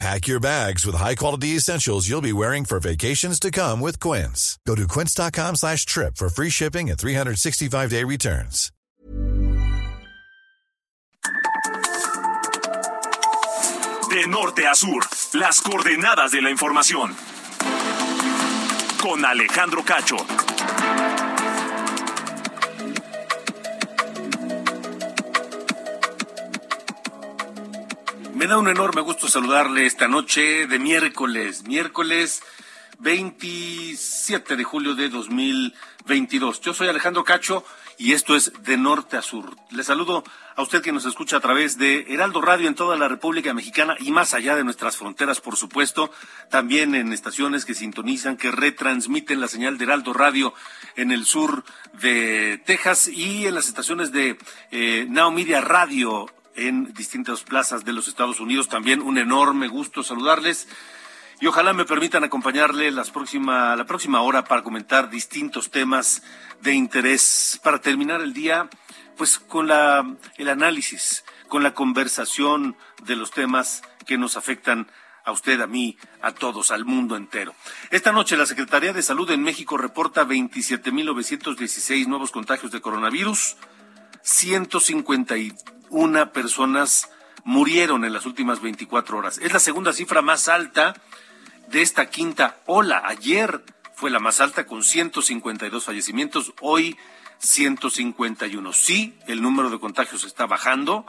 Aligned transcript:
Pack 0.00 0.26
your 0.26 0.40
bags 0.40 0.84
with 0.84 0.96
high-quality 0.96 1.48
essentials 1.56 2.08
you'll 2.08 2.20
be 2.20 2.32
wearing 2.32 2.64
for 2.64 2.80
vacations 2.80 3.38
to 3.40 3.50
come 3.50 3.80
with 3.80 4.00
Quince. 4.00 4.58
Go 4.66 4.74
to 4.74 4.88
quince.com 4.88 5.56
slash 5.56 5.86
trip 5.86 6.16
for 6.16 6.28
free 6.28 6.50
shipping 6.50 6.90
and 6.90 6.98
365-day 6.98 8.04
returns. 8.04 8.70
De 14.10 14.28
norte 14.28 14.66
a 14.66 14.74
sur, 14.74 15.02
las 15.32 15.60
coordenadas 15.60 16.30
de 16.30 16.40
la 16.40 16.50
información. 16.50 17.16
Con 19.00 19.24
Alejandro 19.24 19.84
Cacho. 19.84 20.16
Me 28.44 28.48
da 28.48 28.58
un 28.58 28.68
enorme 28.68 29.00
gusto 29.00 29.26
saludarle 29.26 29.86
esta 29.86 30.06
noche 30.06 30.66
de 30.66 30.78
miércoles, 30.78 31.64
miércoles 31.64 32.42
27 32.98 34.56
de 34.56 34.64
julio 34.64 34.94
de 34.94 35.08
2022. 35.08 36.60
Yo 36.60 36.74
soy 36.74 36.88
Alejandro 36.88 37.24
Cacho 37.24 37.64
y 37.96 38.12
esto 38.12 38.36
es 38.36 38.52
de 38.62 38.76
norte 38.76 39.16
a 39.16 39.22
sur. 39.22 39.56
Le 39.70 39.82
saludo 39.82 40.24
a 40.56 40.60
usted 40.60 40.82
que 40.82 40.92
nos 40.92 41.06
escucha 41.06 41.38
a 41.38 41.40
través 41.40 41.78
de 41.78 42.04
Heraldo 42.10 42.42
Radio 42.42 42.68
en 42.68 42.74
toda 42.74 42.98
la 42.98 43.08
República 43.08 43.54
Mexicana 43.54 43.96
y 43.98 44.12
más 44.12 44.34
allá 44.34 44.56
de 44.56 44.64
nuestras 44.64 44.98
fronteras, 44.98 45.40
por 45.40 45.56
supuesto, 45.56 46.10
también 46.50 46.94
en 46.94 47.14
estaciones 47.14 47.64
que 47.64 47.72
sintonizan, 47.72 48.36
que 48.36 48.50
retransmiten 48.50 49.40
la 49.40 49.48
señal 49.48 49.78
de 49.78 49.84
Heraldo 49.84 50.12
Radio 50.12 50.52
en 50.96 51.12
el 51.12 51.24
sur 51.24 51.64
de 51.94 52.60
Texas 52.66 53.08
y 53.08 53.46
en 53.46 53.54
las 53.54 53.68
estaciones 53.68 54.12
de 54.12 54.36
eh, 54.70 55.06
Media 55.08 55.62
Radio 55.62 56.26
en 56.54 56.92
distintas 56.94 57.42
plazas 57.42 57.84
de 57.84 57.92
los 57.92 58.08
Estados 58.08 58.40
Unidos. 58.40 58.68
También 58.68 59.02
un 59.02 59.18
enorme 59.18 59.68
gusto 59.68 60.02
saludarles 60.02 60.68
y 61.40 61.46
ojalá 61.46 61.72
me 61.72 61.84
permitan 61.84 62.24
acompañarle 62.24 62.90
las 62.90 63.10
próxima, 63.10 63.74
la 63.76 63.86
próxima 63.86 64.20
hora 64.20 64.44
para 64.44 64.62
comentar 64.62 65.10
distintos 65.10 65.70
temas 65.70 66.22
de 66.60 66.72
interés 66.72 67.60
para 67.62 67.80
terminar 67.80 68.20
el 68.20 68.32
día 68.32 68.68
pues 69.16 69.38
con 69.38 69.68
la, 69.68 70.16
el 70.36 70.48
análisis, 70.48 71.24
con 71.48 71.62
la 71.62 71.74
conversación 71.74 72.76
de 73.04 73.16
los 73.16 73.30
temas 73.30 73.82
que 74.06 74.18
nos 74.18 74.36
afectan 74.36 74.88
a 75.24 75.32
usted, 75.32 75.60
a 75.60 75.66
mí, 75.66 75.96
a 76.20 76.32
todos, 76.32 76.70
al 76.70 76.84
mundo 76.84 77.16
entero. 77.16 77.54
Esta 77.90 78.12
noche 78.12 78.36
la 78.36 78.46
Secretaría 78.46 78.92
de 78.92 79.02
Salud 79.02 79.30
en 79.30 79.42
México 79.42 79.76
reporta 79.78 80.24
27.916 80.24 82.06
nuevos 82.06 82.30
contagios 82.30 82.72
de 82.72 82.80
coronavirus, 82.80 83.56
151 84.24 86.32
personas 86.32 87.08
murieron 87.44 88.04
en 88.06 88.14
las 88.14 88.26
últimas 88.26 88.62
24 88.62 89.18
horas. 89.18 89.38
Es 89.38 89.52
la 89.52 89.60
segunda 89.60 89.92
cifra 89.92 90.22
más 90.22 90.48
alta 90.48 90.94
de 91.68 91.82
esta 91.82 92.06
quinta 92.06 92.56
ola. 92.64 93.02
Ayer 93.04 93.62
fue 93.94 94.10
la 94.10 94.18
más 94.18 94.40
alta 94.40 94.66
con 94.66 94.82
152 94.82 95.84
fallecimientos, 95.84 96.54
hoy 96.60 96.96
151. 97.38 98.72
Sí, 98.72 99.14
el 99.26 99.42
número 99.42 99.68
de 99.68 99.78
contagios 99.78 100.24
está 100.24 100.46
bajando, 100.46 101.04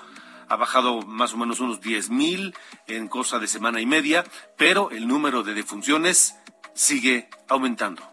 ha 0.49 0.57
bajado 0.57 1.01
más 1.01 1.33
o 1.33 1.37
menos 1.37 1.61
unos 1.61 1.79
10 1.79 2.09
mil 2.09 2.53
en 2.87 3.07
cosa 3.07 3.39
de 3.39 3.47
semana 3.47 3.79
y 3.79 3.85
media, 3.85 4.25
pero 4.57 4.91
el 4.91 5.07
número 5.07 5.43
de 5.43 5.53
defunciones 5.53 6.35
sigue 6.73 7.29
aumentando. 7.47 8.03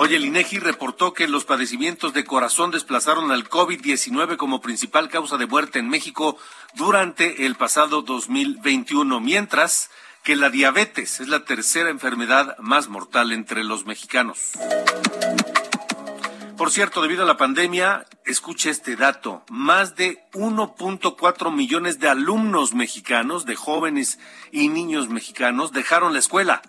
Hoy 0.00 0.14
el 0.14 0.24
INEGI 0.24 0.60
reportó 0.60 1.12
que 1.12 1.26
los 1.26 1.44
padecimientos 1.44 2.14
de 2.14 2.24
corazón 2.24 2.70
desplazaron 2.70 3.32
al 3.32 3.48
COVID-19 3.48 4.36
como 4.36 4.60
principal 4.60 5.08
causa 5.08 5.38
de 5.38 5.46
muerte 5.46 5.80
en 5.80 5.88
México 5.88 6.38
durante 6.74 7.46
el 7.46 7.56
pasado 7.56 8.02
2021, 8.02 9.18
mientras 9.18 9.90
que 10.22 10.36
la 10.36 10.50
diabetes 10.50 11.18
es 11.18 11.26
la 11.26 11.44
tercera 11.44 11.90
enfermedad 11.90 12.56
más 12.60 12.88
mortal 12.88 13.32
entre 13.32 13.64
los 13.64 13.86
mexicanos. 13.86 14.52
Por 16.56 16.70
cierto, 16.70 17.02
debido 17.02 17.24
a 17.24 17.26
la 17.26 17.36
pandemia, 17.36 18.06
escuche 18.24 18.70
este 18.70 18.94
dato, 18.94 19.42
más 19.50 19.96
de 19.96 20.22
1.4 20.32 21.52
millones 21.52 21.98
de 21.98 22.08
alumnos 22.08 22.72
mexicanos, 22.72 23.46
de 23.46 23.56
jóvenes 23.56 24.20
y 24.52 24.68
niños 24.68 25.08
mexicanos, 25.08 25.72
dejaron 25.72 26.12
la 26.12 26.20
escuela 26.20 26.62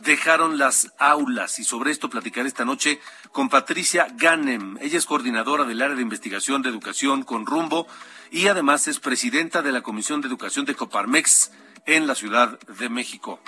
dejaron 0.00 0.58
las 0.58 0.92
aulas 0.98 1.58
y 1.58 1.64
sobre 1.64 1.90
esto 1.90 2.10
platicaré 2.10 2.48
esta 2.48 2.64
noche 2.64 3.00
con 3.32 3.48
Patricia 3.48 4.06
Ganem. 4.16 4.78
Ella 4.80 4.98
es 4.98 5.06
coordinadora 5.06 5.64
del 5.64 5.82
área 5.82 5.96
de 5.96 6.02
investigación 6.02 6.62
de 6.62 6.68
educación 6.68 7.22
con 7.22 7.46
rumbo 7.46 7.86
y 8.30 8.48
además 8.48 8.88
es 8.88 9.00
presidenta 9.00 9.62
de 9.62 9.72
la 9.72 9.82
Comisión 9.82 10.20
de 10.20 10.28
Educación 10.28 10.64
de 10.64 10.74
Coparmex 10.74 11.52
en 11.86 12.06
la 12.06 12.14
Ciudad 12.14 12.58
de 12.60 12.88
México. 12.88 13.40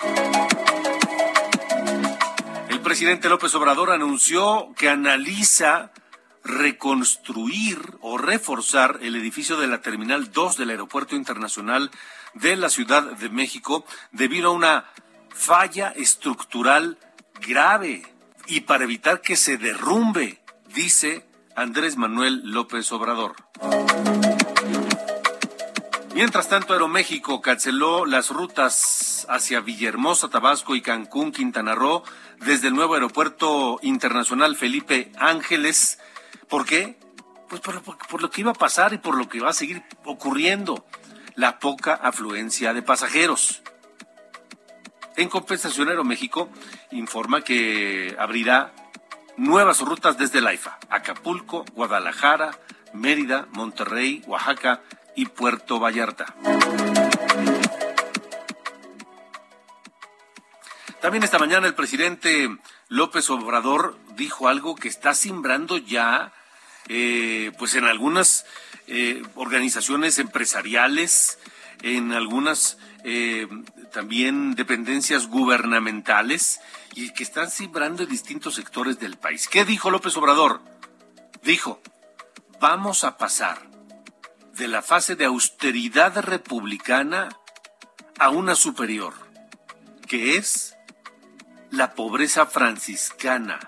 El 2.69 2.81
presidente 2.81 3.29
López 3.29 3.53
Obrador 3.55 3.91
anunció 3.91 4.73
que 4.77 4.89
analiza 4.89 5.91
reconstruir 6.43 7.97
o 8.01 8.17
reforzar 8.17 8.99
el 9.01 9.15
edificio 9.15 9.57
de 9.57 9.67
la 9.67 9.81
Terminal 9.81 10.31
2 10.31 10.57
del 10.57 10.69
Aeropuerto 10.71 11.15
Internacional 11.15 11.91
de 12.33 12.55
la 12.55 12.69
Ciudad 12.69 13.03
de 13.03 13.29
México 13.29 13.85
debido 14.11 14.49
a 14.49 14.53
una 14.53 14.85
falla 15.39 15.93
estructural 15.95 16.97
grave 17.39 18.03
y 18.45 18.61
para 18.61 18.83
evitar 18.83 19.21
que 19.21 19.37
se 19.37 19.57
derrumbe, 19.57 20.41
dice 20.75 21.25
Andrés 21.55 21.95
Manuel 21.95 22.41
López 22.43 22.91
Obrador. 22.91 23.35
Mientras 26.13 26.49
tanto, 26.49 26.73
Aeroméxico 26.73 27.41
canceló 27.41 28.05
las 28.05 28.31
rutas 28.31 29.25
hacia 29.29 29.61
Villahermosa, 29.61 30.27
Tabasco 30.27 30.75
y 30.75 30.81
Cancún, 30.81 31.31
Quintana 31.31 31.73
Roo, 31.73 32.03
desde 32.39 32.67
el 32.67 32.75
nuevo 32.75 32.95
aeropuerto 32.95 33.79
internacional 33.81 34.57
Felipe 34.57 35.13
Ángeles. 35.17 35.99
¿Por 36.49 36.65
qué? 36.65 36.99
Pues 37.47 37.61
por, 37.61 37.81
por, 37.81 38.21
lo 38.21 38.29
que 38.29 38.41
iba 38.41 38.51
a 38.51 38.55
pasar 38.55 38.91
y 38.93 38.97
por 38.97 39.15
lo 39.15 39.29
que 39.29 39.39
va 39.39 39.51
a 39.51 39.53
seguir 39.53 39.83
ocurriendo, 40.03 40.85
la 41.35 41.59
poca 41.59 41.93
afluencia 41.93 42.73
de 42.73 42.81
pasajeros. 42.81 43.61
En 45.19 45.27
compensación, 45.27 45.89
Aeroméxico 45.89 46.49
informa 46.91 47.41
que 47.41 48.15
abrirá 48.17 48.71
nuevas 49.35 49.81
rutas 49.81 50.17
desde 50.17 50.39
la 50.39 50.53
IFA, 50.53 50.79
Acapulco, 50.89 51.65
Guadalajara, 51.75 52.57
Mérida, 52.93 53.45
Monterrey, 53.51 54.23
Oaxaca 54.27 54.81
y 55.17 55.25
Puerto 55.25 55.77
Vallarta. 55.77 56.33
También 61.01 61.23
esta 61.25 61.37
mañana 61.37 61.67
el 61.67 61.75
presidente 61.75 62.57
López 62.87 63.29
Obrador 63.29 63.97
dijo 64.15 64.47
algo 64.47 64.75
que 64.75 64.87
está 64.87 65.13
simbrando 65.13 65.77
ya, 65.77 66.31
eh, 66.87 67.51
pues 67.59 67.75
en 67.75 67.83
algunas 67.83 68.45
eh, 68.87 69.21
organizaciones 69.35 70.17
empresariales, 70.17 71.39
en 71.81 72.13
algunas 72.13 72.77
eh, 73.03 73.47
también 73.91 74.55
dependencias 74.55 75.27
gubernamentales 75.27 76.59
y 76.95 77.11
que 77.11 77.23
están 77.23 77.49
simbrando 77.49 78.03
en 78.03 78.09
distintos 78.09 78.55
sectores 78.55 78.99
del 78.99 79.17
país. 79.17 79.47
¿Qué 79.47 79.65
dijo 79.65 79.89
López 79.89 80.15
Obrador? 80.17 80.61
Dijo, 81.43 81.81
vamos 82.59 83.03
a 83.03 83.17
pasar 83.17 83.69
de 84.53 84.67
la 84.67 84.81
fase 84.81 85.15
de 85.15 85.25
austeridad 85.25 86.17
republicana 86.19 87.29
a 88.19 88.29
una 88.29 88.55
superior, 88.55 89.13
que 90.07 90.35
es 90.35 90.75
la 91.71 91.93
pobreza 91.93 92.45
franciscana. 92.45 93.59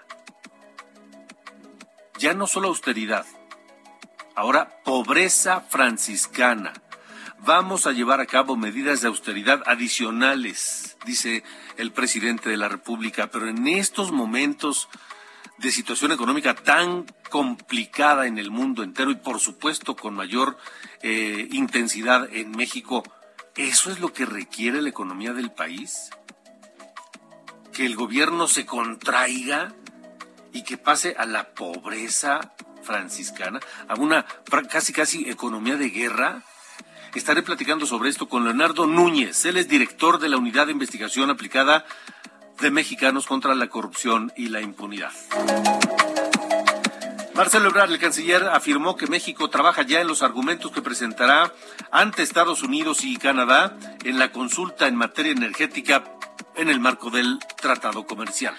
Ya 2.19 2.33
no 2.33 2.47
solo 2.47 2.67
austeridad, 2.67 3.25
ahora 4.35 4.81
pobreza 4.83 5.61
franciscana 5.61 6.73
Vamos 7.43 7.87
a 7.87 7.91
llevar 7.91 8.21
a 8.21 8.27
cabo 8.27 8.55
medidas 8.55 9.01
de 9.01 9.07
austeridad 9.07 9.63
adicionales, 9.65 10.95
dice 11.05 11.43
el 11.77 11.91
presidente 11.91 12.49
de 12.49 12.57
la 12.57 12.69
República, 12.69 13.31
pero 13.31 13.47
en 13.47 13.67
estos 13.67 14.11
momentos 14.11 14.89
de 15.57 15.71
situación 15.71 16.11
económica 16.11 16.53
tan 16.53 17.05
complicada 17.31 18.27
en 18.27 18.37
el 18.37 18.51
mundo 18.51 18.83
entero 18.83 19.09
y 19.09 19.15
por 19.15 19.39
supuesto 19.39 19.95
con 19.95 20.13
mayor 20.13 20.57
eh, 21.01 21.47
intensidad 21.51 22.31
en 22.31 22.51
México, 22.51 23.03
¿eso 23.55 23.89
es 23.89 23.99
lo 23.99 24.13
que 24.13 24.25
requiere 24.25 24.81
la 24.81 24.89
economía 24.89 25.33
del 25.33 25.51
país? 25.51 26.11
¿Que 27.73 27.87
el 27.87 27.95
gobierno 27.95 28.47
se 28.47 28.67
contraiga 28.67 29.73
y 30.53 30.63
que 30.63 30.77
pase 30.77 31.15
a 31.17 31.25
la 31.25 31.53
pobreza 31.53 32.53
franciscana, 32.83 33.59
a 33.87 33.95
una 33.95 34.25
casi 34.69 34.93
casi 34.93 35.29
economía 35.29 35.77
de 35.77 35.89
guerra. 35.89 36.43
Estaré 37.13 37.43
platicando 37.43 37.85
sobre 37.85 38.09
esto 38.09 38.29
con 38.29 38.45
Leonardo 38.45 38.87
Núñez. 38.87 39.43
Él 39.45 39.57
es 39.57 39.67
director 39.67 40.17
de 40.19 40.29
la 40.29 40.37
Unidad 40.37 40.67
de 40.67 40.71
Investigación 40.71 41.29
Aplicada 41.29 41.85
de 42.61 42.71
Mexicanos 42.71 43.27
contra 43.27 43.53
la 43.53 43.67
Corrupción 43.67 44.31
y 44.37 44.47
la 44.47 44.61
Impunidad. 44.61 45.11
Marcelo 47.35 47.69
Ebrard, 47.69 47.91
el 47.91 47.99
canciller, 47.99 48.43
afirmó 48.43 48.95
que 48.95 49.07
México 49.07 49.49
trabaja 49.49 49.81
ya 49.81 49.99
en 49.99 50.07
los 50.07 50.21
argumentos 50.21 50.71
que 50.71 50.81
presentará 50.81 51.53
ante 51.91 52.23
Estados 52.23 52.63
Unidos 52.63 53.03
y 53.03 53.17
Canadá 53.17 53.77
en 54.05 54.17
la 54.17 54.31
consulta 54.31 54.87
en 54.87 54.95
materia 54.95 55.33
energética 55.33 56.03
en 56.55 56.69
el 56.69 56.79
marco 56.79 57.09
del 57.09 57.39
tratado 57.61 58.05
comercial. 58.05 58.55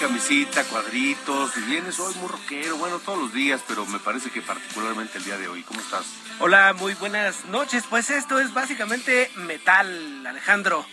Camisita, 0.00 0.64
cuadritos, 0.64 1.56
y 1.56 1.60
vienes 1.62 1.98
hoy 2.00 2.14
muy 2.16 2.28
rockero, 2.28 2.76
bueno, 2.76 2.98
todos 2.98 3.18
los 3.18 3.32
días, 3.32 3.60
pero 3.66 3.86
me 3.86 3.98
parece 3.98 4.30
que 4.30 4.40
particularmente 4.42 5.18
el 5.18 5.24
día 5.24 5.38
de 5.38 5.48
hoy. 5.48 5.62
¿Cómo 5.62 5.80
estás? 5.80 6.04
Hola, 6.40 6.74
muy 6.74 6.94
buenas 6.94 7.44
noches. 7.46 7.84
Pues 7.88 8.10
esto 8.10 8.38
es 8.38 8.52
básicamente 8.52 9.30
metal, 9.36 10.26
Alejandro. 10.26 10.84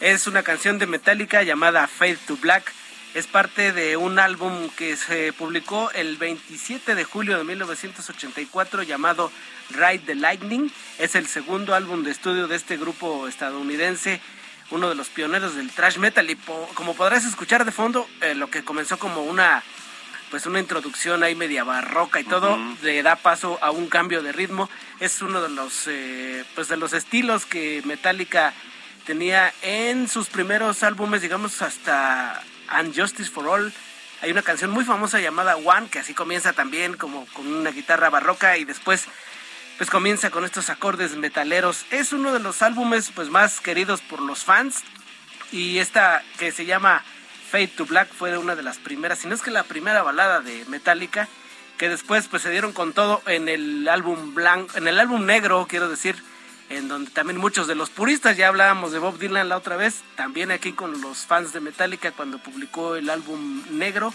Es 0.00 0.26
una 0.26 0.42
canción 0.42 0.78
de 0.78 0.86
Metallica 0.86 1.42
llamada 1.42 1.86
Fade 1.86 2.18
to 2.26 2.36
Black. 2.36 2.72
Es 3.14 3.26
parte 3.26 3.72
de 3.72 3.96
un 3.96 4.18
álbum 4.18 4.68
que 4.76 4.96
se 4.96 5.32
publicó 5.32 5.90
el 5.92 6.16
27 6.16 6.94
de 6.94 7.04
julio 7.04 7.38
de 7.38 7.44
1984 7.44 8.82
llamado 8.82 9.30
Ride 9.70 10.04
the 10.06 10.14
Lightning. 10.14 10.70
Es 10.98 11.14
el 11.14 11.26
segundo 11.26 11.74
álbum 11.74 12.04
de 12.04 12.12
estudio 12.12 12.48
de 12.48 12.56
este 12.56 12.76
grupo 12.76 13.26
estadounidense 13.26 14.20
uno 14.70 14.88
de 14.88 14.94
los 14.94 15.08
pioneros 15.08 15.56
del 15.56 15.70
thrash 15.70 15.98
metal 15.98 16.28
y 16.30 16.36
como 16.74 16.94
podrás 16.94 17.24
escuchar 17.24 17.64
de 17.64 17.72
fondo, 17.72 18.06
eh, 18.20 18.34
lo 18.34 18.50
que 18.50 18.64
comenzó 18.64 18.98
como 18.98 19.22
una 19.22 19.62
pues 20.30 20.46
una 20.46 20.60
introducción 20.60 21.24
ahí 21.24 21.34
media 21.34 21.64
barroca 21.64 22.20
y 22.20 22.24
todo 22.24 22.56
le 22.82 23.02
da 23.02 23.16
paso 23.16 23.58
a 23.62 23.72
un 23.72 23.88
cambio 23.88 24.22
de 24.22 24.30
ritmo. 24.30 24.70
Es 25.00 25.22
uno 25.22 25.42
de 25.42 25.48
los 25.48 25.88
eh, 25.88 26.44
pues 26.54 26.68
de 26.68 26.76
los 26.76 26.92
estilos 26.92 27.46
que 27.46 27.82
Metallica 27.84 28.54
tenía 29.06 29.52
en 29.62 30.08
sus 30.08 30.28
primeros 30.28 30.84
álbumes, 30.84 31.22
digamos 31.22 31.62
hasta 31.62 32.40
Unjustice 32.80 33.28
for 33.28 33.48
All. 33.48 33.72
Hay 34.22 34.30
una 34.30 34.42
canción 34.42 34.70
muy 34.70 34.84
famosa 34.84 35.18
llamada 35.18 35.56
One 35.56 35.88
que 35.88 35.98
así 35.98 36.14
comienza 36.14 36.52
también 36.52 36.96
como 36.96 37.26
con 37.32 37.52
una 37.52 37.72
guitarra 37.72 38.08
barroca 38.08 38.56
y 38.56 38.64
después 38.64 39.06
pues 39.80 39.88
comienza 39.88 40.30
con 40.30 40.44
estos 40.44 40.68
acordes 40.68 41.16
metaleros. 41.16 41.86
Es 41.90 42.12
uno 42.12 42.34
de 42.34 42.38
los 42.38 42.60
álbumes 42.60 43.10
pues 43.14 43.30
más 43.30 43.60
queridos 43.60 44.02
por 44.02 44.20
los 44.20 44.44
fans 44.44 44.82
y 45.52 45.78
esta 45.78 46.22
que 46.38 46.52
se 46.52 46.66
llama 46.66 47.02
Fade 47.50 47.68
to 47.68 47.86
Black 47.86 48.12
fue 48.12 48.36
una 48.36 48.54
de 48.54 48.62
las 48.62 48.76
primeras, 48.76 49.20
si 49.20 49.26
no 49.26 49.34
es 49.34 49.40
que 49.40 49.50
la 49.50 49.62
primera 49.62 50.02
balada 50.02 50.40
de 50.40 50.66
Metallica 50.66 51.28
que 51.78 51.88
después 51.88 52.28
pues 52.28 52.42
se 52.42 52.50
dieron 52.50 52.74
con 52.74 52.92
todo 52.92 53.22
en 53.24 53.48
el 53.48 53.88
álbum 53.88 54.34
blanco, 54.34 54.76
en 54.76 54.86
el 54.86 55.00
álbum 55.00 55.24
negro, 55.24 55.66
quiero 55.66 55.88
decir, 55.88 56.22
en 56.68 56.86
donde 56.88 57.10
también 57.10 57.38
muchos 57.38 57.66
de 57.66 57.74
los 57.74 57.88
puristas, 57.88 58.36
ya 58.36 58.48
hablábamos 58.48 58.92
de 58.92 58.98
Bob 58.98 59.18
Dylan 59.18 59.48
la 59.48 59.56
otra 59.56 59.78
vez, 59.78 60.02
también 60.14 60.50
aquí 60.50 60.74
con 60.74 61.00
los 61.00 61.24
fans 61.24 61.54
de 61.54 61.60
Metallica 61.60 62.12
cuando 62.12 62.36
publicó 62.36 62.96
el 62.96 63.08
álbum 63.08 63.62
negro, 63.70 64.12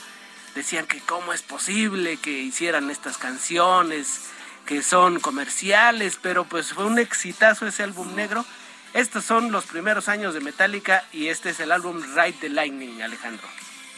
decían 0.54 0.86
que 0.86 1.00
cómo 1.00 1.34
es 1.34 1.42
posible 1.42 2.18
que 2.18 2.30
hicieran 2.30 2.92
estas 2.92 3.18
canciones 3.18 4.30
que 4.66 4.82
son 4.82 5.20
comerciales, 5.20 6.18
pero 6.22 6.46
pues 6.46 6.74
fue 6.74 6.86
un 6.86 7.00
exitazo 7.00 7.68
ese 7.68 7.84
álbum 7.84 8.16
negro. 8.16 8.46
Estos 8.94 9.26
son 9.26 9.52
los 9.52 9.66
primeros 9.66 10.08
años 10.08 10.34
de 10.34 10.40
Metallica 10.40 11.04
y 11.12 11.28
este 11.28 11.50
es 11.50 11.60
el 11.60 11.72
álbum 11.72 12.02
Ride 12.16 12.38
the 12.40 12.50
Lightning, 12.50 13.02
Alejandro. 13.02 13.48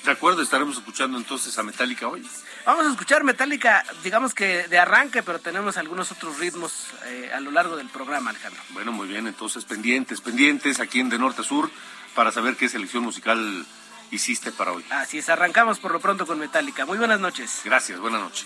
De 0.03 0.11
acuerdo, 0.11 0.41
estaremos 0.41 0.77
escuchando 0.77 1.17
entonces 1.17 1.57
a 1.59 1.63
Metallica 1.63 2.07
hoy. 2.07 2.25
Vamos 2.65 2.85
a 2.85 2.91
escuchar 2.91 3.23
Metallica, 3.23 3.83
digamos 4.03 4.33
que 4.33 4.67
de 4.67 4.79
arranque, 4.79 5.21
pero 5.21 5.39
tenemos 5.39 5.77
algunos 5.77 6.11
otros 6.11 6.39
ritmos 6.39 6.87
eh, 7.05 7.29
a 7.33 7.39
lo 7.39 7.51
largo 7.51 7.75
del 7.75 7.89
programa, 7.89 8.29
Alejandro. 8.29 8.61
Bueno, 8.69 8.91
muy 8.91 9.07
bien, 9.07 9.27
entonces 9.27 9.65
pendientes, 9.65 10.21
pendientes 10.21 10.79
aquí 10.79 10.99
en 10.99 11.09
De 11.09 11.19
Norte 11.19 11.41
a 11.41 11.43
Sur 11.43 11.69
para 12.15 12.31
saber 12.31 12.55
qué 12.55 12.69
selección 12.69 13.03
musical 13.03 13.65
hiciste 14.11 14.51
para 14.51 14.71
hoy. 14.71 14.83
Así 14.89 15.17
es, 15.19 15.29
arrancamos 15.29 15.79
por 15.79 15.91
lo 15.91 15.99
pronto 15.99 16.25
con 16.25 16.39
Metallica. 16.39 16.85
Muy 16.85 16.97
buenas 16.97 17.19
noches. 17.19 17.61
Gracias, 17.63 17.99
buenas 17.99 18.21
noches. 18.21 18.45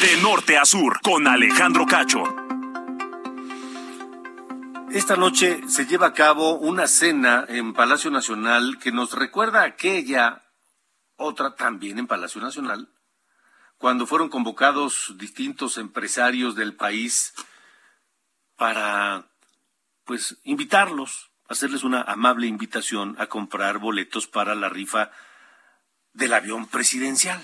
De 0.00 0.16
norte 0.22 0.56
a 0.56 0.64
sur, 0.64 0.98
con 1.02 1.26
Alejandro 1.26 1.86
Cacho. 1.86 2.49
Esta 4.92 5.14
noche 5.14 5.60
se 5.68 5.86
lleva 5.86 6.08
a 6.08 6.12
cabo 6.14 6.58
una 6.58 6.88
cena 6.88 7.44
en 7.48 7.74
Palacio 7.74 8.10
Nacional 8.10 8.76
que 8.80 8.90
nos 8.90 9.12
recuerda 9.12 9.62
aquella 9.62 10.42
otra 11.14 11.54
también 11.54 12.00
en 12.00 12.08
Palacio 12.08 12.40
Nacional, 12.40 12.88
cuando 13.78 14.04
fueron 14.04 14.28
convocados 14.28 15.14
distintos 15.16 15.78
empresarios 15.78 16.56
del 16.56 16.74
país 16.74 17.34
para 18.56 19.26
pues 20.06 20.38
invitarlos, 20.42 21.30
hacerles 21.48 21.84
una 21.84 22.02
amable 22.02 22.48
invitación 22.48 23.14
a 23.20 23.28
comprar 23.28 23.78
boletos 23.78 24.26
para 24.26 24.56
la 24.56 24.68
rifa 24.68 25.12
del 26.14 26.34
avión 26.34 26.66
presidencial. 26.66 27.40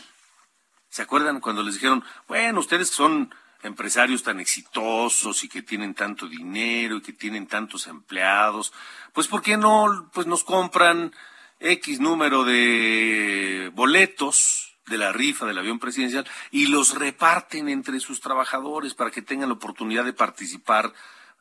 ¿Se 0.88 1.02
acuerdan 1.02 1.38
cuando 1.38 1.62
les 1.62 1.74
dijeron, 1.74 2.02
bueno, 2.26 2.58
ustedes 2.58 2.90
son 2.90 3.32
empresarios 3.66 4.22
tan 4.22 4.40
exitosos 4.40 5.44
y 5.44 5.48
que 5.48 5.62
tienen 5.62 5.94
tanto 5.94 6.28
dinero 6.28 6.96
y 6.96 7.02
que 7.02 7.12
tienen 7.12 7.46
tantos 7.46 7.86
empleados, 7.86 8.72
pues 9.12 9.28
¿por 9.28 9.42
qué 9.42 9.56
no 9.56 10.10
pues 10.12 10.26
nos 10.26 10.44
compran 10.44 11.12
X 11.60 12.00
número 12.00 12.44
de 12.44 13.70
boletos 13.74 14.76
de 14.86 14.98
la 14.98 15.12
rifa 15.12 15.46
del 15.46 15.58
avión 15.58 15.78
presidencial 15.78 16.26
y 16.50 16.66
los 16.66 16.94
reparten 16.94 17.68
entre 17.68 18.00
sus 18.00 18.20
trabajadores 18.20 18.94
para 18.94 19.10
que 19.10 19.22
tengan 19.22 19.48
la 19.48 19.54
oportunidad 19.54 20.04
de 20.04 20.12
participar 20.12 20.92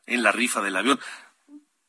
en 0.06 0.22
la 0.22 0.32
rifa 0.32 0.60
del 0.62 0.76
avión? 0.76 1.00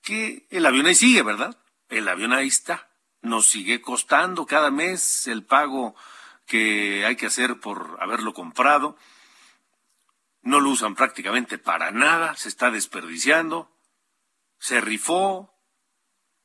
Que 0.02 0.46
el 0.50 0.66
avión 0.66 0.86
ahí 0.86 0.96
sigue, 0.96 1.24
¿verdad? 1.24 1.58
El 1.90 2.08
avión 2.08 2.34
ahí 2.34 2.48
está. 2.48 2.90
Nos 3.22 3.48
sigue 3.48 3.82
costando 3.82 4.46
cada 4.46 4.72
mes 4.72 5.28
el 5.28 5.44
pago 5.44 5.96
que 6.46 7.06
hay 7.06 7.16
que 7.16 7.26
hacer 7.26 7.60
por 7.60 7.98
haberlo 8.00 8.34
comprado 8.34 8.98
no 10.48 10.62
lo 10.62 10.70
usan 10.70 10.96
prácticamente 10.96 11.58
para 11.58 11.92
nada, 11.92 12.34
se 12.38 12.48
está 12.48 12.72
desperdiciando, 12.72 13.70
se 14.58 14.80
rifó, 14.80 15.54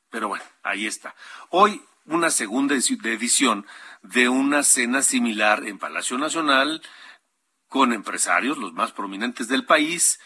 pero 0.09 0.27
bueno, 0.27 0.43
ahí 0.61 0.85
está. 0.85 1.15
Hoy 1.49 1.81
una 2.05 2.29
segunda 2.29 2.75
edición 2.75 3.65
de 4.01 4.27
una 4.27 4.63
cena 4.63 5.03
similar 5.03 5.65
en 5.65 5.79
Palacio 5.79 6.17
Nacional 6.17 6.81
con 7.69 7.93
empresarios, 7.93 8.57
los 8.57 8.73
más 8.73 8.91
prominentes 8.91 9.47
del 9.47 9.65
país, 9.65 10.19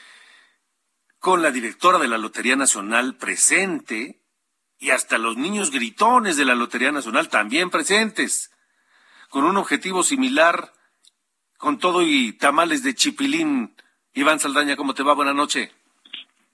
con 1.19 1.43
la 1.43 1.51
directora 1.51 1.99
de 1.99 2.07
la 2.07 2.17
Lotería 2.17 2.55
Nacional 2.55 3.15
presente 3.15 4.23
y 4.79 4.89
hasta 4.89 5.19
los 5.19 5.37
niños 5.37 5.69
gritones 5.69 6.35
de 6.35 6.45
la 6.45 6.55
Lotería 6.55 6.91
Nacional 6.91 7.29
también 7.29 7.69
presentes, 7.69 8.49
con 9.29 9.43
un 9.43 9.55
objetivo 9.55 10.01
similar 10.01 10.73
con 11.57 11.79
todo 11.79 12.01
y 12.03 12.33
tamales 12.33 12.83
de 12.83 12.93
chipilín. 12.93 13.75
Iván 14.13 14.39
Saldaña, 14.39 14.75
¿cómo 14.75 14.93
te 14.93 15.03
va? 15.03 15.13
Buenas 15.13 15.35
noches. 15.35 15.73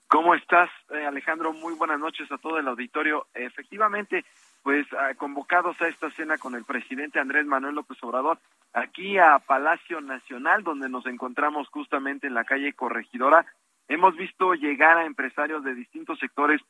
¿Cómo 0.08 0.34
estás, 0.34 0.70
eh, 0.90 1.06
Alejandro? 1.06 1.52
Muy 1.52 1.74
buenas 1.74 1.98
noches 1.98 2.30
a 2.30 2.38
todo 2.38 2.58
el 2.58 2.68
auditorio. 2.68 3.26
Efectivamente, 3.34 4.24
pues 4.62 4.86
ah, 4.92 5.14
convocados 5.16 5.80
a 5.80 5.88
esta 5.88 6.10
cena 6.10 6.38
con 6.38 6.54
el 6.54 6.64
presidente 6.64 7.18
Andrés 7.18 7.46
Manuel 7.46 7.74
López 7.74 7.98
Obrador, 8.02 8.38
aquí 8.72 9.18
a 9.18 9.38
Palacio 9.38 10.00
Nacional, 10.00 10.62
donde 10.62 10.88
nos 10.88 11.06
encontramos 11.06 11.68
justamente 11.68 12.26
en 12.26 12.34
la 12.34 12.44
calle 12.44 12.72
Corregidora. 12.74 13.44
Hemos 13.88 14.16
visto 14.16 14.54
llegar 14.54 14.98
a 14.98 15.06
empresarios 15.06 15.64
de 15.64 15.74
distintos 15.74 16.18
sectores 16.18 16.60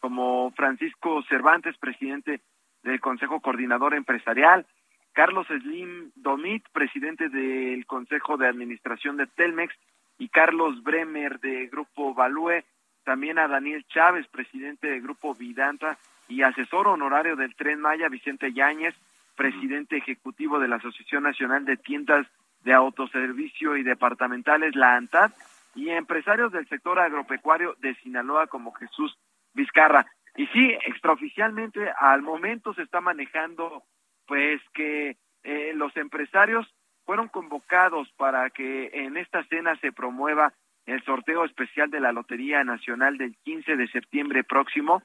como 0.00 0.50
Francisco 0.52 1.22
Cervantes, 1.28 1.76
presidente 1.78 2.40
del 2.82 3.00
Consejo 3.00 3.40
Coordinador 3.40 3.94
Empresarial, 3.94 4.66
Carlos 5.12 5.46
Slim 5.46 6.12
Domit, 6.14 6.64
presidente 6.72 7.28
del 7.28 7.84
Consejo 7.86 8.36
de 8.36 8.48
Administración 8.48 9.16
de 9.16 9.26
Telmex, 9.26 9.74
y 10.18 10.28
Carlos 10.28 10.82
Bremer 10.82 11.40
de 11.40 11.66
Grupo 11.68 12.14
Value, 12.14 12.62
también 13.04 13.38
a 13.38 13.48
Daniel 13.48 13.84
Chávez, 13.88 14.26
presidente 14.28 14.88
del 14.88 15.00
Grupo 15.00 15.34
Vidanta 15.34 15.98
y 16.28 16.42
asesor 16.42 16.86
honorario 16.88 17.36
del 17.36 17.56
Tren 17.56 17.80
Maya, 17.80 18.08
Vicente 18.08 18.52
Yáñez, 18.52 18.94
presidente 19.34 19.96
ejecutivo 19.96 20.58
de 20.58 20.68
la 20.68 20.76
Asociación 20.76 21.22
Nacional 21.22 21.64
de 21.64 21.78
Tiendas 21.78 22.26
de 22.62 22.74
Autoservicio 22.74 23.76
y 23.76 23.82
Departamentales, 23.82 24.76
la 24.76 24.96
ANTAD, 24.96 25.32
y 25.74 25.88
empresarios 25.88 26.52
del 26.52 26.68
sector 26.68 26.98
agropecuario 26.98 27.74
de 27.80 27.94
Sinaloa 27.96 28.46
como 28.48 28.72
Jesús 28.72 29.16
Vizcarra. 29.54 30.06
Y 30.36 30.46
sí, 30.48 30.76
extraoficialmente 30.86 31.90
al 31.98 32.22
momento 32.22 32.74
se 32.74 32.82
está 32.82 33.00
manejando 33.00 33.82
pues 34.30 34.62
que 34.74 35.16
eh, 35.42 35.72
los 35.74 35.96
empresarios 35.96 36.64
fueron 37.04 37.26
convocados 37.26 38.08
para 38.12 38.48
que 38.50 38.88
en 38.92 39.16
esta 39.16 39.42
cena 39.48 39.74
se 39.80 39.90
promueva 39.90 40.52
el 40.86 41.02
sorteo 41.02 41.44
especial 41.44 41.90
de 41.90 41.98
la 41.98 42.12
Lotería 42.12 42.62
Nacional 42.62 43.18
del 43.18 43.34
15 43.42 43.74
de 43.74 43.88
septiembre 43.88 44.44
próximo, 44.44 45.02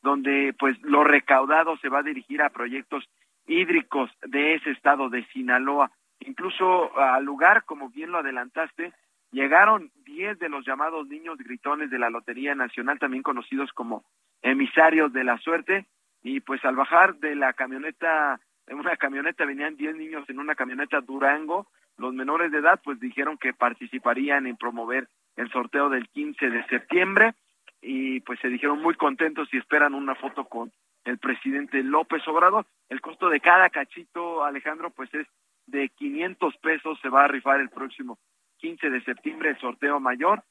donde 0.00 0.54
pues 0.58 0.80
lo 0.80 1.04
recaudado 1.04 1.76
se 1.82 1.90
va 1.90 1.98
a 1.98 2.02
dirigir 2.02 2.40
a 2.40 2.48
proyectos 2.48 3.04
hídricos 3.46 4.10
de 4.22 4.54
ese 4.54 4.70
estado 4.70 5.10
de 5.10 5.26
Sinaloa. 5.26 5.90
Incluso 6.20 6.98
al 6.98 7.26
lugar, 7.26 7.64
como 7.64 7.90
bien 7.90 8.10
lo 8.10 8.20
adelantaste, 8.20 8.94
llegaron 9.32 9.90
10 10.06 10.38
de 10.38 10.48
los 10.48 10.64
llamados 10.64 11.06
niños 11.08 11.36
gritones 11.36 11.90
de 11.90 11.98
la 11.98 12.08
Lotería 12.08 12.54
Nacional, 12.54 12.98
también 12.98 13.22
conocidos 13.22 13.70
como 13.74 14.02
emisarios 14.40 15.12
de 15.12 15.24
la 15.24 15.36
suerte, 15.36 15.84
y 16.22 16.40
pues 16.40 16.64
al 16.64 16.76
bajar 16.76 17.16
de 17.16 17.34
la 17.34 17.52
camioneta, 17.52 18.40
en 18.72 18.78
una 18.78 18.96
camioneta 18.96 19.44
venían 19.44 19.76
10 19.76 19.96
niños 19.96 20.24
en 20.30 20.38
una 20.38 20.54
camioneta 20.54 21.02
Durango, 21.02 21.66
los 21.98 22.14
menores 22.14 22.50
de 22.50 22.58
edad 22.58 22.80
pues 22.82 22.98
dijeron 22.98 23.36
que 23.36 23.52
participarían 23.52 24.46
en 24.46 24.56
promover 24.56 25.08
el 25.36 25.50
sorteo 25.50 25.90
del 25.90 26.08
15 26.08 26.48
de 26.48 26.64
septiembre 26.68 27.34
y 27.82 28.20
pues 28.20 28.40
se 28.40 28.48
dijeron 28.48 28.80
muy 28.80 28.94
contentos 28.94 29.48
y 29.52 29.58
esperan 29.58 29.92
una 29.92 30.14
foto 30.14 30.46
con 30.46 30.72
el 31.04 31.18
presidente 31.18 31.82
López 31.82 32.26
Obrador. 32.26 32.64
El 32.88 33.02
costo 33.02 33.28
de 33.28 33.40
cada 33.40 33.68
cachito, 33.68 34.42
Alejandro, 34.42 34.88
pues 34.88 35.12
es 35.12 35.26
de 35.66 35.90
500 35.90 36.56
pesos, 36.56 36.98
se 37.02 37.10
va 37.10 37.24
a 37.24 37.28
rifar 37.28 37.60
el 37.60 37.68
próximo 37.68 38.18
15 38.58 38.88
de 38.88 39.04
septiembre 39.04 39.50
el 39.50 39.58
sorteo 39.58 40.00
mayor. 40.00 40.44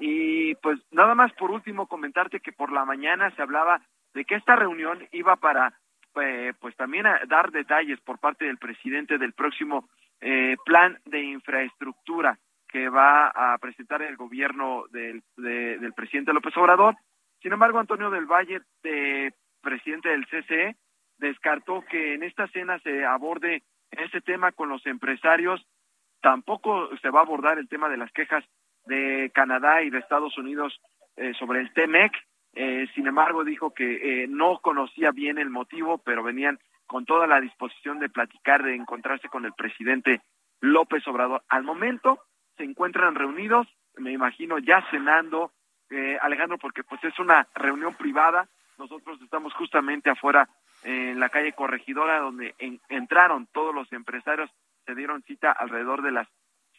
Y 0.00 0.56
pues 0.56 0.80
nada 0.90 1.14
más 1.14 1.32
por 1.34 1.52
último 1.52 1.86
comentarte 1.86 2.40
que 2.40 2.52
por 2.52 2.72
la 2.72 2.84
mañana 2.84 3.30
se 3.36 3.42
hablaba 3.42 3.80
de 4.14 4.24
que 4.24 4.34
esta 4.34 4.56
reunión 4.56 5.06
iba 5.12 5.36
para 5.36 5.78
eh, 6.20 6.52
pues 6.58 6.76
también 6.76 7.06
dar 7.28 7.50
detalles 7.50 8.00
por 8.00 8.18
parte 8.18 8.46
del 8.46 8.58
presidente 8.58 9.18
del 9.18 9.32
próximo 9.32 9.88
eh, 10.20 10.56
plan 10.64 10.98
de 11.04 11.22
infraestructura 11.22 12.38
que 12.68 12.88
va 12.88 13.28
a 13.28 13.56
presentar 13.58 14.02
el 14.02 14.16
gobierno 14.16 14.84
del, 14.90 15.22
del 15.36 15.92
presidente 15.94 16.32
López 16.32 16.56
Obrador. 16.56 16.96
Sin 17.40 17.52
embargo, 17.52 17.78
Antonio 17.78 18.10
del 18.10 18.26
Valle, 18.26 18.60
de, 18.82 19.32
presidente 19.62 20.10
del 20.10 20.26
CCE, 20.26 20.76
descartó 21.18 21.82
que 21.82 22.14
en 22.14 22.22
esta 22.22 22.46
cena 22.48 22.78
se 22.80 23.04
aborde 23.04 23.62
ese 23.90 24.20
tema 24.20 24.52
con 24.52 24.68
los 24.68 24.84
empresarios. 24.86 25.64
Tampoco 26.20 26.90
se 26.98 27.10
va 27.10 27.20
a 27.20 27.22
abordar 27.22 27.58
el 27.58 27.68
tema 27.68 27.88
de 27.88 27.96
las 27.96 28.12
quejas 28.12 28.44
de 28.86 29.30
Canadá 29.34 29.82
y 29.82 29.90
de 29.90 29.98
Estados 29.98 30.36
Unidos 30.38 30.80
eh, 31.16 31.32
sobre 31.38 31.60
el 31.60 31.72
TEMEC. 31.72 32.12
Eh, 32.54 32.86
sin 32.94 33.06
embargo, 33.06 33.44
dijo 33.44 33.72
que 33.72 34.22
eh, 34.22 34.26
no 34.28 34.58
conocía 34.60 35.10
bien 35.10 35.38
el 35.38 35.50
motivo, 35.50 35.98
pero 35.98 36.22
venían 36.22 36.58
con 36.86 37.04
toda 37.04 37.26
la 37.26 37.40
disposición 37.40 37.98
de 37.98 38.08
platicar, 38.08 38.62
de 38.62 38.74
encontrarse 38.74 39.28
con 39.28 39.44
el 39.44 39.52
presidente 39.52 40.22
López 40.60 41.06
Obrador. 41.06 41.42
Al 41.48 41.62
momento 41.62 42.20
se 42.56 42.64
encuentran 42.64 43.14
reunidos, 43.14 43.68
me 43.96 44.12
imagino 44.12 44.58
ya 44.58 44.84
cenando, 44.90 45.52
eh, 45.90 46.18
Alejandro, 46.20 46.58
porque 46.58 46.82
pues 46.82 47.02
es 47.04 47.18
una 47.18 47.46
reunión 47.54 47.94
privada. 47.94 48.48
Nosotros 48.78 49.20
estamos 49.22 49.52
justamente 49.54 50.10
afuera 50.10 50.48
en 50.84 51.18
la 51.18 51.28
calle 51.28 51.52
Corregidora, 51.52 52.20
donde 52.20 52.54
entraron 52.88 53.48
todos 53.52 53.74
los 53.74 53.92
empresarios, 53.92 54.48
se 54.86 54.94
dieron 54.94 55.22
cita 55.22 55.50
alrededor 55.50 56.02
de 56.02 56.12
las 56.12 56.28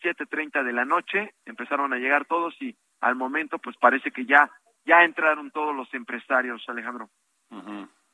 7.30 0.02 0.64
de 0.64 0.74
la 0.74 0.86
noche, 0.86 1.34
empezaron 1.46 1.94
a 1.94 1.98
llegar 1.98 2.26
todos 2.26 2.56
y 2.62 2.76
al 3.02 3.16
momento 3.16 3.60
pues 3.60 3.76
parece 3.78 4.12
que 4.12 4.26
ya, 4.26 4.50
ya 4.90 5.04
entraron 5.04 5.52
todos 5.52 5.76
los 5.76 5.94
empresarios, 5.94 6.64
Alejandro. 6.68 7.10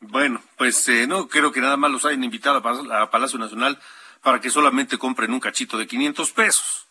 Bueno, 0.01 0.41
pues 0.57 0.87
eh, 0.89 1.07
no 1.07 1.27
creo 1.27 1.51
que 1.51 1.61
nada 1.61 1.77
más 1.77 1.89
los 1.89 2.05
hayan 2.05 2.23
invitado 2.23 2.57
a 2.57 3.09
Palacio 3.09 3.39
Nacional 3.39 3.79
para 4.21 4.41
que 4.41 4.49
solamente 4.49 4.97
compren 4.97 5.31
un 5.31 5.39
cachito 5.39 5.77
de 5.77 5.87
500 5.87 6.31
pesos. 6.33 6.87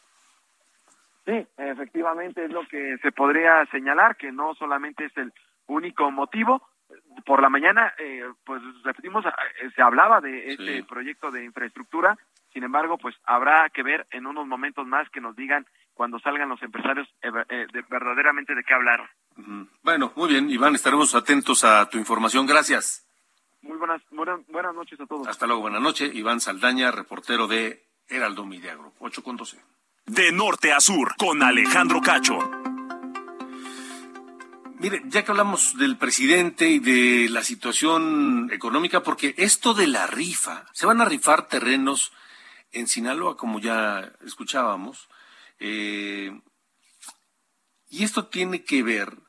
Sí, 1.27 1.47
efectivamente 1.59 2.45
es 2.45 2.51
lo 2.51 2.67
que 2.67 2.97
se 3.03 3.13
podría 3.13 3.65
señalar, 3.67 4.17
que 4.17 4.33
no 4.33 4.55
solamente 4.55 5.05
es 5.05 5.17
el 5.17 5.33
único 5.67 6.11
motivo. 6.11 6.67
Por 7.27 7.43
la 7.43 7.49
mañana, 7.51 7.93
eh, 7.99 8.25
pues 8.45 8.63
repetimos, 8.85 9.25
eh, 9.27 9.31
se 9.75 9.83
hablaba 9.83 10.21
de 10.21 10.53
este 10.53 10.85
proyecto 10.85 11.31
de 11.31 11.45
infraestructura, 11.45 12.17
sin 12.53 12.63
embargo, 12.63 12.99
pues 12.99 13.17
habrá 13.25 13.69
que 13.71 13.83
ver 13.83 14.07
en 14.13 14.27
unos 14.27 14.47
momentos 14.47 14.87
más 14.87 15.09
que 15.11 15.21
nos 15.21 15.35
digan 15.35 15.67
cuando 15.93 16.19
salgan 16.21 16.49
los 16.49 16.63
empresarios 16.63 17.09
verdaderamente 17.89 18.55
de 18.55 18.65
qué 18.65 18.75
hablar. 18.75 19.09
Bueno, 19.83 20.13
muy 20.17 20.29
bien, 20.29 20.51
Iván, 20.51 20.75
estaremos 20.75 21.15
atentos 21.15 21.65
a 21.65 21.89
tu 21.89 21.99
información. 21.99 22.47
Gracias. 22.47 23.07
Muy 23.63 23.77
buenas, 23.79 24.03
buenas, 24.11 24.75
noches 24.75 25.01
a 25.01 25.07
todos. 25.07 25.27
Hasta 25.27 25.47
luego, 25.47 25.63
buenas 25.63 25.81
noches. 25.81 26.15
Iván 26.15 26.41
Saldaña, 26.41 26.91
reportero 26.91 27.47
de 27.47 27.87
Heraldo 28.09 28.45
Media 28.45 28.75
Group, 28.75 28.95
8 28.99 29.23
con 29.23 29.37
12. 29.37 29.59
De 30.07 30.33
norte 30.33 30.73
a 30.73 30.81
sur, 30.81 31.17
con 31.17 31.43
Alejandro 31.43 32.01
Cacho. 32.03 32.39
Mire, 34.79 35.03
ya 35.07 35.25
que 35.25 35.31
hablamos 35.31 35.79
del 35.79 35.97
presidente 35.97 36.69
y 36.69 36.79
de 36.79 37.31
la 37.31 37.43
situación 37.43 38.51
económica, 38.53 39.03
porque 39.03 39.35
esto 39.39 39.73
de 39.73 39.87
la 39.87 40.07
rifa, 40.07 40.67
se 40.73 40.85
van 40.85 41.01
a 41.01 41.07
rifar 41.07 41.49
terrenos 41.49 42.13
en 42.71 42.87
Sinaloa, 42.87 43.37
como 43.37 43.61
ya 43.61 44.13
escuchábamos, 44.27 45.09
eh, 45.59 46.39
y 47.89 48.05
esto 48.05 48.27
tiene 48.27 48.65
que 48.65 48.83
ver 48.83 49.24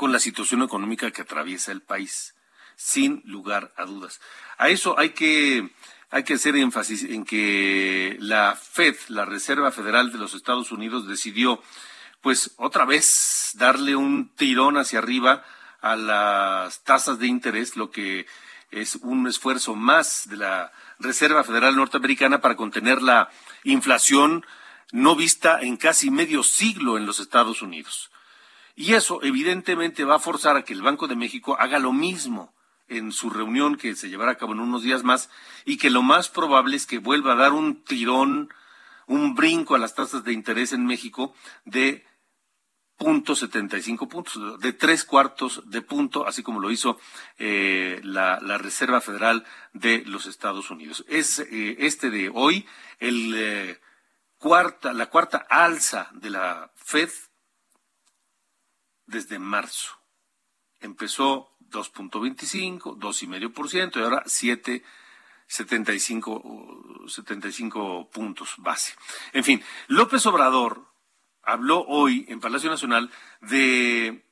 con 0.00 0.12
la 0.12 0.18
situación 0.18 0.62
económica 0.62 1.10
que 1.10 1.20
atraviesa 1.20 1.72
el 1.72 1.82
país 1.82 2.34
sin 2.74 3.20
lugar 3.26 3.70
a 3.76 3.84
dudas. 3.84 4.18
A 4.56 4.70
eso 4.70 4.98
hay 4.98 5.10
que, 5.10 5.74
hay 6.10 6.22
que 6.22 6.32
hacer 6.32 6.56
énfasis 6.56 7.02
en 7.02 7.26
que 7.26 8.16
la 8.18 8.56
Fed, 8.56 8.96
la 9.08 9.26
Reserva 9.26 9.70
Federal 9.70 10.10
de 10.10 10.16
los 10.16 10.32
Estados 10.32 10.72
Unidos, 10.72 11.06
decidió, 11.06 11.62
pues, 12.22 12.54
otra 12.56 12.86
vez 12.86 13.50
darle 13.56 13.94
un 13.94 14.30
tirón 14.30 14.78
hacia 14.78 15.00
arriba 15.00 15.44
a 15.82 15.96
las 15.96 16.82
tasas 16.82 17.18
de 17.18 17.26
interés, 17.26 17.76
lo 17.76 17.90
que 17.90 18.24
es 18.70 18.94
un 19.02 19.26
esfuerzo 19.26 19.74
más 19.74 20.30
de 20.30 20.38
la 20.38 20.72
Reserva 20.98 21.44
Federal 21.44 21.76
Norteamericana 21.76 22.40
para 22.40 22.56
contener 22.56 23.02
la 23.02 23.28
inflación 23.64 24.46
no 24.92 25.14
vista 25.14 25.60
en 25.60 25.76
casi 25.76 26.10
medio 26.10 26.42
siglo 26.42 26.96
en 26.96 27.04
los 27.04 27.20
Estados 27.20 27.60
Unidos. 27.60 28.09
Y 28.74 28.94
eso 28.94 29.22
evidentemente 29.22 30.04
va 30.04 30.16
a 30.16 30.20
forzar 30.20 30.56
a 30.56 30.62
que 30.62 30.72
el 30.72 30.82
Banco 30.82 31.08
de 31.08 31.16
México 31.16 31.56
haga 31.58 31.78
lo 31.78 31.92
mismo 31.92 32.54
en 32.88 33.12
su 33.12 33.30
reunión 33.30 33.76
que 33.76 33.94
se 33.94 34.08
llevará 34.08 34.32
a 34.32 34.38
cabo 34.38 34.52
en 34.52 34.60
unos 34.60 34.82
días 34.82 35.04
más 35.04 35.30
y 35.64 35.76
que 35.78 35.90
lo 35.90 36.02
más 36.02 36.28
probable 36.28 36.76
es 36.76 36.86
que 36.86 36.98
vuelva 36.98 37.32
a 37.32 37.36
dar 37.36 37.52
un 37.52 37.82
tirón, 37.84 38.52
un 39.06 39.34
brinco 39.34 39.74
a 39.74 39.78
las 39.78 39.94
tasas 39.94 40.24
de 40.24 40.32
interés 40.32 40.72
en 40.72 40.84
México 40.84 41.34
de 41.64 42.04
punto 43.00 43.34
setenta 43.34 43.78
y 43.78 43.82
cinco 43.82 44.08
puntos, 44.08 44.60
de 44.60 44.74
tres 44.74 45.04
cuartos 45.04 45.62
de 45.70 45.80
punto, 45.80 46.26
así 46.26 46.42
como 46.42 46.60
lo 46.60 46.70
hizo 46.70 47.00
eh, 47.38 47.98
la, 48.02 48.38
Reserva 48.58 49.00
Federal 49.00 49.46
de 49.72 50.04
los 50.04 50.26
Estados 50.26 50.70
Unidos. 50.70 51.02
Es 51.08 51.38
eh, 51.38 51.76
este 51.78 52.10
de 52.10 52.30
hoy 52.32 52.66
el 52.98 53.34
eh, 53.36 53.80
la 54.92 55.06
cuarta 55.06 55.46
alza 55.48 56.10
de 56.12 56.28
la 56.28 56.70
Fed 56.74 57.08
desde 59.10 59.38
marzo. 59.38 59.98
Empezó 60.80 61.54
2.25, 61.70 62.96
2,5% 62.96 63.96
y 63.96 64.02
ahora 64.02 64.24
7,75 64.24 67.08
75 67.08 68.10
puntos 68.10 68.54
base. 68.58 68.94
En 69.32 69.44
fin, 69.44 69.64
López 69.88 70.26
Obrador 70.26 70.86
habló 71.42 71.80
hoy 71.86 72.26
en 72.28 72.40
Palacio 72.40 72.68
Nacional 72.70 73.10
de, 73.40 74.26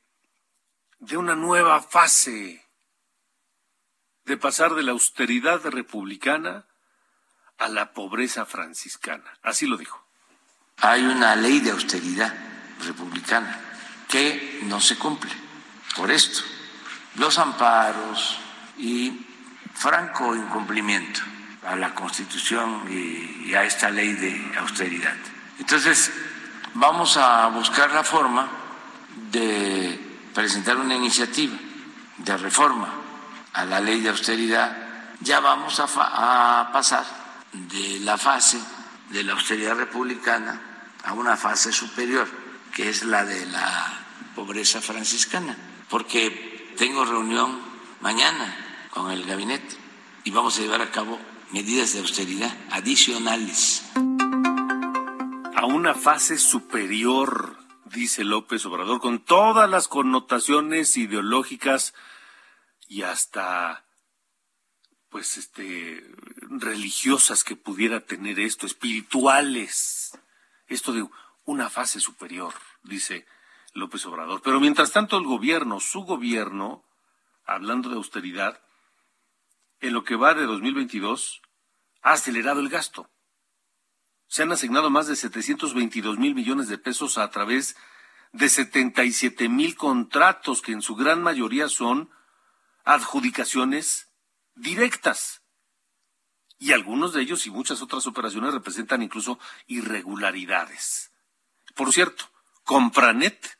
de 0.99 1.17
una 1.17 1.35
nueva 1.35 1.81
fase, 1.81 2.65
de 4.23 4.37
pasar 4.37 4.75
de 4.75 4.83
la 4.83 4.91
austeridad 4.91 5.65
republicana 5.65 6.67
a 7.57 7.67
la 7.67 7.91
pobreza 7.93 8.45
franciscana. 8.45 9.37
Así 9.41 9.65
lo 9.67 9.75
dijo. 9.77 10.05
Hay 10.77 11.03
una 11.03 11.35
ley 11.35 11.59
de 11.59 11.71
austeridad 11.71 12.33
republicana 12.85 13.68
que 14.09 14.59
no 14.63 14.81
se 14.81 14.97
cumple 14.97 15.31
por 15.95 16.11
esto. 16.11 16.41
Los 17.15 17.37
amparos 17.37 18.37
y 18.77 19.25
franco 19.73 20.35
incumplimiento 20.35 21.21
a 21.65 21.75
la 21.75 21.93
Constitución 21.93 22.83
y, 22.89 23.53
a 23.53 23.63
esta 23.63 23.89
ley 23.89 24.13
de 24.13 24.57
austeridad. 24.59 25.15
Entonces, 25.57 26.11
vamos 26.73 27.17
a 27.17 27.47
buscar 27.47 27.91
la 27.91 28.03
forma 28.03 28.47
de 29.31 29.99
presentar 30.33 30.77
una 30.77 30.95
iniciativa 30.95 31.55
de 32.17 32.37
reforma 32.37 32.89
a 33.53 33.65
la 33.65 33.79
ley 33.79 34.01
de 34.01 34.09
austeridad. 34.09 34.77
Ya 35.21 35.39
vamos 35.39 35.79
a, 35.79 36.61
a 36.61 36.71
pasar 36.71 37.05
de 37.51 37.99
la 38.01 38.17
fase 38.17 38.59
de 39.09 39.23
la 39.23 39.33
austeridad 39.33 39.75
republicana 39.75 40.61
a 41.03 41.13
una 41.13 41.35
fase 41.35 41.71
superior, 41.71 42.27
que 42.79 42.87
es 42.87 43.03
la 43.03 43.25
de 43.25 43.45
la 43.47 44.07
pobreza 44.35 44.79
franciscana, 44.79 45.57
porque 45.89 46.71
tengo 46.77 47.03
reunión 47.03 47.59
mañana 47.99 48.87
con 48.91 49.11
el 49.11 49.25
gabinete 49.25 49.75
y 50.23 50.31
vamos 50.31 50.57
a 50.57 50.61
llevar 50.61 50.81
a 50.81 50.89
cabo 50.89 51.19
medidas 51.51 51.91
de 51.91 51.99
austeridad 51.99 52.57
adicionales. 52.71 53.83
A 55.55 55.65
una 55.65 55.93
fase 55.93 56.37
superior, 56.37 57.57
dice 57.83 58.23
López 58.23 58.65
Obrador, 58.65 59.01
con 59.01 59.25
todas 59.25 59.69
las 59.69 59.89
connotaciones 59.89 60.95
ideológicas 60.95 61.93
y 62.87 63.01
hasta 63.01 63.83
pues 65.09 65.35
este 65.35 66.01
religiosas 66.43 67.43
que 67.43 67.57
pudiera 67.57 68.05
tener 68.05 68.39
esto, 68.39 68.65
espirituales. 68.65 70.17
Esto 70.69 70.93
de 70.93 71.05
una 71.43 71.69
fase 71.69 71.99
superior, 71.99 72.53
dice 72.83 73.25
López 73.73 74.05
Obrador. 74.05 74.41
Pero 74.43 74.59
mientras 74.59 74.91
tanto 74.91 75.17
el 75.17 75.25
gobierno, 75.25 75.79
su 75.79 76.01
gobierno, 76.01 76.83
hablando 77.45 77.89
de 77.89 77.95
austeridad, 77.95 78.61
en 79.79 79.93
lo 79.93 80.03
que 80.03 80.15
va 80.15 80.33
de 80.33 80.45
2022, 80.45 81.41
ha 82.01 82.11
acelerado 82.11 82.59
el 82.59 82.69
gasto. 82.69 83.09
Se 84.27 84.43
han 84.43 84.51
asignado 84.51 84.89
más 84.89 85.07
de 85.07 85.15
722 85.15 86.17
mil 86.17 86.35
millones 86.35 86.67
de 86.67 86.77
pesos 86.77 87.17
a 87.17 87.29
través 87.31 87.75
de 88.31 88.47
77 88.47 89.49
mil 89.49 89.75
contratos, 89.75 90.61
que 90.61 90.71
en 90.71 90.81
su 90.81 90.95
gran 90.95 91.23
mayoría 91.23 91.67
son 91.67 92.11
adjudicaciones 92.83 94.09
directas. 94.55 95.41
Y 96.59 96.73
algunos 96.73 97.13
de 97.13 97.21
ellos 97.21 97.47
y 97.47 97.51
muchas 97.51 97.81
otras 97.81 98.05
operaciones 98.05 98.53
representan 98.53 99.01
incluso 99.01 99.39
irregularidades. 99.65 101.11
Por 101.73 101.93
cierto, 101.93 102.28
Compranet, 102.69 103.57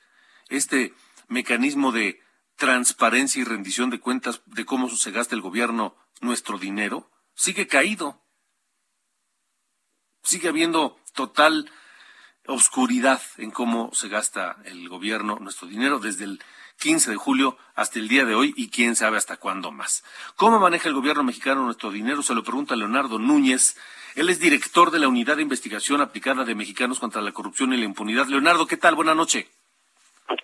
este 0.50 0.94
mecanismo 1.30 1.92
de 1.92 2.22
transparencia 2.58 3.42
y 3.42 3.44
rendición 3.44 3.90
de 3.90 4.00
cuentas 4.00 4.44
de 4.46 4.66
cómo 4.66 4.88
se 4.88 5.10
gasta 5.10 5.34
el 5.34 5.42
gobierno 5.42 5.96
nuestro 6.22 6.60
dinero, 6.60 7.10
sigue 7.34 7.66
caído. 7.66 8.24
Sigue 10.22 10.50
habiendo 10.50 11.00
total 11.16 11.72
oscuridad 12.46 13.20
en 13.38 13.50
cómo 13.50 13.90
se 13.94 14.10
gasta 14.10 14.58
el 14.66 14.88
gobierno 14.88 15.40
nuestro 15.40 15.68
dinero 15.68 15.98
desde 15.98 16.26
el 16.26 16.44
15 16.80 17.12
de 17.12 17.18
julio 17.18 17.58
hasta 17.76 18.00
el 18.00 18.08
día 18.08 18.26
de 18.26 18.36
hoy 18.36 18.54
y 18.56 18.70
quién 18.70 18.96
sabe 18.96 19.18
hasta 19.18 19.38
cuándo 19.38 19.72
más. 19.72 20.04
¿Cómo 20.36 20.60
maneja 20.60 20.88
el 20.88 20.96
gobierno 20.96 21.24
mexicano 21.24 21.64
nuestro 21.64 21.92
dinero? 21.92 22.24
Se 22.24 22.34
lo 22.34 22.44
pregunta 22.44 22.76
Leonardo 22.76 23.20
Núñez. 23.20 23.78
Él 24.16 24.30
es 24.30 24.40
director 24.40 24.90
de 24.90 25.00
la 25.00 25.08
Unidad 25.08 25.36
de 25.36 25.44
Investigación 25.44 26.02
Aplicada 26.02 26.46
de 26.46 26.56
Mexicanos 26.56 27.00
contra 27.00 27.22
la 27.22 27.32
Corrupción 27.34 27.74
y 27.74 27.78
la 27.78 27.86
Impunidad. 27.86 28.28
Leonardo, 28.28 28.66
¿qué 28.66 28.78
tal? 28.78 28.96
Buenas 28.96 29.16
noches. 29.16 29.46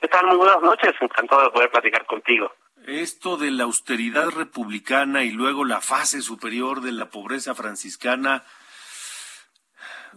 ¿Qué 0.02 0.08
tal? 0.08 0.28
Muy 0.28 0.38
buenas 0.38 0.62
noches. 0.62 0.94
Encantado 1.00 1.44
de 1.44 1.50
poder 1.50 1.72
platicar 1.72 2.06
contigo. 2.06 2.52
Esto 2.86 3.38
de 3.38 3.50
la 3.50 3.64
austeridad 3.64 4.30
republicana 4.30 5.24
y 5.24 5.32
luego 5.32 5.64
la 5.64 5.82
fase 5.82 6.22
superior 6.22 6.82
de 6.82 6.92
la 6.92 7.10
pobreza 7.10 7.56
franciscana, 7.56 8.44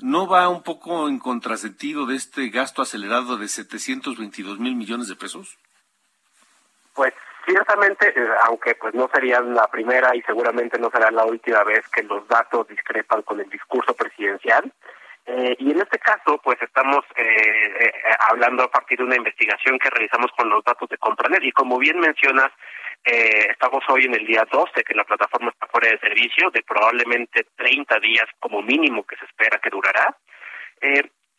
¿no 0.00 0.26
va 0.26 0.48
un 0.48 0.62
poco 0.62 1.08
en 1.08 1.18
contrasentido 1.18 2.06
de 2.06 2.16
este 2.16 2.48
gasto 2.48 2.82
acelerado 2.82 3.36
de 3.38 3.48
722 3.48 4.58
mil 4.58 4.74
millones 4.74 5.08
de 5.08 5.16
pesos? 5.16 5.56
Pues 6.98 7.14
ciertamente, 7.46 8.08
eh, 8.08 8.28
aunque 8.48 8.74
pues 8.74 8.92
no 8.92 9.08
sería 9.14 9.40
la 9.40 9.68
primera 9.68 10.16
y 10.16 10.22
seguramente 10.22 10.80
no 10.80 10.90
será 10.90 11.12
la 11.12 11.24
última 11.24 11.62
vez 11.62 11.86
que 11.90 12.02
los 12.02 12.26
datos 12.26 12.66
discrepan 12.66 13.22
con 13.22 13.38
el 13.38 13.48
discurso 13.48 13.94
presidencial. 13.94 14.72
Eh, 15.24 15.54
y 15.60 15.70
en 15.70 15.80
este 15.80 16.00
caso, 16.00 16.40
pues 16.42 16.60
estamos 16.60 17.04
eh, 17.14 17.92
hablando 18.30 18.64
a 18.64 18.70
partir 18.72 18.98
de 18.98 19.04
una 19.04 19.14
investigación 19.14 19.78
que 19.78 19.90
realizamos 19.90 20.32
con 20.36 20.48
los 20.50 20.64
datos 20.64 20.88
de 20.88 20.98
Compranet. 20.98 21.44
Y 21.44 21.52
como 21.52 21.78
bien 21.78 22.00
mencionas, 22.00 22.50
estamos 23.04 23.84
hoy 23.90 24.06
en 24.06 24.14
el 24.14 24.26
día 24.26 24.44
12, 24.50 24.82
que 24.82 24.94
la 24.94 25.04
plataforma 25.04 25.50
está 25.50 25.68
fuera 25.68 25.88
de 25.88 26.00
servicio, 26.00 26.50
de 26.50 26.64
probablemente 26.64 27.46
30 27.54 28.00
días 28.00 28.26
como 28.40 28.60
mínimo 28.60 29.06
que 29.06 29.14
se 29.14 29.24
espera 29.24 29.60
que 29.60 29.70
durará. 29.70 30.16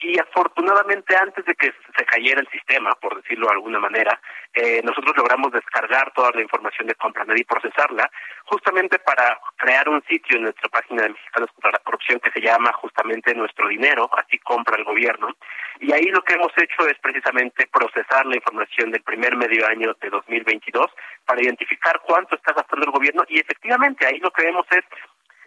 Y 0.01 0.17
afortunadamente 0.17 1.13
antes 1.17 1.43
de 1.43 1.53
que 1.55 1.73
se 1.97 2.05
cayera 2.05 2.39
el 2.39 2.47
sistema, 2.47 2.91
por 3.01 3.21
decirlo 3.21 3.47
de 3.47 3.53
alguna 3.53 3.79
manera, 3.79 4.19
eh, 4.53 4.81
nosotros 4.81 5.15
logramos 5.17 5.51
descargar 5.51 6.13
toda 6.13 6.31
la 6.31 6.41
información 6.41 6.87
de 6.87 6.95
Compranet 6.95 7.37
y 7.37 7.43
procesarla, 7.43 8.09
justamente 8.45 8.97
para 8.99 9.37
crear 9.57 9.89
un 9.89 10.01
sitio 10.03 10.37
en 10.37 10.43
nuestra 10.43 10.69
página 10.69 11.03
de 11.03 11.09
Mexicanos 11.09 11.51
contra 11.51 11.71
la 11.71 11.79
Corrupción 11.79 12.21
que 12.21 12.31
se 12.31 12.39
llama 12.39 12.71
justamente 12.73 13.35
Nuestro 13.35 13.67
Dinero, 13.67 14.09
así 14.13 14.39
compra 14.39 14.77
el 14.77 14.85
gobierno. 14.85 15.35
Y 15.81 15.91
ahí 15.91 16.05
lo 16.05 16.21
que 16.21 16.35
hemos 16.35 16.53
hecho 16.57 16.87
es 16.87 16.97
precisamente 16.99 17.67
procesar 17.67 18.25
la 18.25 18.35
información 18.35 18.91
del 18.91 19.03
primer 19.03 19.35
medio 19.35 19.67
año 19.67 19.93
de 19.99 20.09
2022 20.09 20.87
para 21.25 21.41
identificar 21.41 21.99
cuánto 22.05 22.37
está 22.37 22.53
gastando 22.53 22.85
el 22.85 22.91
gobierno 22.91 23.23
y 23.27 23.39
efectivamente 23.39 24.05
ahí 24.05 24.19
lo 24.19 24.31
que 24.31 24.43
vemos 24.43 24.65
es 24.71 24.83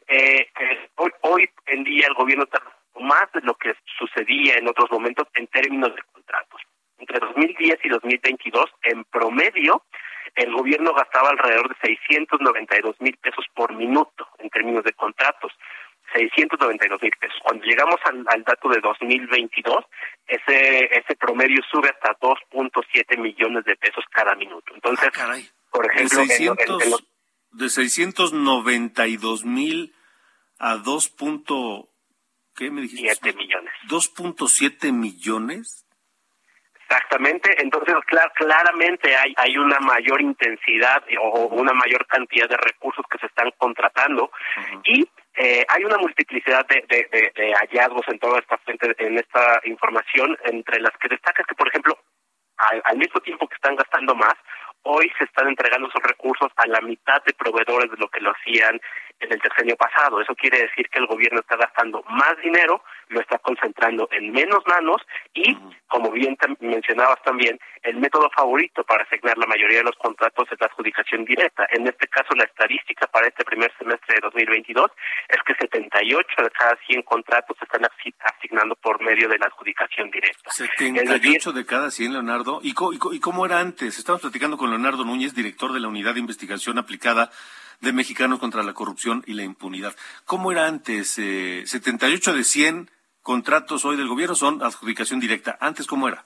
eh, 0.08 0.46
hoy, 0.96 1.10
hoy 1.22 1.50
en 1.66 1.84
día 1.84 2.06
el 2.06 2.14
gobierno 2.14 2.44
está 2.44 2.60
más 3.00 3.30
de 3.32 3.40
lo 3.42 3.54
que 3.54 3.74
sucedía 3.98 4.54
en 4.54 4.68
otros 4.68 4.90
momentos 4.90 5.26
en 5.34 5.46
términos 5.48 5.94
de 5.94 6.02
contratos. 6.12 6.60
Entre 6.98 7.18
2010 7.18 7.78
y 7.82 7.88
2022, 7.88 8.70
en 8.82 9.04
promedio, 9.04 9.82
el 10.34 10.52
gobierno 10.52 10.94
gastaba 10.94 11.30
alrededor 11.30 11.68
de 11.68 11.74
692 11.82 13.00
mil 13.00 13.16
pesos 13.18 13.44
por 13.54 13.74
minuto 13.74 14.26
en 14.38 14.48
términos 14.50 14.84
de 14.84 14.92
contratos. 14.92 15.52
692 16.14 17.02
mil 17.02 17.12
pesos. 17.18 17.38
Cuando 17.42 17.64
llegamos 17.64 17.96
al, 18.04 18.44
dato 18.44 18.68
de 18.68 18.80
2022, 18.80 19.84
ese 20.26 20.84
ese 20.96 21.16
promedio 21.16 21.62
sube 21.70 21.88
hasta 21.88 22.18
2.7 22.18 23.18
millones 23.18 23.64
de 23.64 23.76
pesos 23.76 24.04
cada 24.10 24.34
minuto. 24.34 24.74
Entonces, 24.74 25.10
ah, 25.18 25.36
por 25.70 25.86
ejemplo, 25.86 26.20
de, 26.20 26.26
600, 26.26 27.04
de 27.52 27.68
692 27.68 29.44
mil 29.44 29.94
a 30.58 30.76
2. 30.76 31.16
¿Qué 32.54 32.70
me 32.70 32.82
dijiste? 32.82 33.14
7 33.22 33.36
millones. 33.36 33.72
¿2.7 33.88 34.92
millones? 34.92 35.86
Exactamente, 36.74 37.62
entonces 37.62 37.94
claramente 38.34 39.16
hay, 39.16 39.32
hay 39.38 39.56
una 39.56 39.80
mayor 39.80 40.20
intensidad 40.20 41.02
o 41.22 41.46
una 41.46 41.72
mayor 41.72 42.06
cantidad 42.06 42.46
de 42.46 42.58
recursos 42.58 43.02
que 43.10 43.16
se 43.16 43.26
están 43.26 43.50
contratando 43.56 44.30
y 44.84 45.08
eh, 45.34 45.64
hay 45.66 45.84
una 45.84 45.96
multiplicidad 45.96 46.66
de, 46.66 46.84
de, 47.34 47.54
hallazgos 47.54 48.06
en 48.08 48.18
toda 48.18 48.38
esta 48.40 48.58
fuente, 48.58 48.94
en 48.98 49.16
esta 49.16 49.62
información, 49.64 50.36
entre 50.44 50.80
las 50.80 50.92
que 50.98 51.08
destaca 51.08 51.42
que, 51.44 51.54
por 51.54 51.68
ejemplo, 51.68 51.98
al, 52.84 52.98
mismo 52.98 53.20
tiempo 53.20 53.48
que 53.48 53.54
están 53.54 53.74
gastando 53.76 54.14
más, 54.14 54.34
hoy 54.82 55.10
se 55.18 55.24
están 55.24 55.48
entregando 55.48 55.88
esos 55.88 56.02
recursos 56.02 56.50
a 56.56 56.66
la 56.66 56.80
mitad 56.80 57.22
de 57.24 57.32
proveedores 57.34 57.90
de 57.90 57.96
lo 57.96 58.08
que 58.08 58.20
lo 58.20 58.32
hacían 58.32 58.80
en 59.22 59.32
el 59.32 59.40
tercer 59.40 59.62
pasado. 59.76 60.20
Eso 60.20 60.34
quiere 60.34 60.58
decir 60.62 60.88
que 60.90 60.98
el 60.98 61.06
gobierno 61.06 61.40
está 61.40 61.56
gastando 61.56 62.02
más 62.08 62.36
dinero, 62.42 62.82
lo 63.08 63.20
está 63.20 63.38
concentrando 63.38 64.08
en 64.10 64.32
menos 64.32 64.62
manos 64.66 65.00
y, 65.34 65.56
como 65.86 66.10
bien 66.10 66.36
mencionabas 66.60 67.22
también, 67.22 67.58
el 67.82 67.96
método 67.96 68.28
favorito 68.34 68.84
para 68.84 69.04
asignar 69.04 69.38
la 69.38 69.46
mayoría 69.46 69.78
de 69.78 69.84
los 69.84 69.96
contratos 69.96 70.48
es 70.50 70.60
la 70.60 70.66
adjudicación 70.66 71.24
directa. 71.24 71.66
En 71.70 71.86
este 71.86 72.06
caso, 72.08 72.34
la 72.34 72.44
estadística 72.44 73.06
para 73.06 73.28
este 73.28 73.44
primer 73.44 73.72
semestre 73.78 74.16
de 74.16 74.20
2022 74.22 74.90
es 75.28 75.38
que 75.46 75.54
78 75.54 76.42
de 76.42 76.50
cada 76.50 76.76
100 76.86 77.02
contratos 77.02 77.56
se 77.58 77.64
están 77.64 77.82
asignando 77.84 78.74
por 78.76 79.02
medio 79.02 79.28
de 79.28 79.38
la 79.38 79.46
adjudicación 79.46 80.10
directa. 80.10 80.50
78 80.50 81.52
de 81.52 81.66
cada 81.66 81.90
100, 81.90 82.12
Leonardo. 82.12 82.60
¿Y, 82.62 82.70
¿Y 83.12 83.20
cómo 83.20 83.46
era 83.46 83.60
antes? 83.60 83.98
Estamos 83.98 84.20
platicando 84.20 84.56
con 84.56 84.71
Leonardo 84.72 85.04
Núñez, 85.04 85.34
director 85.34 85.72
de 85.72 85.80
la 85.80 85.88
Unidad 85.88 86.14
de 86.14 86.20
Investigación 86.20 86.78
Aplicada 86.78 87.30
de 87.80 87.92
Mexicanos 87.92 88.38
contra 88.38 88.62
la 88.62 88.72
Corrupción 88.72 89.22
y 89.26 89.34
la 89.34 89.42
Impunidad. 89.42 89.94
¿Cómo 90.24 90.52
era 90.52 90.66
antes? 90.66 91.18
Eh, 91.18 91.64
78 91.66 92.34
de 92.34 92.44
100 92.44 92.90
contratos 93.22 93.84
hoy 93.84 93.96
del 93.96 94.08
gobierno 94.08 94.34
son 94.34 94.62
adjudicación 94.62 95.20
directa. 95.20 95.58
¿Antes 95.60 95.86
cómo 95.86 96.08
era? 96.08 96.24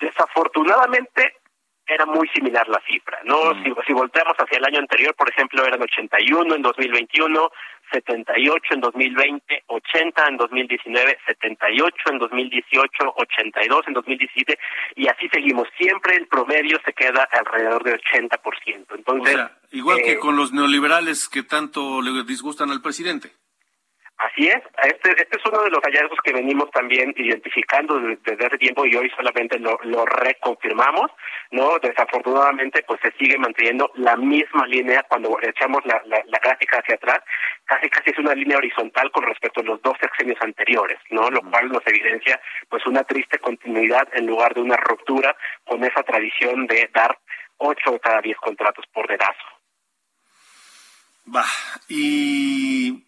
Desafortunadamente, 0.00 1.34
era 1.86 2.04
muy 2.04 2.28
similar 2.28 2.68
la 2.68 2.80
cifra, 2.86 3.18
¿no? 3.24 3.54
Si, 3.62 3.72
si 3.86 3.92
volteamos 3.92 4.36
hacia 4.36 4.58
el 4.58 4.64
año 4.64 4.78
anterior, 4.78 5.14
por 5.14 5.28
ejemplo, 5.28 5.64
eran 5.64 5.82
81 5.82 6.54
en 6.54 6.62
2021, 6.62 7.50
78 7.90 8.74
en 8.74 8.80
2020, 8.80 9.64
80 9.66 10.26
en 10.28 10.36
2019, 10.36 11.18
78 11.26 11.96
en 12.12 12.18
2018, 12.18 12.90
82 13.16 13.80
en 13.88 13.94
2017 13.94 14.58
y 14.96 15.08
así 15.08 15.28
seguimos. 15.32 15.68
Siempre 15.76 16.16
el 16.16 16.26
promedio 16.26 16.78
se 16.84 16.92
queda 16.92 17.28
alrededor 17.30 17.82
del 17.84 18.00
80%. 18.00 18.86
Entonces, 18.94 19.34
o 19.34 19.38
sea, 19.38 19.58
igual 19.72 19.98
que 19.98 20.12
eh, 20.12 20.18
con 20.18 20.36
los 20.36 20.52
neoliberales 20.52 21.28
que 21.28 21.42
tanto 21.42 22.02
le 22.02 22.24
disgustan 22.24 22.70
al 22.70 22.82
presidente. 22.82 23.32
Así 24.18 24.48
es, 24.48 24.60
este, 24.82 25.12
este 25.12 25.38
es 25.38 25.46
uno 25.46 25.62
de 25.62 25.70
los 25.70 25.80
hallazgos 25.80 26.18
que 26.24 26.32
venimos 26.32 26.68
también 26.72 27.14
identificando 27.16 28.00
desde 28.00 28.46
hace 28.46 28.58
tiempo 28.58 28.84
y 28.84 28.96
hoy 28.96 29.08
solamente 29.10 29.60
lo, 29.60 29.78
lo 29.84 30.04
reconfirmamos, 30.06 31.12
¿no? 31.52 31.78
Desafortunadamente, 31.78 32.82
pues 32.82 32.98
se 33.00 33.12
sigue 33.12 33.38
manteniendo 33.38 33.92
la 33.94 34.16
misma 34.16 34.66
línea 34.66 35.04
cuando 35.08 35.38
echamos 35.40 35.86
la, 35.86 36.02
la, 36.06 36.20
la 36.26 36.38
gráfica 36.40 36.78
hacia 36.78 36.96
atrás, 36.96 37.20
casi 37.64 37.88
casi 37.90 38.10
es 38.10 38.18
una 38.18 38.34
línea 38.34 38.58
horizontal 38.58 39.08
con 39.12 39.22
respecto 39.22 39.60
a 39.60 39.64
los 39.64 39.80
dos 39.82 39.96
sexenios 40.00 40.38
anteriores, 40.40 40.98
¿no? 41.10 41.30
Lo 41.30 41.40
cual 41.42 41.68
nos 41.68 41.86
evidencia, 41.86 42.40
pues, 42.68 42.84
una 42.86 43.04
triste 43.04 43.38
continuidad 43.38 44.08
en 44.14 44.26
lugar 44.26 44.52
de 44.52 44.62
una 44.62 44.78
ruptura 44.78 45.36
con 45.64 45.84
esa 45.84 46.02
tradición 46.02 46.66
de 46.66 46.90
dar 46.92 47.16
ocho 47.58 47.92
de 47.92 48.00
cada 48.00 48.20
diez 48.20 48.36
contratos 48.38 48.84
por 48.92 49.06
dedazo. 49.06 49.46
Va, 51.32 51.44
y 51.88 53.04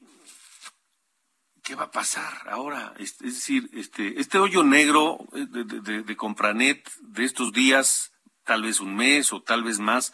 ¿qué 1.71 1.77
va 1.77 1.85
a 1.85 1.91
pasar 1.93 2.51
ahora? 2.51 2.95
Es, 2.99 3.13
es 3.23 3.35
decir, 3.37 3.71
este, 3.75 4.19
este 4.19 4.39
hoyo 4.39 4.65
negro 4.65 5.19
eh, 5.33 5.47
de, 5.49 6.03
de, 6.03 6.17
Compranet 6.17 6.83
de 7.01 7.23
estos 7.23 7.53
días, 7.53 8.13
tal 8.45 8.63
vez 8.63 8.81
un 8.81 8.97
mes 8.97 9.33
o 9.33 9.41
tal 9.41 9.63
vez 9.63 9.79
más, 9.79 10.13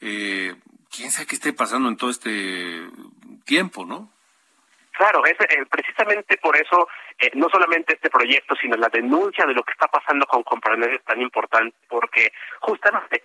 eh, 0.00 0.54
quién 0.88 1.10
sabe 1.10 1.26
qué 1.26 1.34
esté 1.34 1.52
pasando 1.52 1.88
en 1.88 1.96
todo 1.96 2.10
este 2.10 2.86
tiempo, 3.44 3.84
¿no? 3.84 4.12
Claro, 4.92 5.26
es, 5.26 5.32
eh, 5.40 5.66
precisamente 5.68 6.36
por 6.36 6.56
eso 6.56 6.86
eh, 7.18 7.32
no 7.34 7.48
solamente 7.48 7.94
este 7.94 8.08
proyecto, 8.08 8.54
sino 8.54 8.76
la 8.76 8.88
denuncia 8.88 9.46
de 9.46 9.54
lo 9.54 9.64
que 9.64 9.72
está 9.72 9.88
pasando 9.88 10.26
con 10.26 10.44
Compranet 10.44 10.92
es 10.92 11.04
tan 11.04 11.20
importante, 11.20 11.76
porque 11.88 12.32
justamente 12.60 13.20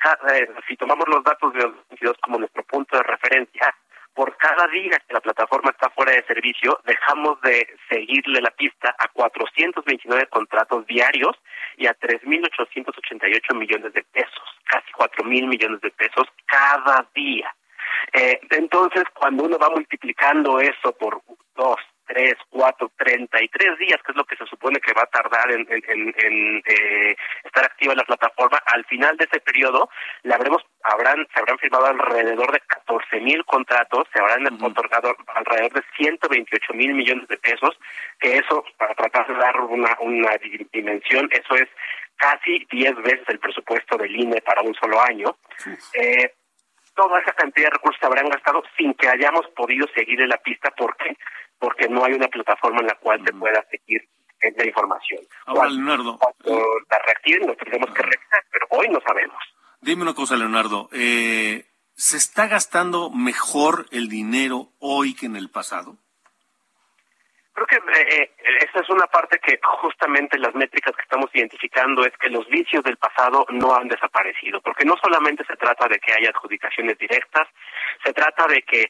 si 0.67 0.75
tomamos 0.75 1.07
los 1.07 1.23
datos 1.23 1.53
de 1.53 1.59
2022 1.59 2.17
como 2.19 2.39
nuestro 2.39 2.63
punto 2.63 2.97
de 2.97 3.03
referencia, 3.03 3.75
por 4.13 4.35
cada 4.37 4.67
día 4.67 4.99
que 5.07 5.13
la 5.13 5.21
plataforma 5.21 5.71
está 5.71 5.89
fuera 5.89 6.11
de 6.11 6.23
servicio, 6.25 6.79
dejamos 6.85 7.41
de 7.41 7.67
seguirle 7.89 8.41
la 8.41 8.51
pista 8.51 8.95
a 8.97 9.07
429 9.07 10.27
contratos 10.27 10.85
diarios 10.85 11.35
y 11.77 11.87
a 11.87 11.97
3.888 11.97 13.55
millones 13.55 13.93
de 13.93 14.03
pesos, 14.03 14.43
casi 14.65 14.91
4.000 14.91 15.47
millones 15.47 15.81
de 15.81 15.91
pesos 15.91 16.27
cada 16.45 17.07
día. 17.15 17.53
Eh, 18.13 18.39
entonces, 18.51 19.03
cuando 19.13 19.43
uno 19.43 19.57
va 19.57 19.69
multiplicando 19.69 20.59
eso 20.59 20.91
por 20.97 21.21
dos, 21.55 21.79
tres, 22.13 22.35
cuatro, 22.49 22.91
treinta 22.95 23.41
y 23.41 23.47
tres 23.47 23.77
días, 23.79 23.99
que 24.03 24.11
es 24.11 24.15
lo 24.15 24.23
que 24.25 24.35
se 24.35 24.45
supone 24.45 24.79
que 24.79 24.93
va 24.93 25.03
a 25.03 25.07
tardar 25.07 25.51
en, 25.51 25.65
en, 25.69 25.81
en, 25.87 26.13
en 26.17 26.63
eh, 26.65 27.15
estar 27.43 27.65
activa 27.65 27.95
la 27.95 28.03
plataforma, 28.05 28.59
al 28.67 28.85
final 28.85 29.17
de 29.17 29.25
ese 29.25 29.39
periodo 29.39 29.89
le 30.21 30.33
habremos, 30.33 30.61
habrán, 30.83 31.25
se 31.33 31.39
habrán 31.39 31.57
firmado 31.57 31.87
alrededor 31.87 32.51
de 32.51 32.59
catorce 32.61 33.19
mil 33.19 33.43
contratos, 33.45 34.07
se 34.13 34.19
habrán 34.21 34.43
uh 34.45 34.57
-huh. 34.57 34.71
otorgado 34.71 35.15
alrededor 35.33 35.73
de 35.73 35.83
ciento 35.97 36.29
veintiocho 36.29 36.73
mil 36.73 36.93
millones 36.93 37.27
de 37.27 37.37
pesos, 37.37 37.77
que 38.19 38.37
eso, 38.37 38.63
para 38.77 38.93
tratar 38.93 39.27
de 39.27 39.33
dar 39.33 39.59
una, 39.61 39.97
una 39.99 40.31
dimensión, 40.71 41.27
eso 41.31 41.55
es 41.55 41.69
casi 42.15 42.65
diez 42.71 42.95
veces 42.97 43.27
el 43.27 43.39
presupuesto 43.39 43.97
del 43.97 44.15
INE 44.15 44.41
para 44.41 44.61
un 44.61 44.75
solo 44.75 45.01
año. 45.01 45.35
Sí. 45.57 45.71
Eh, 45.93 46.33
toda 46.95 47.19
esa 47.19 47.33
cantidad 47.33 47.67
de 47.67 47.75
recursos 47.77 47.99
se 47.99 48.05
habrán 48.05 48.29
gastado 48.29 48.61
sin 48.77 48.93
que 48.93 49.09
hayamos 49.09 49.47
podido 49.55 49.87
seguir 49.95 50.21
en 50.21 50.29
la 50.29 50.37
pista. 50.37 50.69
¿Por 50.71 50.95
qué? 50.97 51.17
Porque 51.63 51.87
no 51.87 52.03
hay 52.03 52.11
una 52.11 52.27
plataforma 52.27 52.81
en 52.81 52.87
la 52.87 52.95
cual 52.95 53.23
se 53.25 53.31
pueda 53.31 53.63
seguir 53.71 54.05
la 54.57 54.65
información. 54.65 55.21
Ahora, 55.45 55.69
Leonardo. 55.69 56.17
Cuando 56.17 56.61
la 56.91 56.99
reactiven, 56.99 57.47
nos 57.47 57.55
tendremos 57.55 57.89
que 57.91 58.01
reactivar, 58.01 58.43
pero 58.51 58.67
hoy 58.71 58.89
no 58.89 58.99
sabemos. 58.99 59.37
Dime 59.79 60.01
una 60.01 60.13
cosa, 60.13 60.35
Leonardo. 60.35 60.89
Eh, 60.91 61.63
¿Se 61.95 62.17
está 62.17 62.47
gastando 62.47 63.09
mejor 63.11 63.85
el 63.91 64.09
dinero 64.09 64.73
hoy 64.79 65.15
que 65.15 65.27
en 65.27 65.37
el 65.37 65.49
pasado? 65.49 65.95
Creo 67.53 67.67
que 67.67 67.75
eh, 67.77 68.31
esa 68.67 68.79
es 68.81 68.89
una 68.89 69.05
parte 69.05 69.39
que 69.39 69.57
justamente 69.63 70.37
las 70.39 70.53
métricas 70.55 70.93
que 70.97 71.03
estamos 71.03 71.29
identificando 71.33 72.03
es 72.03 72.11
que 72.17 72.29
los 72.29 72.45
vicios 72.49 72.83
del 72.83 72.97
pasado 72.97 73.45
no 73.51 73.73
han 73.73 73.87
desaparecido, 73.87 74.59
porque 74.59 74.83
no 74.83 74.95
solamente 75.01 75.45
se 75.45 75.55
trata 75.55 75.87
de 75.87 75.99
que 75.99 76.11
haya 76.11 76.29
adjudicaciones 76.31 76.97
directas, 76.97 77.47
se 78.03 78.11
trata 78.11 78.47
de 78.47 78.63
que 78.63 78.89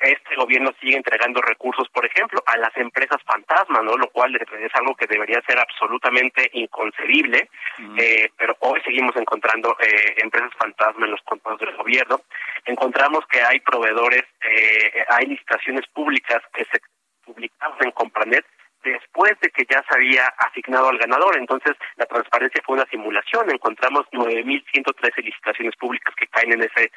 este 0.00 0.36
gobierno 0.36 0.72
sigue 0.80 0.96
entregando 0.96 1.40
recursos, 1.40 1.88
por 1.88 2.04
ejemplo, 2.04 2.42
a 2.46 2.56
las 2.58 2.76
empresas 2.76 3.22
fantasma, 3.24 3.82
¿no? 3.82 3.96
Lo 3.96 4.08
cual 4.08 4.36
es 4.36 4.74
algo 4.74 4.94
que 4.94 5.06
debería 5.06 5.40
ser 5.46 5.58
absolutamente 5.58 6.50
inconcebible, 6.52 7.48
mm. 7.78 7.96
eh, 7.98 8.30
pero 8.36 8.56
hoy 8.60 8.80
seguimos 8.82 9.16
encontrando 9.16 9.76
eh, 9.80 10.14
empresas 10.18 10.52
fantasma 10.58 11.06
en 11.06 11.12
los 11.12 11.22
contratos 11.22 11.60
del 11.60 11.76
gobierno. 11.76 12.20
Encontramos 12.64 13.26
que 13.26 13.40
hay 13.40 13.60
proveedores, 13.60 14.24
eh, 14.42 15.04
hay 15.08 15.26
licitaciones 15.26 15.86
públicas 15.88 16.42
que 16.52 16.64
se 16.64 16.80
publicadas 17.24 17.80
en 17.80 17.90
Compranet 17.90 18.46
después 18.92 19.32
de 19.40 19.50
que 19.50 19.64
ya 19.68 19.84
se 19.88 19.94
había 19.94 20.26
asignado 20.38 20.88
al 20.88 20.98
ganador. 20.98 21.36
Entonces, 21.36 21.74
la 21.96 22.06
transparencia 22.06 22.62
fue 22.64 22.76
una 22.76 22.86
simulación. 22.90 23.50
Encontramos 23.50 24.06
9.113 24.12 25.24
licitaciones 25.24 25.76
públicas 25.76 26.14
que 26.16 26.26
caen 26.28 26.52
en 26.52 26.62
ese 26.62 26.90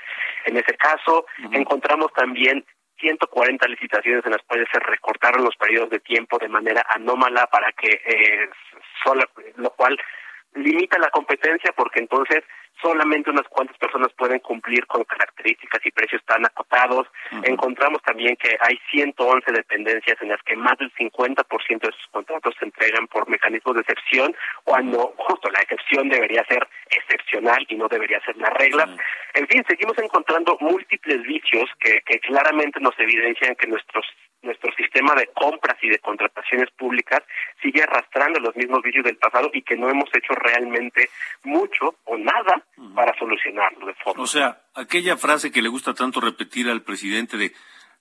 en 0.45 0.58
ese 0.58 0.75
caso. 0.75 1.25
Uh 1.39 1.43
-huh. 1.43 1.58
Encontramos 1.58 2.12
también 2.13 2.65
140 2.99 3.67
licitaciones 3.67 4.25
en 4.25 4.32
las 4.32 4.43
cuales 4.43 4.67
se 4.71 4.80
recortaron 4.80 5.43
los 5.43 5.56
periodos 5.56 5.89
de 5.89 5.99
tiempo 5.99 6.38
de 6.38 6.49
manera 6.49 6.86
anómala 6.89 7.47
para 7.47 7.71
que, 7.71 8.02
eh, 8.06 8.49
solo, 9.04 9.23
lo 9.56 9.69
cual 9.71 9.97
limita 10.54 10.97
la 10.99 11.10
competencia 11.10 11.71
porque 11.73 11.99
entonces 11.99 12.43
solamente 12.82 13.30
unas 13.30 13.48
cuantas 13.48 13.78
personas 13.78 14.12
pueden 14.13 14.39
cumplir 14.39 14.86
con 14.88 15.04
características 15.04 15.86
y 15.86 15.92
precios 15.92 16.24
tan 16.26 16.46
acotados. 16.46 17.08
Uh 17.32 17.36
-huh. 17.36 17.50
Encontramos 17.50 18.02
también 18.04 18.36
que 18.36 18.58
hay 18.62 18.80
111 18.92 19.52
dependencias 19.52 20.18
en 20.22 20.30
las 20.30 20.42
que 20.44 20.56
más 20.56 20.78
del 20.78 20.92
50% 20.94 21.88
de 21.88 21.92
sus 21.92 22.08
contratos 22.12 22.56
se 22.60 22.65
entregan 22.65 23.08
por 23.08 23.30
mecanismos 23.30 23.76
de 23.76 23.82
excepción, 23.82 24.36
cuando 24.63 25.13
justo 25.18 25.50
la 25.50 25.60
excepción 25.62 26.10
debería 26.10 26.44
ser 26.46 26.68
excepcional 26.89 27.65
y 27.70 27.76
no 27.76 27.88
debería 27.88 28.20
ser 28.22 28.38
la 28.38 28.50
regla. 28.50 28.86
Uh 28.86 28.89
-huh. 28.89 29.02
En 29.36 29.48
fin, 29.48 29.63
seguimos 29.68 29.98
encontrando 29.98 30.58
múltiples 30.60 31.22
vicios 31.24 31.70
que, 31.80 32.02
que 32.06 32.20
claramente 32.20 32.80
nos 32.80 32.98
evidencian 33.00 33.56
que 33.56 33.68
nuestros 33.68 34.06
nuestro 34.41 34.71
sistema 34.73 35.13
de 35.15 35.28
compras 35.28 35.78
y 35.82 35.89
de 35.89 35.99
contrataciones 35.99 36.69
públicas 36.71 37.21
sigue 37.62 37.84
arrastrando 37.84 38.39
los 38.39 38.56
mismos 38.56 38.82
vicios 38.82 39.04
del 39.04 39.17
pasado 39.17 39.49
y 39.54 39.62
que 39.62 39.75
no 39.75 39.89
hemos 39.89 40.10
hecho 40.13 40.34
realmente 40.34 41.10
mucho 41.43 41.95
o 42.06 42.17
nada 42.17 42.63
uh 42.78 42.82
-huh. 42.82 42.95
para 42.95 43.17
solucionarlo 43.17 43.88
de 43.88 43.93
forma. 43.95 44.23
O 44.23 44.28
sea, 44.28 44.62
aquella 44.73 45.17
frase 45.17 45.52
que 45.52 45.62
le 45.62 45.69
gusta 45.69 45.93
tanto 45.93 46.21
repetir 46.21 46.69
al 46.69 46.84
presidente 46.84 47.38
de 47.38 47.54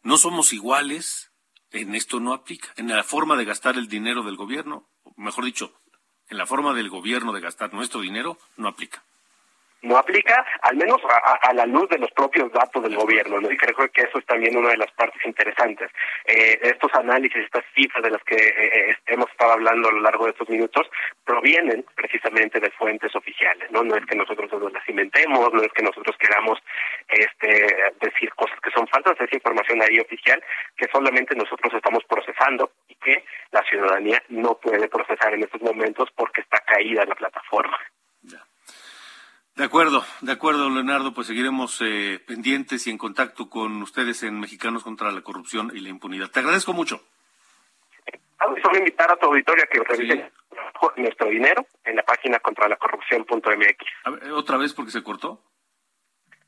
no 0.02 0.16
somos 0.16 0.52
iguales, 0.52 1.32
en 1.72 1.94
esto 1.94 2.20
no 2.20 2.32
aplica. 2.32 2.68
En 2.76 2.88
la 2.88 3.02
forma 3.02 3.36
de 3.36 3.44
gastar 3.44 3.76
el 3.76 3.88
dinero 3.88 4.22
del 4.22 4.36
gobierno, 4.36 4.88
mejor 5.16 5.44
dicho, 5.44 5.72
en 6.30 6.38
la 6.38 6.46
forma 6.46 6.72
del 6.74 6.88
gobierno 6.88 7.32
de 7.32 7.40
gastar 7.40 7.72
nuestro 7.74 8.00
dinero, 8.00 8.38
no 8.56 8.68
aplica 8.68 9.02
no 9.82 9.96
aplica, 9.96 10.44
al 10.62 10.76
menos 10.76 11.00
a, 11.04 11.52
la 11.52 11.66
luz 11.66 11.88
de 11.88 11.98
los 11.98 12.10
propios 12.10 12.50
datos 12.52 12.82
del 12.82 12.96
gobierno, 12.96 13.40
¿no? 13.40 13.50
Y 13.50 13.56
creo 13.56 13.88
que 13.90 14.02
eso 14.02 14.18
es 14.18 14.26
también 14.26 14.56
una 14.56 14.70
de 14.70 14.76
las 14.76 14.90
partes 14.92 15.24
interesantes. 15.24 15.90
Eh, 16.24 16.58
estos 16.62 16.92
análisis, 16.94 17.44
estas 17.44 17.64
cifras 17.74 18.02
de 18.02 18.10
las 18.10 18.22
que 18.24 18.36
eh, 18.36 18.96
hemos 19.06 19.30
estado 19.30 19.52
hablando 19.52 19.88
a 19.88 19.92
lo 19.92 20.00
largo 20.00 20.24
de 20.24 20.32
estos 20.32 20.48
minutos, 20.48 20.88
provienen 21.24 21.84
precisamente 21.94 22.60
de 22.60 22.70
fuentes 22.72 23.14
oficiales, 23.14 23.70
¿no? 23.70 23.84
No 23.84 23.94
es 23.96 24.04
que 24.06 24.16
nosotros 24.16 24.50
nos 24.52 24.72
las 24.72 24.88
inventemos, 24.88 25.52
no 25.52 25.62
es 25.62 25.72
que 25.72 25.82
nosotros 25.82 26.16
queramos 26.18 26.58
este, 27.08 27.92
decir 28.00 28.34
cosas 28.34 28.58
que 28.60 28.70
son 28.70 28.86
falsas, 28.88 29.20
es 29.20 29.32
información 29.32 29.80
ahí 29.82 30.00
oficial 30.00 30.42
que 30.76 30.88
solamente 30.90 31.34
nosotros 31.34 31.72
estamos 31.74 32.04
procesando 32.04 32.72
y 32.88 32.94
que 32.96 33.24
la 33.52 33.62
ciudadanía 33.62 34.22
no 34.28 34.58
puede 34.58 34.88
procesar 34.88 35.34
en 35.34 35.44
estos 35.44 35.62
momentos 35.62 36.08
porque 36.16 36.40
está 36.40 36.58
caída 36.60 37.04
la 37.04 37.14
plataforma. 37.14 37.78
De 39.58 39.64
acuerdo, 39.64 40.04
de 40.20 40.30
acuerdo, 40.30 40.70
Leonardo, 40.70 41.12
pues 41.12 41.26
seguiremos 41.26 41.80
eh, 41.80 42.20
pendientes 42.24 42.86
y 42.86 42.90
en 42.90 42.96
contacto 42.96 43.50
con 43.50 43.82
ustedes 43.82 44.22
en 44.22 44.38
Mexicanos 44.38 44.84
contra 44.84 45.10
la 45.10 45.22
Corrupción 45.22 45.72
y 45.74 45.80
la 45.80 45.88
Impunidad. 45.88 46.30
Te 46.30 46.38
agradezco 46.38 46.72
mucho. 46.72 47.02
Solo 48.62 48.78
invitar 48.78 49.10
a 49.10 49.16
tu 49.16 49.26
auditorio 49.26 49.64
a 49.64 49.66
que 49.66 49.80
revise 49.80 50.14
sí. 50.14 51.02
nuestro 51.02 51.28
dinero 51.28 51.66
en 51.84 51.96
la 51.96 52.04
página 52.04 52.38
contralacorrupción.mx. 52.38 54.30
¿Otra 54.32 54.58
vez 54.58 54.72
porque 54.74 54.92
se 54.92 55.02
cortó? 55.02 55.42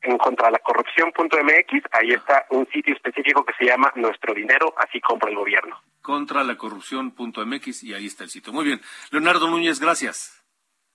En 0.02 0.16
contralacorrupción.mx, 0.16 1.82
ahí 1.90 2.10
está 2.12 2.46
un 2.50 2.68
sitio 2.68 2.94
específico 2.94 3.44
que 3.44 3.54
se 3.58 3.64
llama 3.64 3.92
Nuestro 3.96 4.34
Dinero, 4.34 4.72
así 4.76 5.00
compra 5.00 5.30
el 5.30 5.36
gobierno. 5.36 5.82
Contralacorrupción.mx 6.02 7.82
y 7.82 7.92
ahí 7.92 8.06
está 8.06 8.22
el 8.22 8.30
sitio. 8.30 8.52
Muy 8.52 8.64
bien. 8.64 8.80
Leonardo 9.10 9.50
Núñez, 9.50 9.80
gracias. 9.80 10.44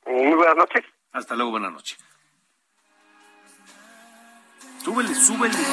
Muy 0.06 0.34
buenas 0.34 0.56
noches. 0.56 0.94
Hasta 1.15 1.34
luego, 1.34 1.51
buenas 1.51 1.71
noches. 1.71 1.97
Súbele, 4.84 5.15
súbele, 5.15 5.54
súbele. 5.54 5.65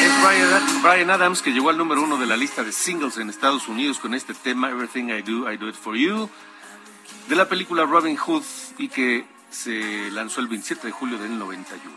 Es 0.00 0.22
Brian, 0.24 0.82
Brian 0.82 1.10
Adams 1.10 1.42
que 1.42 1.50
llegó 1.50 1.70
al 1.70 1.76
número 1.76 2.02
uno 2.02 2.18
de 2.18 2.26
la 2.26 2.36
lista 2.36 2.62
de 2.62 2.70
singles 2.70 3.18
en 3.18 3.30
Estados 3.30 3.66
Unidos 3.66 3.98
con 3.98 4.14
este 4.14 4.32
tema 4.32 4.70
Everything 4.70 5.08
I 5.08 5.22
Do, 5.22 5.50
I 5.50 5.56
Do 5.56 5.68
It 5.68 5.74
For 5.74 5.96
You 5.96 6.30
de 7.28 7.34
la 7.34 7.48
película 7.48 7.84
Robin 7.84 8.16
Hood 8.16 8.44
y 8.78 8.88
que 8.88 9.26
se 9.50 10.08
lanzó 10.12 10.40
el 10.40 10.46
27 10.46 10.86
de 10.86 10.92
julio 10.92 11.18
del 11.18 11.36
91. 11.36 11.96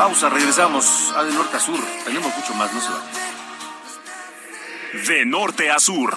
Pausa, 0.00 0.30
regresamos 0.30 1.12
a 1.14 1.24
de 1.24 1.32
norte 1.34 1.58
a 1.58 1.60
sur. 1.60 1.78
Tenemos 2.06 2.34
mucho 2.34 2.54
más, 2.54 2.72
no 2.72 2.80
se 2.80 2.88
va. 2.88 3.02
De 5.06 5.26
norte 5.26 5.70
a 5.70 5.78
sur. 5.78 6.16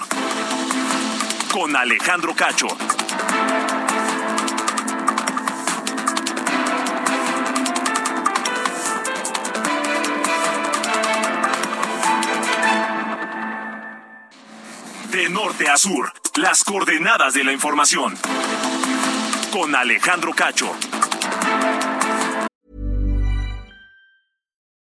Con 1.52 1.76
Alejandro 1.76 2.34
Cacho. 2.34 2.68
De 15.10 15.28
norte 15.28 15.68
a 15.68 15.76
sur, 15.76 16.10
las 16.36 16.64
coordenadas 16.64 17.34
de 17.34 17.44
la 17.44 17.52
información. 17.52 18.16
Con 19.52 19.74
Alejandro 19.74 20.32
Cacho. 20.32 20.74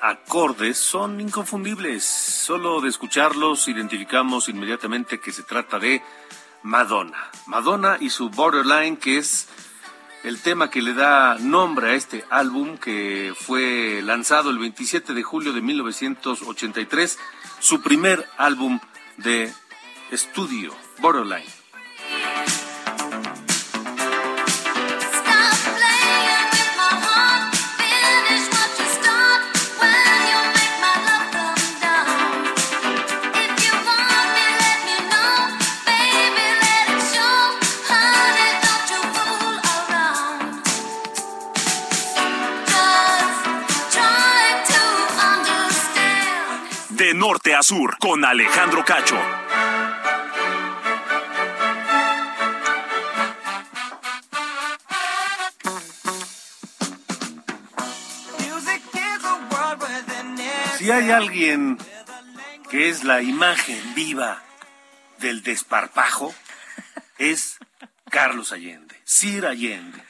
Acordes 0.00 0.78
son 0.78 1.20
inconfundibles. 1.20 2.04
Solo 2.04 2.80
de 2.80 2.88
escucharlos 2.88 3.68
identificamos 3.68 4.48
inmediatamente 4.48 5.20
que 5.20 5.32
se 5.32 5.42
trata 5.42 5.78
de 5.78 6.02
Madonna. 6.62 7.30
Madonna 7.46 7.98
y 8.00 8.10
su 8.10 8.30
Borderline, 8.30 8.96
que 8.96 9.18
es 9.18 9.48
el 10.22 10.40
tema 10.40 10.70
que 10.70 10.80
le 10.80 10.94
da 10.94 11.36
nombre 11.38 11.90
a 11.90 11.94
este 11.94 12.24
álbum 12.30 12.78
que 12.78 13.34
fue 13.36 14.00
lanzado 14.02 14.50
el 14.50 14.58
27 14.58 15.12
de 15.12 15.22
julio 15.22 15.52
de 15.52 15.60
1983, 15.60 17.18
su 17.60 17.82
primer 17.82 18.26
álbum 18.38 18.80
de 19.18 19.52
estudio, 20.10 20.74
Borderline. 21.00 21.63
Norte 47.54 47.56
a 47.56 47.62
sur, 47.62 47.98
con 47.98 48.24
Alejandro 48.24 48.84
Cacho. 48.84 49.18
Si 60.78 60.90
hay 60.90 61.10
alguien 61.10 61.78
que 62.70 62.88
es 62.88 63.04
la 63.04 63.22
imagen 63.22 63.94
viva 63.94 64.42
del 65.18 65.42
desparpajo, 65.42 66.34
es 67.18 67.58
Carlos 68.10 68.52
Allende, 68.52 69.00
Sir 69.04 69.46
Allende. 69.46 70.02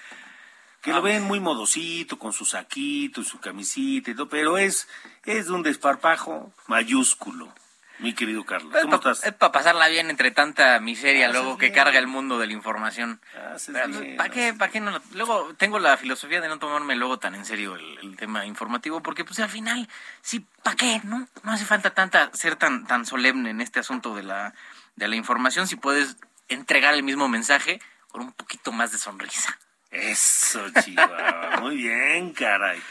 Que 0.81 0.93
lo 0.93 1.01
ven 1.01 1.23
muy 1.23 1.41
modosito, 1.41 2.19
con 2.19 2.33
su 2.33 2.45
saquito 2.45 3.21
y 3.21 3.25
su 3.25 3.39
camisita 3.39 4.11
y 4.11 4.15
todo, 4.15 4.29
pero 4.29 4.59
es, 4.59 4.87
es 5.25 5.49
un 5.49 5.63
desparpajo 5.63 6.53
mayúsculo, 6.67 7.53
mi 7.99 8.13
querido 8.13 8.45
Carlos. 8.45 8.75
¿Cómo 8.83 8.97
estás? 8.97 9.25
Es 9.25 9.33
para 9.35 9.53
pasarla 9.53 9.89
bien 9.89 10.11
entre 10.11 10.31
tanta 10.31 10.79
miseria 10.81 11.27
Haces 11.29 11.41
luego 11.41 11.59
que 11.59 11.67
bien. 11.67 11.75
carga 11.75 11.99
el 11.99 12.07
mundo 12.07 12.39
de 12.39 12.47
la 12.49 12.53
información. 12.53 13.21
Bien, 13.69 14.17
¿Para 14.17 14.29
qué, 14.31 14.53
para 14.55 14.71
qué 14.71 14.81
no? 14.81 15.01
Luego 15.13 15.55
tengo 15.57 15.79
la 15.79 15.97
filosofía 15.97 16.41
de 16.41 16.49
no 16.49 16.59
tomarme 16.59 16.97
luego 16.97 17.19
tan 17.19 17.35
en 17.35 17.45
serio 17.45 17.77
el, 17.77 17.99
el 18.03 18.17
tema 18.17 18.45
informativo, 18.47 19.01
porque 19.03 19.25
pues 19.25 19.39
al 19.41 19.49
final, 19.49 19.89
sí, 20.23 20.45
¿para 20.63 20.77
qué? 20.77 21.01
No, 21.05 21.27
no 21.43 21.53
hace 21.53 21.65
falta 21.65 21.91
tanta 21.91 22.31
ser 22.35 22.57
tan 22.57 22.87
tan 22.87 23.07
solemne 23.07 23.51
en 23.51 23.61
este 23.61 23.81
asunto 23.81 24.15
de 24.15 24.25
la 24.25 24.55
de 24.97 25.09
la 25.09 25.17
información 25.17 25.67
si 25.67 25.77
puedes 25.77 26.17
entregar 26.49 26.95
el 26.95 27.03
mismo 27.03 27.29
mensaje 27.29 27.81
con 28.09 28.23
un 28.23 28.33
poquito 28.33 28.71
más 28.73 28.93
de 28.93 28.99
sonrisa. 28.99 29.59
Eso, 29.91 30.61
Chihuahua. 30.83 31.59
Muy 31.61 31.77
bien, 31.77 32.33
caray. 32.33 32.83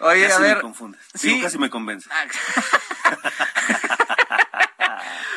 Oye, 0.00 0.28
casi 0.28 0.36
a 0.36 0.38
ver, 0.40 0.56
me 0.56 0.62
confundes. 0.62 1.00
sí. 1.14 1.28
Digo, 1.28 1.42
casi 1.44 1.58
me 1.58 1.70
convence. 1.70 2.08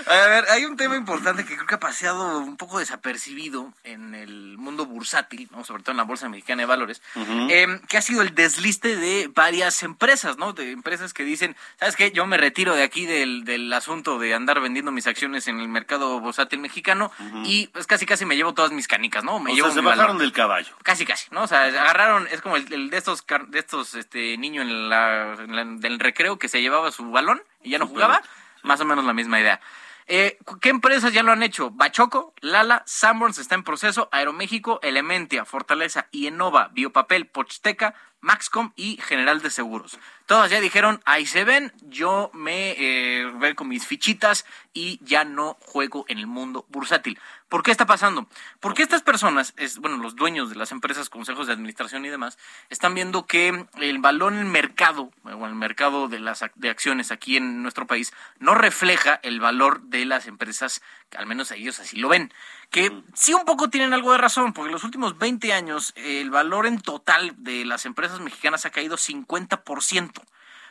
A 0.07 0.27
ver, 0.27 0.45
hay 0.49 0.65
un 0.65 0.75
tema 0.77 0.95
importante 0.95 1.45
que 1.45 1.55
creo 1.55 1.65
que 1.67 1.75
ha 1.75 1.79
paseado 1.79 2.39
un 2.39 2.57
poco 2.57 2.79
desapercibido 2.79 3.73
en 3.83 4.15
el 4.15 4.57
mundo 4.57 4.85
bursátil, 4.85 5.47
¿no? 5.51 5.63
sobre 5.63 5.83
todo 5.83 5.91
en 5.91 5.97
la 5.97 6.03
Bolsa 6.03 6.29
Mexicana 6.29 6.61
de 6.61 6.65
Valores, 6.65 7.01
eh, 7.49 7.79
que 7.87 7.97
ha 7.97 8.01
sido 8.01 8.21
el 8.21 8.35
desliste 8.35 8.95
de 8.95 9.29
varias 9.33 9.81
empresas, 9.83 10.37
¿no? 10.37 10.53
De 10.53 10.71
empresas 10.71 11.13
que 11.13 11.23
dicen, 11.23 11.55
¿sabes 11.79 11.95
qué? 11.95 12.11
Yo 12.11 12.25
me 12.25 12.37
retiro 12.37 12.75
de 12.75 12.83
aquí 12.83 13.05
del, 13.05 13.45
del 13.45 13.71
asunto 13.71 14.19
de 14.19 14.33
andar 14.33 14.59
vendiendo 14.61 14.91
mis 14.91 15.07
acciones 15.07 15.47
en 15.47 15.59
el 15.59 15.67
mercado 15.69 16.19
bursátil 16.19 16.59
mexicano 16.59 17.11
y 17.45 17.67
pues 17.67 17.87
casi 17.87 18.05
casi 18.05 18.25
me 18.25 18.35
llevo 18.35 18.53
todas 18.53 18.71
mis 18.71 18.87
canicas, 18.87 19.23
¿no? 19.23 19.39
Me 19.39 19.51
o 19.51 19.55
llevo 19.55 19.67
sea, 19.69 19.75
se 19.75 19.81
valor. 19.81 19.97
bajaron 19.97 20.17
del 20.17 20.31
caballo. 20.33 20.75
Casi, 20.83 21.05
casi, 21.05 21.27
¿no? 21.31 21.43
O 21.43 21.47
sea, 21.47 21.63
agarraron, 21.63 22.27
es 22.31 22.41
como 22.41 22.57
el, 22.57 22.71
el 22.73 22.89
de 22.89 22.97
estos, 22.97 23.23
de 23.47 23.59
estos, 23.59 23.95
este, 23.95 24.37
niño 24.37 24.61
en 24.61 24.89
la, 24.89 25.33
en 25.39 25.55
la- 25.55 25.65
del 25.65 25.99
recreo 25.99 26.37
que 26.39 26.49
se 26.49 26.61
llevaba 26.61 26.91
su 26.91 27.09
balón 27.11 27.41
y 27.63 27.69
ya 27.71 27.79
no 27.79 27.87
jugaba. 27.87 28.21
Más 28.63 28.79
o 28.79 28.85
menos 28.85 29.03
la 29.03 29.11
misma 29.13 29.41
idea. 29.41 29.59
Eh, 30.07 30.37
¿Qué 30.61 30.69
empresas 30.69 31.13
ya 31.13 31.23
lo 31.23 31.31
han 31.31 31.43
hecho? 31.43 31.71
Bachoco, 31.71 32.33
Lala, 32.41 32.83
Sanborns 32.85 33.37
está 33.37 33.55
en 33.55 33.63
proceso, 33.63 34.09
Aeroméxico, 34.11 34.79
Elementia, 34.81 35.45
Fortaleza, 35.45 36.07
Ienova, 36.11 36.69
Biopapel, 36.73 37.27
Pochsteca, 37.27 37.95
Maxcom 38.23 38.71
y 38.75 38.97
General 39.01 39.41
de 39.41 39.51
Seguros. 39.51 39.99
Todas 40.25 40.49
ya 40.49 40.61
dijeron, 40.61 41.01
ahí 41.05 41.25
se 41.25 41.43
ven, 41.43 41.73
yo 41.81 42.31
me 42.33 42.73
eh, 42.77 43.53
con 43.55 43.67
mis 43.67 43.85
fichitas 43.85 44.45
y 44.73 44.97
ya 45.03 45.25
no 45.25 45.57
juego 45.59 46.05
en 46.07 46.17
el 46.17 46.27
mundo 46.27 46.65
bursátil. 46.69 47.19
¿Por 47.49 47.61
qué 47.61 47.71
está 47.71 47.85
pasando? 47.85 48.27
Porque 48.61 48.81
estas 48.81 49.03
personas, 49.03 49.53
es, 49.57 49.77
bueno, 49.77 49.97
los 49.97 50.15
dueños 50.15 50.49
de 50.49 50.55
las 50.55 50.71
empresas, 50.71 51.09
consejos 51.09 51.47
de 51.47 51.53
administración 51.53 52.05
y 52.05 52.09
demás, 52.09 52.39
están 52.69 52.95
viendo 52.95 53.27
que 53.27 53.67
el 53.79 53.99
valor 53.99 54.33
en 54.33 54.39
el 54.39 54.45
mercado, 54.45 55.11
o 55.23 55.45
el 55.45 55.53
mercado 55.53 56.07
de 56.07 56.19
las 56.19 56.43
de 56.55 56.69
acciones 56.69 57.11
aquí 57.11 57.35
en 57.35 57.61
nuestro 57.61 57.85
país, 57.85 58.13
no 58.39 58.55
refleja 58.55 59.19
el 59.21 59.41
valor 59.41 59.81
de 59.83 60.05
las 60.05 60.27
empresas, 60.27 60.81
al 61.15 61.27
menos 61.27 61.51
ellos 61.51 61.79
así 61.79 61.97
lo 61.97 62.07
ven. 62.07 62.33
Que 62.73 62.91
sí 63.13 63.35
un 63.35 63.45
poco 63.45 63.69
tienen 63.69 63.93
algo 63.93 64.13
de 64.13 64.17
razón, 64.17 64.51
porque 64.51 64.69
en 64.69 64.73
los 64.73 64.83
últimos 64.83 65.19
20 65.19 65.53
años 65.53 65.93
el 65.95 66.31
valor 66.31 66.65
en 66.65 66.81
total 66.81 67.35
de 67.37 67.65
las 67.65 67.85
empresas 67.85 68.19
mexicanas 68.19 68.65
ha 68.65 68.71
caído 68.71 68.97
50%. 68.97 70.23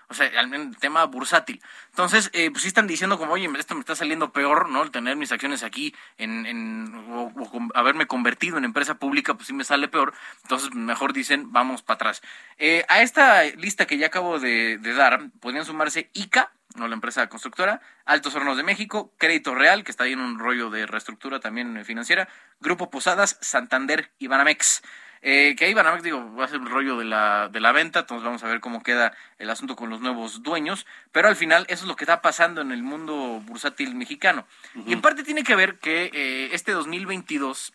O 0.08 0.14
sea, 0.14 0.26
el 0.26 0.76
tema 0.78 1.04
bursátil. 1.04 1.62
Entonces, 1.90 2.28
eh, 2.32 2.50
pues 2.50 2.62
sí 2.62 2.68
están 2.68 2.88
diciendo 2.88 3.18
como, 3.18 3.34
oye, 3.34 3.48
esto 3.56 3.74
me 3.74 3.80
está 3.80 3.94
saliendo 3.94 4.32
peor, 4.32 4.68
¿no? 4.68 4.82
El 4.82 4.90
tener 4.90 5.14
mis 5.14 5.30
acciones 5.30 5.62
aquí 5.62 5.94
en, 6.18 6.44
en 6.44 6.92
o, 7.08 7.32
haberme 7.74 8.08
convertido 8.08 8.58
en 8.58 8.64
empresa 8.64 8.96
pública, 8.96 9.34
pues 9.34 9.46
sí 9.46 9.52
me 9.52 9.62
sale 9.62 9.86
peor. 9.86 10.12
Entonces, 10.42 10.74
mejor 10.74 11.12
dicen, 11.12 11.52
vamos 11.52 11.82
para 11.82 11.94
atrás. 11.94 12.22
Eh, 12.58 12.84
a 12.88 13.00
esta 13.02 13.44
lista 13.44 13.86
que 13.86 13.96
ya 13.96 14.08
acabo 14.08 14.40
de, 14.40 14.76
de 14.78 14.92
dar, 14.92 15.30
podrían 15.38 15.64
sumarse 15.64 16.10
ICA, 16.14 16.50
no 16.76 16.88
la 16.88 16.94
empresa 16.94 17.28
constructora, 17.28 17.80
Altos 18.04 18.34
Hornos 18.34 18.56
de 18.56 18.62
México, 18.62 19.12
Crédito 19.18 19.54
Real, 19.54 19.84
que 19.84 19.90
está 19.90 20.04
ahí 20.04 20.12
en 20.12 20.20
un 20.20 20.38
rollo 20.38 20.70
de 20.70 20.86
reestructura 20.86 21.40
también 21.40 21.84
financiera, 21.84 22.28
Grupo 22.60 22.90
Posadas, 22.90 23.38
Santander 23.40 24.10
y 24.18 24.26
Banamex. 24.26 24.82
Eh, 25.24 25.54
que 25.56 25.66
ahí 25.66 25.74
Banamex, 25.74 26.02
digo, 26.02 26.34
va 26.34 26.46
a 26.46 26.48
ser 26.48 26.60
el 26.60 26.68
rollo 26.68 26.96
de 26.98 27.04
la, 27.04 27.48
de 27.48 27.60
la 27.60 27.70
venta, 27.70 28.00
entonces 28.00 28.24
vamos 28.24 28.42
a 28.42 28.48
ver 28.48 28.60
cómo 28.60 28.82
queda 28.82 29.12
el 29.38 29.50
asunto 29.50 29.76
con 29.76 29.88
los 29.88 30.00
nuevos 30.00 30.42
dueños, 30.42 30.84
pero 31.12 31.28
al 31.28 31.36
final 31.36 31.64
eso 31.68 31.84
es 31.84 31.88
lo 31.88 31.94
que 31.94 32.04
está 32.04 32.20
pasando 32.20 32.60
en 32.60 32.72
el 32.72 32.82
mundo 32.82 33.40
bursátil 33.44 33.94
mexicano. 33.94 34.46
Y 34.86 34.92
en 34.92 35.00
parte 35.00 35.22
tiene 35.22 35.44
que 35.44 35.54
ver 35.54 35.78
que 35.78 36.10
eh, 36.12 36.48
este 36.52 36.72
2022 36.72 37.72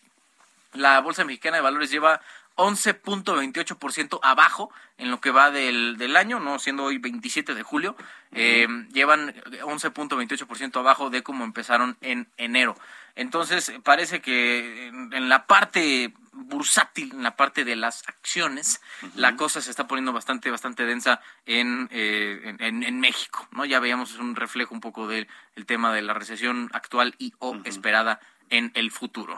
la 0.74 1.00
Bolsa 1.00 1.24
Mexicana 1.24 1.56
de 1.56 1.62
Valores 1.62 1.90
lleva 1.90 2.20
11.28% 2.58 4.18
abajo 4.22 4.70
en 4.98 5.10
lo 5.10 5.20
que 5.20 5.30
va 5.30 5.50
del, 5.52 5.96
del, 5.96 6.16
año, 6.16 6.40
no 6.40 6.58
siendo 6.58 6.84
hoy 6.84 6.98
27 6.98 7.54
de 7.54 7.62
julio, 7.62 7.96
eh, 8.32 8.66
llevan 8.92 9.32
11.28% 9.34 10.76
abajo 10.76 11.08
de 11.08 11.22
cómo 11.22 11.44
empezaron 11.44 11.96
en 12.00 12.26
enero. 12.36 12.76
Entonces, 13.14 13.72
parece 13.84 14.20
que 14.20 14.88
en, 14.88 15.28
la 15.28 15.46
parte 15.46 16.12
bursátil, 16.32 17.12
en 17.12 17.22
la 17.22 17.36
parte 17.36 17.64
de 17.64 17.76
las 17.76 18.06
acciones, 18.08 18.80
la 19.14 19.36
cosa 19.36 19.60
se 19.60 19.70
está 19.70 19.86
poniendo 19.86 20.12
bastante, 20.12 20.50
bastante 20.50 20.84
densa 20.84 21.20
en, 21.46 21.88
eh, 21.92 22.56
en, 22.58 23.00
México, 23.00 23.48
¿no? 23.52 23.64
Ya 23.64 23.80
veíamos 23.80 24.16
un 24.18 24.36
reflejo 24.36 24.74
un 24.74 24.80
poco 24.80 25.06
del 25.06 25.28
tema 25.66 25.92
de 25.92 26.02
la 26.02 26.14
recesión 26.14 26.70
actual 26.72 27.14
y 27.18 27.34
o 27.38 27.56
esperada 27.64 28.20
en 28.50 28.72
el 28.74 28.90
futuro. 28.90 29.36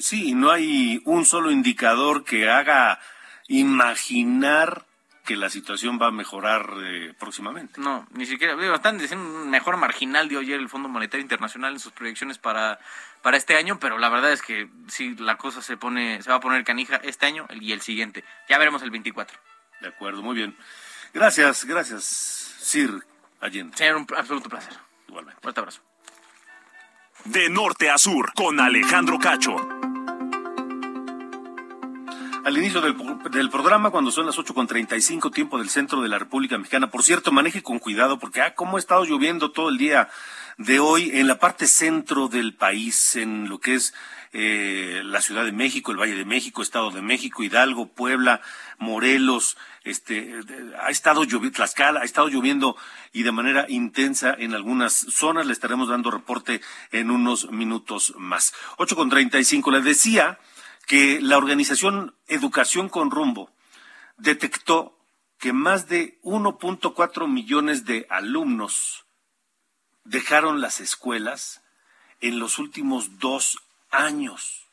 Sí, 0.00 0.34
no 0.34 0.50
hay 0.50 1.02
un 1.04 1.24
solo 1.24 1.50
indicador 1.50 2.24
que 2.24 2.48
haga 2.48 2.98
imaginar 3.48 4.86
que 5.24 5.36
la 5.36 5.50
situación 5.50 5.98
va 6.00 6.08
a 6.08 6.10
mejorar 6.10 6.70
eh, 6.82 7.14
próximamente. 7.18 7.80
No, 7.80 8.06
ni 8.12 8.26
siquiera. 8.26 8.56
Están 8.74 8.98
diciendo 8.98 9.24
un 9.24 9.50
mejor 9.50 9.76
marginal 9.76 10.28
de 10.28 10.38
ayer 10.38 10.58
el 10.58 10.68
Fondo 10.68 10.88
Monetario 10.88 11.22
Internacional 11.22 11.74
en 11.74 11.78
sus 11.78 11.92
proyecciones 11.92 12.38
para, 12.38 12.80
para 13.22 13.36
este 13.36 13.56
año, 13.56 13.78
pero 13.78 13.98
la 13.98 14.08
verdad 14.08 14.32
es 14.32 14.42
que 14.42 14.68
sí, 14.88 15.14
la 15.18 15.36
cosa 15.36 15.62
se 15.62 15.76
pone 15.76 16.22
se 16.22 16.30
va 16.30 16.36
a 16.36 16.40
poner 16.40 16.64
canija 16.64 16.96
este 16.96 17.26
año 17.26 17.46
y 17.50 17.72
el 17.72 17.80
siguiente. 17.80 18.24
Ya 18.48 18.58
veremos 18.58 18.82
el 18.82 18.90
24. 18.90 19.38
De 19.82 19.88
acuerdo, 19.88 20.22
muy 20.22 20.34
bien. 20.34 20.56
Gracias, 21.12 21.64
gracias, 21.64 22.04
Sir 22.04 22.90
Allende. 23.40 23.76
Señor, 23.76 23.96
un 23.96 24.06
absoluto 24.16 24.48
placer. 24.48 24.72
Igualmente. 25.06 25.40
Fuerte 25.42 25.60
abrazo. 25.60 25.82
De 27.24 27.50
norte 27.50 27.90
a 27.90 27.98
sur, 27.98 28.32
con 28.34 28.58
Alejandro 28.58 29.18
Cacho 29.18 29.69
al 32.44 32.56
inicio 32.56 32.80
del, 32.80 33.50
programa, 33.50 33.90
cuando 33.90 34.10
son 34.10 34.26
las 34.26 34.38
ocho 34.38 34.54
con 34.54 34.68
cinco, 35.00 35.30
tiempo 35.30 35.58
del 35.58 35.68
centro 35.68 36.02
de 36.02 36.08
la 36.08 36.18
República 36.18 36.56
Mexicana. 36.58 36.90
Por 36.90 37.02
cierto, 37.02 37.32
maneje 37.32 37.62
con 37.62 37.78
cuidado 37.78 38.18
porque, 38.18 38.40
ah, 38.40 38.54
cómo 38.54 38.76
ha 38.76 38.80
estado 38.80 39.04
lloviendo 39.04 39.50
todo 39.50 39.68
el 39.68 39.78
día 39.78 40.08
de 40.56 40.80
hoy 40.80 41.10
en 41.14 41.26
la 41.26 41.38
parte 41.38 41.66
centro 41.66 42.28
del 42.28 42.54
país, 42.54 43.16
en 43.16 43.48
lo 43.48 43.58
que 43.58 43.74
es 43.74 43.94
eh, 44.32 45.02
la 45.04 45.20
Ciudad 45.20 45.44
de 45.44 45.52
México, 45.52 45.90
el 45.90 45.98
Valle 45.98 46.14
de 46.14 46.24
México, 46.24 46.62
Estado 46.62 46.90
de 46.90 47.02
México, 47.02 47.42
Hidalgo, 47.42 47.88
Puebla, 47.88 48.40
Morelos, 48.78 49.56
este, 49.84 50.34
ha 50.80 50.90
estado 50.90 51.24
lloviendo, 51.24 51.56
Tlaxcala, 51.56 52.00
ha 52.00 52.04
estado 52.04 52.28
lloviendo 52.28 52.76
y 53.12 53.22
de 53.22 53.32
manera 53.32 53.66
intensa 53.68 54.34
en 54.38 54.54
algunas 54.54 54.92
zonas. 54.92 55.46
Le 55.46 55.52
estaremos 55.52 55.88
dando 55.88 56.10
reporte 56.10 56.60
en 56.92 57.10
unos 57.10 57.50
minutos 57.50 58.14
más. 58.18 58.54
Ocho 58.76 58.96
con 58.96 59.10
cinco. 59.42 59.70
Les 59.70 59.84
decía 59.84 60.38
que 60.90 61.20
la 61.20 61.38
organización 61.38 62.16
Educación 62.26 62.88
con 62.88 63.12
Rumbo 63.12 63.48
detectó 64.16 64.98
que 65.38 65.52
más 65.52 65.86
de 65.86 66.20
1.4 66.22 67.28
millones 67.28 67.84
de 67.84 68.08
alumnos 68.10 69.04
dejaron 70.02 70.60
las 70.60 70.80
escuelas 70.80 71.62
en 72.20 72.40
los 72.40 72.58
últimos 72.58 73.20
dos 73.20 73.58
años. 73.92 74.66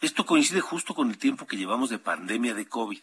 Esto 0.00 0.24
coincide 0.24 0.62
justo 0.62 0.94
con 0.94 1.10
el 1.10 1.18
tiempo 1.18 1.46
que 1.46 1.58
llevamos 1.58 1.90
de 1.90 1.98
pandemia 1.98 2.54
de 2.54 2.66
COVID. 2.66 3.02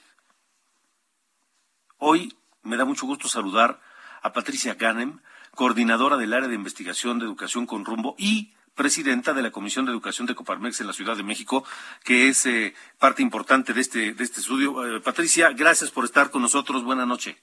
Hoy 2.00 2.36
me 2.64 2.78
da 2.78 2.86
mucho 2.86 3.06
gusto 3.06 3.28
saludar 3.28 3.80
a 4.24 4.34
Patricia 4.34 4.74
Ganem, 4.74 5.20
coordinadora 5.52 6.18
del 6.18 6.34
área 6.34 6.50
de 6.50 6.56
investigación 6.56 7.20
de 7.20 7.26
educación 7.26 7.68
con 7.68 7.86
rumbo 7.86 8.16
y 8.18 8.57
presidenta 8.78 9.34
de 9.34 9.42
la 9.42 9.52
Comisión 9.52 9.86
de 9.86 9.92
Educación 9.92 10.28
de 10.28 10.36
Coparmex 10.36 10.80
en 10.80 10.88
la 10.88 10.94
Ciudad 10.94 11.18
de 11.18 11.24
México, 11.24 11.66
que 12.06 12.30
es 12.30 12.46
eh, 12.46 12.74
parte 12.98 13.22
importante 13.22 13.74
de 13.74 13.82
este, 13.82 14.14
de 14.14 14.24
este 14.24 14.40
estudio. 14.40 14.86
Eh, 14.86 15.02
Patricia, 15.02 15.50
gracias 15.52 15.92
por 15.92 16.06
estar 16.06 16.30
con 16.30 16.42
nosotros. 16.42 16.86
Buenas 16.86 17.08
noches. 17.08 17.36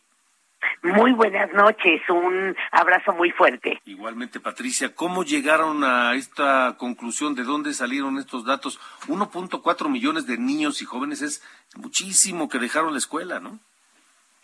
Muy 0.83 1.12
buenas 1.12 1.53
noches, 1.53 2.03
un 2.11 2.55
abrazo 2.70 3.12
muy 3.12 3.31
fuerte. 3.31 3.81
Igualmente, 3.87 4.38
Patricia, 4.38 4.94
¿cómo 4.94 5.25
llegaron 5.25 5.83
a 5.83 6.14
esta 6.14 6.77
conclusión? 6.79 7.35
¿De 7.35 7.42
dónde 7.42 7.73
salieron 7.73 8.18
estos 8.18 8.44
datos? 8.44 8.79
1.4 9.09 9.88
millones 9.88 10.27
de 10.27 10.38
niños 10.38 10.83
y 10.83 10.85
jóvenes 10.85 11.23
es 11.23 11.42
muchísimo 11.75 12.49
que 12.49 12.59
dejaron 12.59 12.92
la 12.92 12.99
escuela, 12.99 13.40
¿no? 13.40 13.61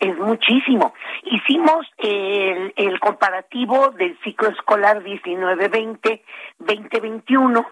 Es 0.01 0.17
muchísimo. 0.17 0.93
Hicimos 1.23 1.87
el, 1.99 2.99
comparativo 2.99 3.91
del 3.91 4.17
ciclo 4.23 4.49
escolar 4.49 5.01
19-20, 5.03 6.21
2021 6.59 7.65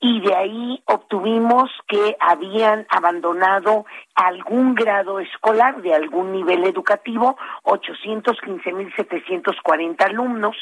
y 0.00 0.20
de 0.20 0.34
ahí 0.34 0.82
obtuvimos 0.86 1.70
que 1.86 2.16
habían 2.20 2.86
abandonado 2.90 3.86
algún 4.14 4.74
grado 4.74 5.20
escolar 5.20 5.80
de 5.82 5.94
algún 5.94 6.32
nivel 6.32 6.64
educativo, 6.64 7.38
815.740 7.64 10.04
alumnos, 10.04 10.56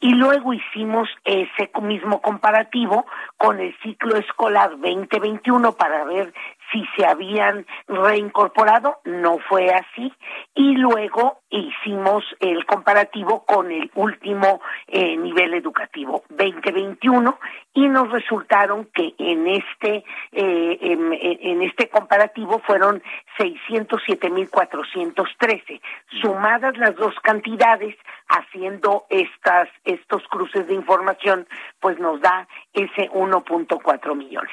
y 0.00 0.14
luego 0.14 0.54
hicimos 0.54 1.08
ese 1.24 1.70
mismo 1.82 2.22
comparativo 2.22 3.04
con 3.36 3.60
el 3.60 3.76
ciclo 3.82 4.16
escolar 4.16 4.70
2021 4.70 5.72
para 5.72 6.04
ver 6.04 6.32
si 6.72 6.84
se 6.96 7.06
habían 7.06 7.64
reincorporado, 7.86 8.98
no 9.04 9.38
fue 9.38 9.70
así, 9.70 10.12
y 10.54 10.74
luego 10.74 11.38
hicimos 11.50 12.24
el 12.40 12.66
comparativo 12.66 13.44
con 13.44 13.70
el 13.72 13.90
último 13.94 14.60
eh, 14.86 15.16
nivel 15.16 15.54
educativo 15.54 16.24
2021 16.28 17.38
y 17.74 17.88
nos 17.88 18.10
resultaron 18.10 18.86
que 18.92 19.14
en 19.18 19.46
este 19.46 20.04
eh, 20.32 20.78
en, 20.82 21.62
este 21.62 21.88
comparativo 21.88 22.60
fueron 22.66 23.00
607.413 23.38 25.80
sumadas 26.20 26.76
las 26.76 26.94
dos 26.96 27.14
cantidades 27.22 27.96
haciendo 28.28 29.06
estas 29.08 29.70
estos 29.84 30.22
cruces 30.28 30.66
de 30.66 30.74
información 30.74 31.48
pues 31.80 31.98
nos 31.98 32.20
da 32.20 32.46
ese 32.74 33.08
1.4 33.10 34.14
millones 34.14 34.52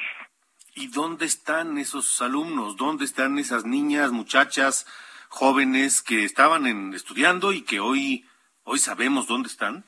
¿Y 0.78 0.88
dónde 0.88 1.24
están 1.24 1.78
esos 1.78 2.20
alumnos? 2.20 2.76
¿Dónde 2.76 3.06
están 3.06 3.38
esas 3.38 3.64
niñas, 3.64 4.12
muchachas, 4.12 4.86
jóvenes 5.30 6.02
que 6.02 6.22
estaban 6.22 6.66
en, 6.66 6.92
estudiando 6.92 7.54
y 7.54 7.62
que 7.62 7.80
hoy, 7.80 8.26
hoy 8.64 8.78
sabemos 8.78 9.26
dónde 9.26 9.48
están? 9.48 9.86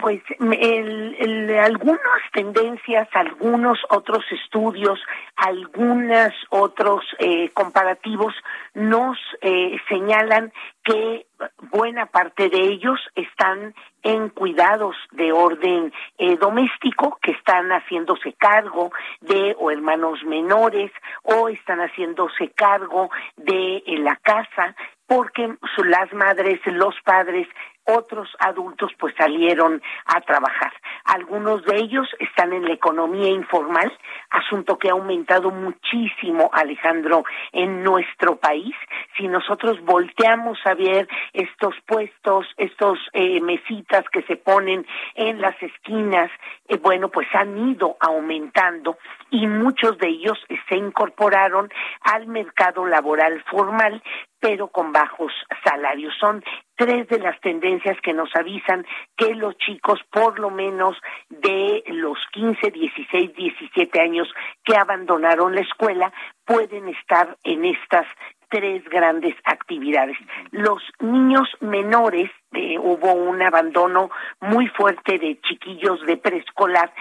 Pues 0.00 0.22
el, 0.40 1.58
algunas 1.58 2.00
tendencias, 2.32 3.08
algunos 3.12 3.78
otros 3.90 4.24
estudios, 4.30 4.98
algunos 5.36 6.32
otros 6.48 7.04
eh, 7.18 7.50
comparativos 7.50 8.34
nos 8.74 9.18
eh, 9.42 9.76
señalan 9.88 10.52
que 10.84 11.26
buena 11.70 12.06
parte 12.06 12.48
de 12.48 12.60
ellos 12.60 12.98
están 13.14 13.74
en 14.02 14.30
cuidados 14.30 14.96
de 15.12 15.32
orden 15.32 15.92
eh, 16.18 16.36
doméstico, 16.38 17.18
que 17.20 17.32
están 17.32 17.68
haciéndose 17.70 18.32
cargo 18.34 18.90
de 19.20 19.54
o 19.58 19.70
hermanos 19.70 20.22
menores 20.24 20.90
o 21.22 21.48
están 21.48 21.80
haciéndose 21.80 22.50
cargo 22.50 23.10
de 23.36 23.82
la 23.98 24.16
casa, 24.16 24.74
porque 25.06 25.56
las 25.84 26.12
madres, 26.12 26.60
los 26.66 26.94
padres 27.04 27.48
otros 27.90 28.28
adultos 28.38 28.92
pues 28.98 29.14
salieron 29.16 29.82
a 30.06 30.20
trabajar. 30.20 30.72
Algunos 31.04 31.64
de 31.64 31.76
ellos 31.76 32.08
están 32.18 32.52
en 32.52 32.64
la 32.64 32.72
economía 32.72 33.28
informal, 33.28 33.92
asunto 34.30 34.78
que 34.78 34.88
ha 34.88 34.92
aumentado 34.92 35.50
muchísimo, 35.50 36.50
Alejandro, 36.52 37.24
en 37.52 37.82
nuestro 37.82 38.36
país. 38.36 38.74
Si 39.16 39.28
nosotros 39.28 39.80
volteamos 39.84 40.58
a 40.64 40.74
ver 40.74 41.08
estos 41.32 41.74
puestos, 41.86 42.46
estos 42.56 42.98
eh, 43.12 43.40
mesitas 43.40 44.04
que 44.12 44.22
se 44.22 44.36
ponen 44.36 44.86
en 45.14 45.40
las 45.40 45.60
esquinas, 45.62 46.30
eh, 46.68 46.78
bueno, 46.78 47.08
pues 47.08 47.28
han 47.34 47.70
ido 47.70 47.96
aumentando 48.00 48.98
y 49.30 49.46
muchos 49.46 49.98
de 49.98 50.08
ellos 50.08 50.38
se 50.68 50.76
incorporaron 50.76 51.70
al 52.02 52.26
mercado 52.26 52.86
laboral 52.86 53.42
formal 53.50 54.02
pero 54.40 54.68
con 54.68 54.92
bajos 54.92 55.32
salarios. 55.62 56.14
Son 56.18 56.42
tres 56.80 57.06
de 57.08 57.18
las 57.18 57.38
tendencias 57.42 58.00
que 58.00 58.14
nos 58.14 58.34
avisan 58.34 58.86
que 59.14 59.34
los 59.34 59.54
chicos, 59.58 60.00
por 60.10 60.38
lo 60.38 60.48
menos 60.48 60.96
de 61.28 61.84
los 61.88 62.16
15, 62.32 62.70
16, 62.70 63.34
17 63.34 64.00
años 64.00 64.26
que 64.64 64.78
abandonaron 64.78 65.54
la 65.54 65.60
escuela, 65.60 66.10
pueden 66.46 66.88
estar 66.88 67.36
en 67.44 67.66
estas 67.66 68.06
tres 68.50 68.84
grandes 68.90 69.34
actividades. 69.44 70.16
Los 70.50 70.82
niños 70.98 71.48
menores, 71.60 72.30
eh, 72.52 72.78
hubo 72.78 73.14
un 73.14 73.40
abandono 73.40 74.10
muy 74.40 74.66
fuerte 74.68 75.18
de 75.18 75.40
chiquillos 75.40 76.04
de 76.04 76.16
preescolar, 76.16 76.92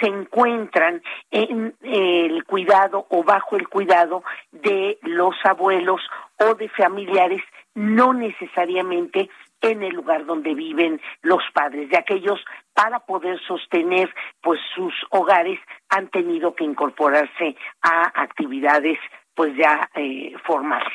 se 0.00 0.06
encuentran 0.06 1.02
en 1.30 1.74
el 1.82 2.44
cuidado 2.44 3.06
o 3.10 3.24
bajo 3.24 3.56
el 3.56 3.68
cuidado 3.68 4.22
de 4.52 4.98
los 5.02 5.34
abuelos 5.44 6.00
o 6.38 6.54
de 6.54 6.68
familiares, 6.68 7.42
no 7.74 8.12
necesariamente 8.12 9.28
en 9.60 9.82
el 9.82 9.94
lugar 9.94 10.26
donde 10.26 10.54
viven 10.54 11.00
los 11.22 11.42
padres, 11.52 11.88
de 11.88 11.96
aquellos 11.96 12.38
para 12.74 13.00
poder 13.00 13.40
sostener 13.46 14.12
pues 14.42 14.60
sus 14.74 14.92
hogares 15.10 15.58
han 15.88 16.08
tenido 16.08 16.54
que 16.54 16.64
incorporarse 16.64 17.56
a 17.82 18.22
actividades 18.22 18.98
pues 19.34 19.56
ya 19.56 19.90
eh, 19.94 20.34
formales. 20.46 20.92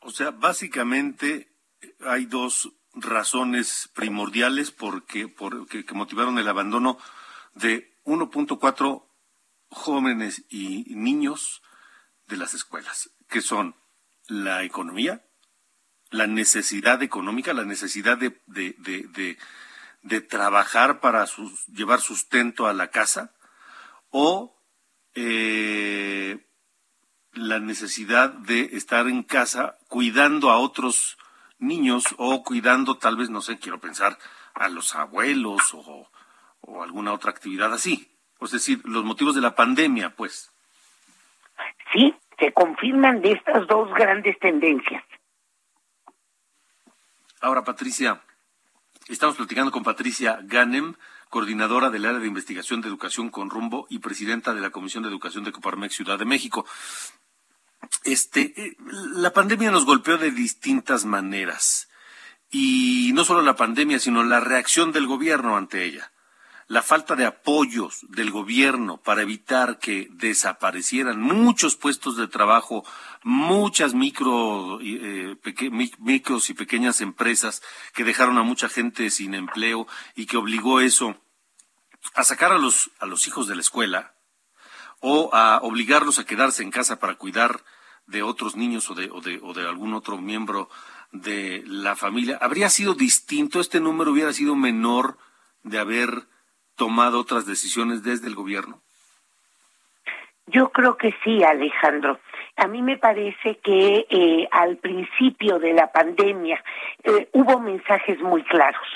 O 0.00 0.10
sea, 0.10 0.30
básicamente 0.30 1.48
hay 2.00 2.26
dos 2.26 2.72
razones 2.94 3.90
primordiales 3.94 4.70
porque, 4.70 5.34
que 5.68 5.94
motivaron 5.94 6.38
el 6.38 6.48
abandono 6.48 6.98
de 7.54 7.92
1.4 8.04 9.04
jóvenes 9.68 10.44
y 10.48 10.94
niños 10.94 11.62
de 12.26 12.36
las 12.36 12.54
escuelas, 12.54 13.10
que 13.28 13.40
son 13.40 13.76
la 14.28 14.64
economía, 14.64 15.24
la 16.10 16.26
necesidad 16.26 17.02
económica, 17.02 17.52
la 17.52 17.64
necesidad 17.64 18.18
de, 18.18 18.40
de, 18.46 19.36
de, 20.02 20.20
trabajar 20.20 21.00
para 21.00 21.26
llevar 21.66 22.00
sustento 22.00 22.66
a 22.66 22.72
la 22.72 22.88
casa, 22.88 23.34
o 24.10 24.56
eh, 25.14 26.45
la 27.36 27.60
necesidad 27.60 28.30
de 28.30 28.70
estar 28.72 29.06
en 29.08 29.22
casa 29.22 29.76
cuidando 29.88 30.50
a 30.50 30.58
otros 30.58 31.16
niños 31.58 32.04
o 32.18 32.42
cuidando 32.42 32.98
tal 32.98 33.16
vez, 33.16 33.30
no 33.30 33.40
sé, 33.40 33.58
quiero 33.58 33.80
pensar, 33.80 34.18
a 34.54 34.68
los 34.68 34.94
abuelos 34.94 35.74
o, 35.74 36.10
o 36.60 36.82
alguna 36.82 37.12
otra 37.12 37.30
actividad 37.30 37.72
así. 37.72 38.10
Es 38.40 38.50
decir, 38.50 38.80
los 38.84 39.04
motivos 39.04 39.34
de 39.34 39.40
la 39.40 39.54
pandemia, 39.54 40.14
pues. 40.14 40.52
Sí, 41.92 42.14
se 42.38 42.52
confirman 42.52 43.20
de 43.22 43.32
estas 43.32 43.66
dos 43.66 43.92
grandes 43.94 44.38
tendencias. 44.38 45.02
Ahora, 47.40 47.64
Patricia, 47.64 48.20
estamos 49.08 49.36
platicando 49.36 49.70
con 49.70 49.82
Patricia 49.82 50.40
Ganem, 50.42 50.94
coordinadora 51.28 51.90
del 51.90 52.06
área 52.06 52.18
de 52.18 52.26
investigación 52.26 52.80
de 52.80 52.88
educación 52.88 53.30
con 53.30 53.50
rumbo 53.50 53.86
y 53.90 53.98
presidenta 53.98 54.54
de 54.54 54.60
la 54.60 54.70
Comisión 54.70 55.02
de 55.02 55.08
Educación 55.08 55.44
de 55.44 55.52
Coparmex 55.52 55.94
Ciudad 55.94 56.18
de 56.18 56.24
México. 56.24 56.66
Este, 58.04 58.52
eh, 58.56 58.76
la 59.14 59.32
pandemia 59.32 59.70
nos 59.70 59.84
golpeó 59.84 60.18
de 60.18 60.30
distintas 60.30 61.04
maneras. 61.04 61.88
Y 62.50 63.10
no 63.14 63.24
solo 63.24 63.42
la 63.42 63.56
pandemia, 63.56 63.98
sino 63.98 64.22
la 64.22 64.40
reacción 64.40 64.92
del 64.92 65.06
gobierno 65.06 65.56
ante 65.56 65.84
ella 65.84 66.12
la 66.68 66.82
falta 66.82 67.14
de 67.14 67.24
apoyos 67.24 68.00
del 68.08 68.30
gobierno 68.30 68.96
para 68.98 69.22
evitar 69.22 69.78
que 69.78 70.08
desaparecieran 70.10 71.20
muchos 71.20 71.76
puestos 71.76 72.16
de 72.16 72.26
trabajo, 72.26 72.84
muchas 73.22 73.94
micro, 73.94 74.80
eh, 74.82 75.36
micros 76.00 76.50
y 76.50 76.54
pequeñas 76.54 77.00
empresas 77.00 77.62
que 77.94 78.04
dejaron 78.04 78.38
a 78.38 78.42
mucha 78.42 78.68
gente 78.68 79.10
sin 79.10 79.34
empleo 79.34 79.86
y 80.16 80.26
que 80.26 80.36
obligó 80.36 80.80
eso 80.80 81.16
a 82.14 82.24
sacar 82.24 82.52
a 82.52 82.58
los, 82.58 82.90
a 82.98 83.06
los 83.06 83.26
hijos 83.28 83.46
de 83.46 83.54
la 83.54 83.60
escuela 83.60 84.14
o 85.00 85.30
a 85.34 85.60
obligarlos 85.62 86.18
a 86.18 86.26
quedarse 86.26 86.64
en 86.64 86.72
casa 86.72 86.98
para 86.98 87.14
cuidar 87.14 87.62
de 88.06 88.22
otros 88.22 88.56
niños 88.56 88.90
o 88.90 88.94
de, 88.94 89.10
o 89.10 89.20
de, 89.20 89.40
o 89.42 89.52
de 89.52 89.68
algún 89.68 89.94
otro 89.94 90.18
miembro 90.18 90.68
de 91.12 91.62
la 91.66 91.96
familia, 91.96 92.38
habría 92.40 92.68
sido 92.68 92.94
distinto, 92.94 93.60
este 93.60 93.80
número 93.80 94.12
hubiera 94.12 94.32
sido 94.32 94.54
menor 94.54 95.18
de 95.62 95.78
haber 95.78 96.10
tomado 96.76 97.20
otras 97.20 97.46
decisiones 97.46 98.02
desde 98.02 98.28
el 98.28 98.34
gobierno? 98.34 98.80
Yo 100.46 100.70
creo 100.70 100.96
que 100.96 101.12
sí, 101.24 101.42
Alejandro. 101.42 102.20
A 102.56 102.68
mí 102.68 102.80
me 102.80 102.96
parece 102.96 103.58
que 103.58 104.06
eh, 104.08 104.48
al 104.52 104.76
principio 104.76 105.58
de 105.58 105.72
la 105.72 105.90
pandemia 105.90 106.62
eh, 107.02 107.28
hubo 107.32 107.58
mensajes 107.58 108.20
muy 108.20 108.44
claros. 108.44 108.86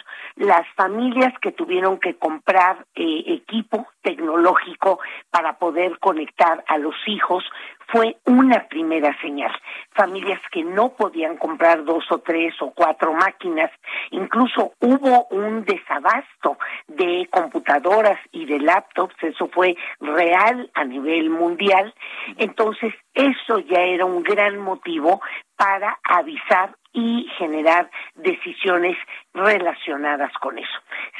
Las 0.40 0.66
familias 0.74 1.34
que 1.42 1.52
tuvieron 1.52 1.98
que 1.98 2.16
comprar 2.16 2.86
eh, 2.94 3.24
equipo 3.26 3.86
tecnológico 4.00 4.98
para 5.30 5.58
poder 5.58 5.98
conectar 5.98 6.64
a 6.66 6.78
los 6.78 6.94
hijos 7.06 7.44
fue 7.88 8.16
una 8.24 8.66
primera 8.68 9.14
señal. 9.20 9.52
Familias 9.92 10.40
que 10.50 10.64
no 10.64 10.94
podían 10.94 11.36
comprar 11.36 11.84
dos 11.84 12.10
o 12.10 12.20
tres 12.20 12.54
o 12.62 12.70
cuatro 12.70 13.12
máquinas, 13.12 13.70
incluso 14.12 14.72
hubo 14.80 15.26
un 15.26 15.62
desabasto 15.66 16.56
de 16.88 17.28
computadoras 17.30 18.18
y 18.32 18.46
de 18.46 18.60
laptops, 18.60 19.16
eso 19.20 19.46
fue 19.48 19.76
real 20.00 20.70
a 20.72 20.84
nivel 20.84 21.28
mundial. 21.28 21.92
Entonces, 22.38 22.94
eso 23.12 23.58
ya 23.58 23.82
era 23.82 24.06
un 24.06 24.22
gran 24.22 24.56
motivo 24.56 25.20
para 25.56 25.98
avisar 26.04 26.74
y 26.92 27.26
generar 27.38 27.90
decisiones 28.14 28.96
relacionadas 29.32 30.32
con 30.40 30.58
eso. 30.58 30.78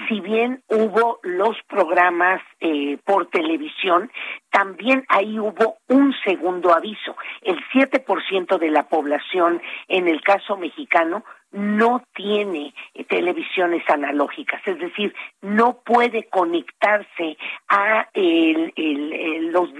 Si 0.08 0.20
bien 0.20 0.62
hubo 0.68 1.20
los 1.22 1.56
programas 1.68 2.42
eh, 2.60 2.98
por 3.04 3.26
televisión, 3.26 4.10
también 4.50 5.04
ahí 5.08 5.38
hubo 5.38 5.78
un 5.88 6.12
segundo 6.24 6.74
aviso. 6.74 7.16
El 7.42 7.58
7% 7.72 8.58
de 8.58 8.70
la 8.70 8.88
población, 8.88 9.62
en 9.88 10.08
el 10.08 10.20
caso 10.22 10.56
mexicano, 10.56 11.24
no 11.52 12.02
tiene 12.14 12.74
eh, 12.94 13.04
televisiones 13.04 13.82
analógicas, 13.88 14.60
es 14.66 14.78
decir, 14.78 15.14
no 15.40 15.78
puede 15.84 16.24
conectarse 16.24 17.36
a 17.68 18.08
los 18.14 19.70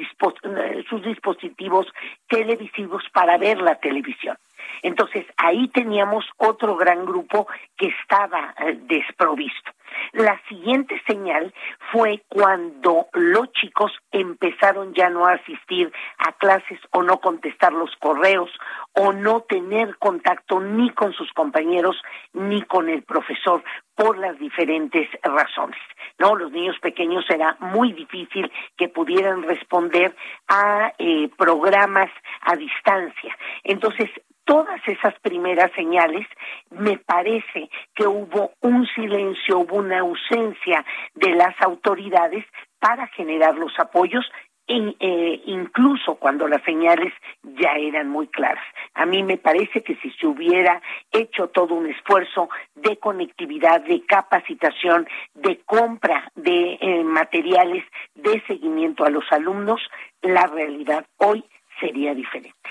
sus 0.88 1.02
dispositivos 1.04 1.86
televisivos 2.28 3.04
para 3.12 3.38
ver 3.38 3.60
la 3.60 3.76
televisión. 3.76 4.36
Entonces, 4.82 5.26
ahí 5.36 5.68
teníamos 5.68 6.24
otro 6.36 6.76
gran 6.76 7.04
grupo 7.04 7.46
que 7.76 7.88
estaba 7.88 8.54
eh, 8.58 8.78
desprovisto. 8.82 9.70
La 10.12 10.40
siguiente 10.48 11.00
señal 11.06 11.52
fue 11.92 12.22
cuando 12.28 13.06
los 13.12 13.52
chicos 13.52 13.92
empezaron 14.10 14.94
ya 14.94 15.08
no 15.08 15.26
a 15.26 15.34
asistir 15.34 15.92
a 16.18 16.32
clases 16.32 16.78
o 16.92 17.02
no 17.02 17.20
contestar 17.20 17.72
los 17.72 17.90
correos 17.96 18.50
o 18.94 19.12
no 19.12 19.40
tener 19.42 19.96
contacto 19.98 20.60
ni 20.60 20.90
con 20.90 21.12
sus 21.12 21.32
compañeros 21.32 22.00
ni 22.32 22.62
con 22.62 22.88
el 22.88 23.02
profesor 23.02 23.62
por 23.94 24.18
las 24.18 24.38
diferentes 24.38 25.08
razones. 25.22 25.78
No, 26.18 26.34
los 26.34 26.50
niños 26.52 26.78
pequeños 26.80 27.24
era 27.28 27.56
muy 27.60 27.92
difícil 27.92 28.50
que 28.76 28.88
pudieran 28.88 29.42
responder 29.42 30.14
a 30.48 30.92
eh, 30.98 31.28
programas 31.36 32.10
a 32.42 32.56
distancia. 32.56 33.36
Entonces, 33.64 34.10
todas 34.50 34.80
esas 34.88 35.14
primeras 35.20 35.70
señales, 35.76 36.26
me 36.70 36.98
parece 36.98 37.70
que 37.94 38.04
hubo 38.04 38.50
un 38.62 38.84
silencio, 38.96 39.60
hubo 39.60 39.76
una 39.76 40.00
ausencia 40.00 40.84
de 41.14 41.36
las 41.36 41.54
autoridades 41.60 42.44
para 42.80 43.06
generar 43.06 43.54
los 43.54 43.72
apoyos 43.78 44.26
e, 44.66 45.40
incluso 45.46 46.16
cuando 46.16 46.48
las 46.48 46.64
señales 46.64 47.12
ya 47.44 47.74
eran 47.78 48.08
muy 48.08 48.26
claras. 48.26 48.64
A 48.94 49.06
mí 49.06 49.22
me 49.22 49.38
parece 49.38 49.84
que 49.84 49.94
si 50.02 50.10
se 50.10 50.26
hubiera 50.26 50.82
hecho 51.12 51.46
todo 51.50 51.74
un 51.74 51.86
esfuerzo 51.86 52.48
de 52.74 52.96
conectividad, 52.96 53.80
de 53.82 54.04
capacitación, 54.04 55.06
de 55.32 55.60
compra 55.60 56.28
de 56.34 56.76
eh, 56.80 57.04
materiales 57.04 57.84
de 58.16 58.42
seguimiento 58.48 59.04
a 59.04 59.10
los 59.10 59.30
alumnos, 59.30 59.80
la 60.22 60.48
realidad 60.48 61.06
hoy 61.18 61.44
sería 61.78 62.14
diferente. 62.14 62.68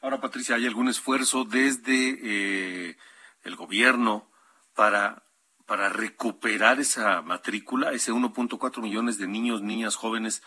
Ahora, 0.00 0.20
Patricia, 0.20 0.56
¿hay 0.56 0.66
algún 0.66 0.88
esfuerzo 0.88 1.44
desde 1.44 2.18
eh, 2.22 2.96
el 3.42 3.56
gobierno 3.56 4.28
para, 4.74 5.22
para 5.66 5.88
recuperar 5.88 6.78
esa 6.78 7.20
matrícula, 7.22 7.92
ese 7.92 8.12
1.4 8.12 8.80
millones 8.80 9.18
de 9.18 9.26
niños, 9.26 9.60
niñas, 9.62 9.96
jóvenes 9.96 10.42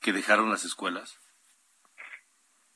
que 0.00 0.12
dejaron 0.12 0.50
las 0.50 0.64
escuelas? 0.64 1.20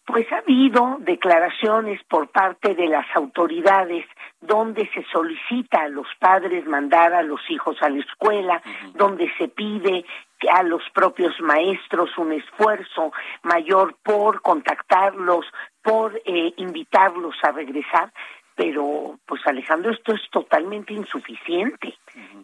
Pues 0.08 0.26
ha 0.32 0.38
habido 0.38 0.96
declaraciones 1.00 2.02
por 2.04 2.30
parte 2.30 2.74
de 2.74 2.88
las 2.88 3.04
autoridades 3.14 4.06
donde 4.40 4.88
se 4.94 5.04
solicita 5.12 5.82
a 5.82 5.88
los 5.88 6.06
padres 6.18 6.66
mandar 6.66 7.12
a 7.12 7.22
los 7.22 7.40
hijos 7.50 7.76
a 7.82 7.90
la 7.90 7.98
escuela, 7.98 8.62
donde 8.94 9.30
se 9.36 9.48
pide 9.48 10.06
a 10.50 10.62
los 10.62 10.82
propios 10.94 11.38
maestros 11.40 12.16
un 12.16 12.32
esfuerzo 12.32 13.12
mayor 13.42 13.96
por 14.02 14.40
contactarlos, 14.40 15.44
por 15.88 16.20
eh, 16.26 16.52
invitarlos 16.58 17.34
a 17.42 17.50
regresar, 17.50 18.12
pero 18.54 19.18
pues 19.24 19.40
Alejandro, 19.46 19.90
esto 19.90 20.12
es 20.12 20.20
totalmente 20.30 20.92
insuficiente. 20.92 21.94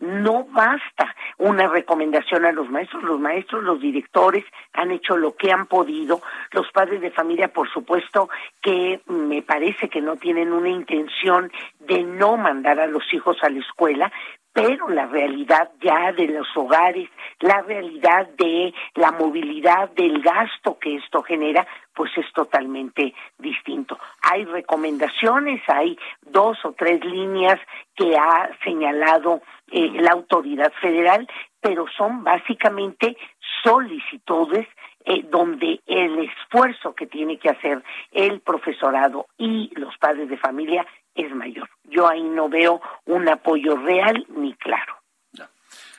No 0.00 0.44
basta 0.44 1.14
una 1.36 1.68
recomendación 1.68 2.46
a 2.46 2.52
los 2.52 2.70
maestros, 2.70 3.02
los 3.02 3.20
maestros, 3.20 3.62
los 3.62 3.80
directores 3.80 4.46
han 4.72 4.92
hecho 4.92 5.18
lo 5.18 5.36
que 5.36 5.52
han 5.52 5.66
podido, 5.66 6.22
los 6.52 6.70
padres 6.72 7.02
de 7.02 7.10
familia, 7.10 7.48
por 7.48 7.68
supuesto, 7.68 8.30
que 8.62 9.02
me 9.08 9.42
parece 9.42 9.90
que 9.90 10.00
no 10.00 10.16
tienen 10.16 10.50
una 10.50 10.70
intención 10.70 11.52
de 11.80 12.02
no 12.02 12.38
mandar 12.38 12.80
a 12.80 12.86
los 12.86 13.02
hijos 13.12 13.36
a 13.42 13.50
la 13.50 13.58
escuela, 13.58 14.10
pero 14.54 14.88
la 14.88 15.06
realidad 15.06 15.72
ya 15.82 16.12
de 16.12 16.28
los 16.28 16.46
hogares, 16.56 17.10
la 17.40 17.60
realidad 17.62 18.28
de 18.38 18.72
la 18.94 19.10
movilidad, 19.10 19.90
del 19.90 20.22
gasto 20.22 20.78
que 20.78 20.94
esto 20.94 21.22
genera, 21.24 21.66
pues 21.92 22.12
es 22.16 22.32
totalmente 22.32 23.12
distinto. 23.36 23.98
Hay 24.22 24.44
recomendaciones, 24.44 25.60
hay 25.66 25.98
dos 26.22 26.56
o 26.64 26.72
tres 26.72 27.04
líneas 27.04 27.58
que 27.96 28.16
ha 28.16 28.48
señalado 28.62 29.42
eh, 29.72 29.90
la 30.00 30.12
autoridad 30.12 30.72
federal, 30.80 31.28
pero 31.60 31.86
son 31.96 32.22
básicamente 32.22 33.16
solicitudes 33.64 34.68
eh, 35.04 35.24
donde 35.28 35.80
el 35.86 36.30
esfuerzo 36.30 36.94
que 36.94 37.06
tiene 37.06 37.38
que 37.38 37.50
hacer 37.50 37.82
el 38.12 38.40
profesorado 38.40 39.26
y 39.36 39.70
los 39.74 39.98
padres 39.98 40.28
de 40.28 40.38
familia 40.38 40.86
es 41.14 41.34
mayor. 41.34 41.68
Yo 41.84 42.08
ahí 42.08 42.22
no 42.22 42.48
veo 42.48 42.80
un 43.06 43.28
apoyo 43.28 43.76
real 43.76 44.26
ni 44.36 44.54
claro. 44.54 44.94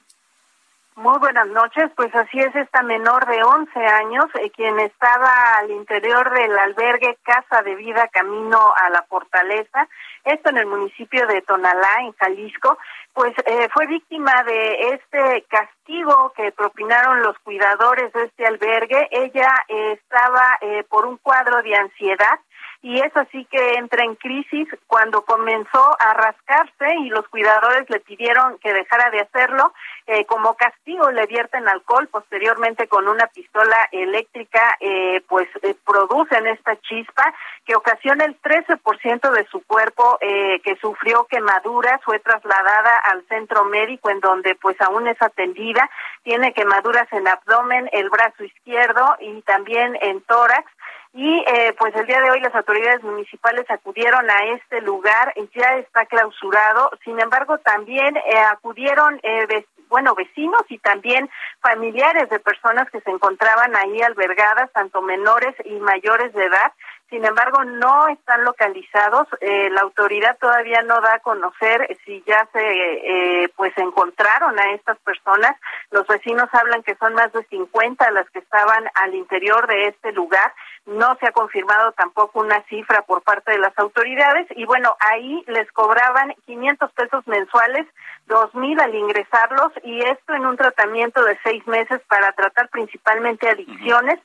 Muy 0.98 1.16
buenas 1.20 1.46
noches, 1.46 1.92
pues 1.94 2.12
así 2.12 2.40
es 2.40 2.52
esta 2.56 2.82
menor 2.82 3.24
de 3.28 3.40
11 3.40 3.78
años, 3.78 4.24
eh, 4.34 4.50
quien 4.50 4.80
estaba 4.80 5.58
al 5.58 5.70
interior 5.70 6.28
del 6.34 6.58
albergue 6.58 7.16
Casa 7.22 7.62
de 7.62 7.76
Vida 7.76 8.08
Camino 8.08 8.74
a 8.76 8.90
la 8.90 9.04
Fortaleza, 9.04 9.88
esto 10.24 10.50
en 10.50 10.56
el 10.56 10.66
municipio 10.66 11.24
de 11.28 11.40
Tonalá, 11.42 12.00
en 12.00 12.12
Jalisco, 12.14 12.78
pues 13.14 13.32
eh, 13.46 13.68
fue 13.72 13.86
víctima 13.86 14.42
de 14.42 14.94
este 14.94 15.44
castigo 15.48 16.32
que 16.36 16.52
propinaron 16.52 17.22
los 17.22 17.38
cuidadores 17.40 18.12
de 18.12 18.24
este 18.24 18.46
albergue. 18.46 19.08
Ella 19.10 19.54
eh, 19.68 19.92
estaba 19.92 20.58
eh, 20.60 20.84
por 20.88 21.06
un 21.06 21.16
cuadro 21.18 21.62
de 21.62 21.76
ansiedad 21.76 22.38
y 22.80 23.00
es 23.00 23.16
así 23.16 23.44
que 23.46 23.74
entra 23.74 24.04
en 24.04 24.14
crisis 24.14 24.68
cuando 24.86 25.22
comenzó 25.22 25.96
a 25.98 26.14
rascarse 26.14 26.94
y 27.00 27.08
los 27.08 27.26
cuidadores 27.28 27.90
le 27.90 27.98
pidieron 28.00 28.56
que 28.58 28.72
dejara 28.72 29.10
de 29.10 29.20
hacerlo. 29.20 29.72
Eh, 30.06 30.24
como 30.26 30.54
castigo 30.54 31.10
le 31.10 31.26
vierten 31.26 31.68
alcohol, 31.68 32.08
posteriormente 32.08 32.86
con 32.86 33.08
una 33.08 33.26
pistola 33.26 33.76
eléctrica 33.90 34.76
eh, 34.80 35.22
pues 35.28 35.48
eh, 35.62 35.74
producen 35.84 36.46
esta 36.46 36.76
chispa 36.80 37.34
que 37.64 37.74
ocasiona 37.74 38.24
el 38.24 38.40
13% 38.40 39.32
de 39.32 39.46
su 39.50 39.60
cuerpo 39.64 40.18
eh, 40.20 40.60
que 40.60 40.76
sufrió 40.76 41.24
quemaduras, 41.24 42.00
fue 42.04 42.20
trasladada 42.20 42.96
al 42.98 43.26
centro 43.26 43.64
médico 43.64 44.08
en 44.10 44.20
donde 44.20 44.54
pues 44.54 44.80
aún 44.80 45.08
es 45.08 45.20
atendida, 45.20 45.90
tiene 46.22 46.52
quemaduras 46.52 47.12
en 47.12 47.26
abdomen, 47.26 47.90
el 47.92 48.08
brazo 48.08 48.44
izquierdo 48.44 49.16
y 49.20 49.42
también 49.42 49.98
en 50.00 50.20
tórax 50.22 50.70
y 51.14 51.44
eh, 51.46 51.74
pues 51.78 51.94
el 51.96 52.06
día 52.06 52.20
de 52.20 52.30
hoy 52.30 52.40
las 52.40 52.54
autoridades 52.54 53.02
municipales 53.02 53.64
acudieron 53.70 54.30
a 54.30 54.44
este 54.54 54.80
lugar, 54.82 55.32
ya 55.54 55.76
está 55.76 56.06
clausurado, 56.06 56.90
sin 57.04 57.18
embargo 57.20 57.58
también 57.58 58.16
eh, 58.16 58.38
acudieron 58.38 59.18
eh, 59.22 59.64
bueno, 59.88 60.14
vecinos 60.14 60.62
y 60.68 60.78
también 60.78 61.30
familiares 61.60 62.28
de 62.28 62.38
personas 62.40 62.90
que 62.90 63.00
se 63.00 63.10
encontraban 63.10 63.74
ahí 63.74 64.00
albergadas, 64.02 64.70
tanto 64.72 65.00
menores 65.02 65.54
y 65.64 65.72
mayores 65.80 66.32
de 66.34 66.44
edad, 66.44 66.72
sin 67.10 67.24
embargo 67.24 67.64
no 67.64 68.08
están 68.08 68.44
localizados. 68.44 69.26
Eh, 69.40 69.70
la 69.70 69.80
autoridad 69.80 70.36
todavía 70.38 70.82
no 70.82 71.00
da 71.00 71.14
a 71.14 71.20
conocer 71.20 71.96
si 72.04 72.22
ya 72.26 72.48
se 72.52 72.60
eh, 72.60 73.48
pues 73.56 73.72
encontraron 73.78 74.58
a 74.58 74.72
estas 74.72 74.98
personas. 74.98 75.56
Los 75.90 76.06
vecinos 76.06 76.48
hablan 76.52 76.82
que 76.82 76.96
son 76.96 77.14
más 77.14 77.32
de 77.32 77.44
50 77.44 78.10
las 78.10 78.28
que 78.30 78.40
estaban 78.40 78.88
al 78.94 79.14
interior 79.14 79.66
de 79.66 79.88
este 79.88 80.12
lugar. 80.12 80.52
No 80.86 81.16
se 81.20 81.26
ha 81.26 81.32
confirmado 81.32 81.92
tampoco 81.92 82.40
una 82.40 82.62
cifra 82.64 83.02
por 83.02 83.22
parte 83.22 83.52
de 83.52 83.58
las 83.58 83.76
autoridades 83.78 84.46
y 84.50 84.64
bueno, 84.64 84.96
ahí 85.00 85.44
les 85.46 85.70
cobraban 85.72 86.34
500 86.46 86.92
pesos 86.92 87.26
mensuales, 87.26 87.86
2.000 88.26 88.80
al 88.80 88.94
ingresarlos 88.94 89.72
y 89.82 90.00
esto 90.02 90.34
en 90.34 90.46
un 90.46 90.56
tratamiento 90.56 91.24
de 91.24 91.38
seis 91.42 91.66
meses 91.66 92.00
para 92.08 92.32
tratar 92.32 92.68
principalmente 92.68 93.48
adicciones. 93.48 94.18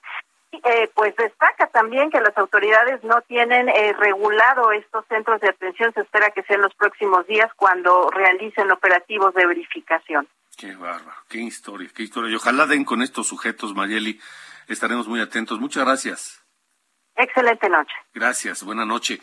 Eh, 0.64 0.91
pues 0.93 1.16
destaca 1.16 1.68
también 1.68 2.12
que 2.12 2.22
las 2.22 2.38
autoridades 2.38 3.04
no 3.04 3.22
tienen 3.22 3.70
eh, 3.70 3.93
regulado 3.93 4.72
estos 4.72 5.06
centros 5.08 5.41
de 5.41 5.49
atención. 5.49 5.91
Se 5.93 6.01
espera 6.01 6.32
que 6.32 6.43
sean 6.43 6.62
los 6.62 6.74
próximos 6.76 7.26
días 7.28 7.49
cuando 7.56 8.10
realicen 8.12 8.72
operativos 8.72 9.34
de 9.34 9.47
verificación. 9.47 10.28
Qué 10.56 10.76
bárbaro, 10.76 11.18
qué 11.28 11.39
historia, 11.39 11.89
qué 11.93 12.04
historia. 12.04 12.32
Y 12.32 12.36
ojalá 12.36 12.68
den 12.68 12.86
con 12.86 13.01
estos 13.01 13.28
sujetos, 13.28 13.74
Mayeli. 13.74 14.20
Estaremos 14.68 15.08
muy 15.08 15.20
atentos. 15.20 15.60
Muchas 15.60 15.86
gracias. 15.86 16.43
Excelente 17.16 17.68
noche. 17.70 17.93
Gracias, 18.14 18.64
buena 18.64 18.86
noche. 18.86 19.20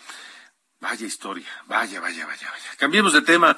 Vaya 0.80 1.06
historia, 1.06 1.48
vaya, 1.66 2.00
vaya, 2.00 2.26
vaya, 2.26 2.50
vaya. 2.50 2.70
Cambiemos 2.78 3.12
de 3.12 3.22
tema, 3.22 3.56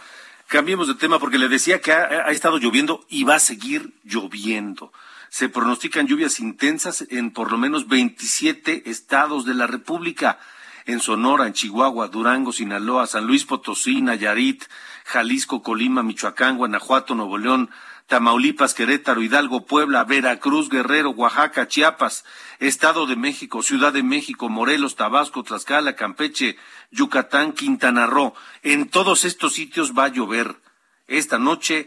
cambiemos 0.48 0.88
de 0.88 0.94
tema 0.94 1.18
porque 1.18 1.38
le 1.38 1.48
decía 1.48 1.80
que 1.80 1.92
ha, 1.92 2.26
ha 2.26 2.30
estado 2.30 2.58
lloviendo 2.58 3.04
y 3.08 3.24
va 3.24 3.36
a 3.36 3.40
seguir 3.40 3.94
lloviendo 4.02 4.92
se 5.32 5.48
pronostican 5.48 6.06
lluvias 6.06 6.40
intensas 6.40 7.06
en 7.08 7.30
por 7.30 7.50
lo 7.50 7.56
menos 7.56 7.88
27 7.88 8.90
estados 8.90 9.46
de 9.46 9.54
la 9.54 9.66
República. 9.66 10.38
En 10.84 11.00
Sonora, 11.00 11.46
en 11.46 11.54
Chihuahua, 11.54 12.08
Durango, 12.08 12.52
Sinaloa, 12.52 13.06
San 13.06 13.26
Luis 13.26 13.46
Potosí, 13.46 14.02
Nayarit, 14.02 14.64
Jalisco, 15.06 15.62
Colima, 15.62 16.02
Michoacán, 16.02 16.58
Guanajuato, 16.58 17.14
Nuevo 17.14 17.38
León, 17.38 17.70
Tamaulipas, 18.08 18.74
Querétaro, 18.74 19.22
Hidalgo, 19.22 19.64
Puebla, 19.64 20.04
Veracruz, 20.04 20.68
Guerrero, 20.68 21.12
Oaxaca, 21.12 21.66
Chiapas, 21.66 22.26
Estado 22.58 23.06
de 23.06 23.16
México, 23.16 23.62
Ciudad 23.62 23.94
de 23.94 24.02
México, 24.02 24.50
Morelos, 24.50 24.96
Tabasco, 24.96 25.42
Tlaxcala, 25.44 25.96
Campeche, 25.96 26.58
Yucatán, 26.90 27.52
Quintana 27.52 28.04
Roo. 28.04 28.34
En 28.62 28.90
todos 28.90 29.24
estos 29.24 29.54
sitios 29.54 29.94
va 29.96 30.04
a 30.04 30.08
llover 30.08 30.60
esta 31.06 31.38
noche, 31.38 31.86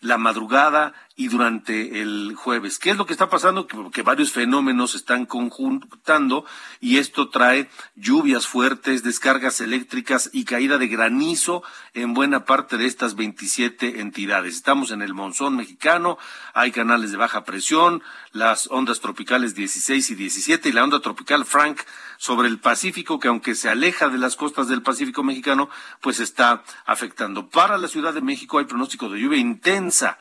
la 0.00 0.16
madrugada 0.16 0.94
y 1.16 1.28
durante 1.28 2.02
el 2.02 2.34
jueves. 2.34 2.78
¿Qué 2.78 2.90
es 2.90 2.96
lo 2.96 3.06
que 3.06 3.12
está 3.12 3.28
pasando? 3.28 3.68
Que, 3.68 4.02
varios 4.02 4.32
fenómenos 4.32 4.96
están 4.96 5.26
conjuntando 5.26 6.44
y 6.80 6.98
esto 6.98 7.28
trae 7.28 7.70
lluvias 7.94 8.48
fuertes, 8.48 9.04
descargas 9.04 9.60
eléctricas 9.60 10.28
y 10.32 10.44
caída 10.44 10.76
de 10.76 10.88
granizo 10.88 11.62
en 11.92 12.14
buena 12.14 12.44
parte 12.44 12.76
de 12.78 12.86
estas 12.86 13.14
27 13.14 14.00
entidades. 14.00 14.56
Estamos 14.56 14.90
en 14.90 15.02
el 15.02 15.14
monzón 15.14 15.56
mexicano, 15.56 16.18
hay 16.52 16.72
canales 16.72 17.12
de 17.12 17.16
baja 17.16 17.44
presión, 17.44 18.02
las 18.32 18.68
ondas 18.70 19.00
tropicales 19.00 19.54
16 19.54 20.10
y 20.10 20.14
17 20.16 20.68
y 20.68 20.72
la 20.72 20.82
onda 20.82 20.98
tropical 20.98 21.44
Frank 21.44 21.80
sobre 22.18 22.48
el 22.48 22.58
Pacífico, 22.58 23.20
que 23.20 23.28
aunque 23.28 23.54
se 23.54 23.68
aleja 23.68 24.08
de 24.08 24.18
las 24.18 24.34
costas 24.34 24.66
del 24.66 24.82
Pacífico 24.82 25.22
mexicano, 25.22 25.70
pues 26.00 26.18
está 26.18 26.64
afectando. 26.86 27.48
Para 27.50 27.78
la 27.78 27.86
Ciudad 27.86 28.14
de 28.14 28.20
México 28.20 28.58
hay 28.58 28.64
pronóstico 28.64 29.08
de 29.08 29.20
lluvia 29.20 29.38
intensa 29.38 30.18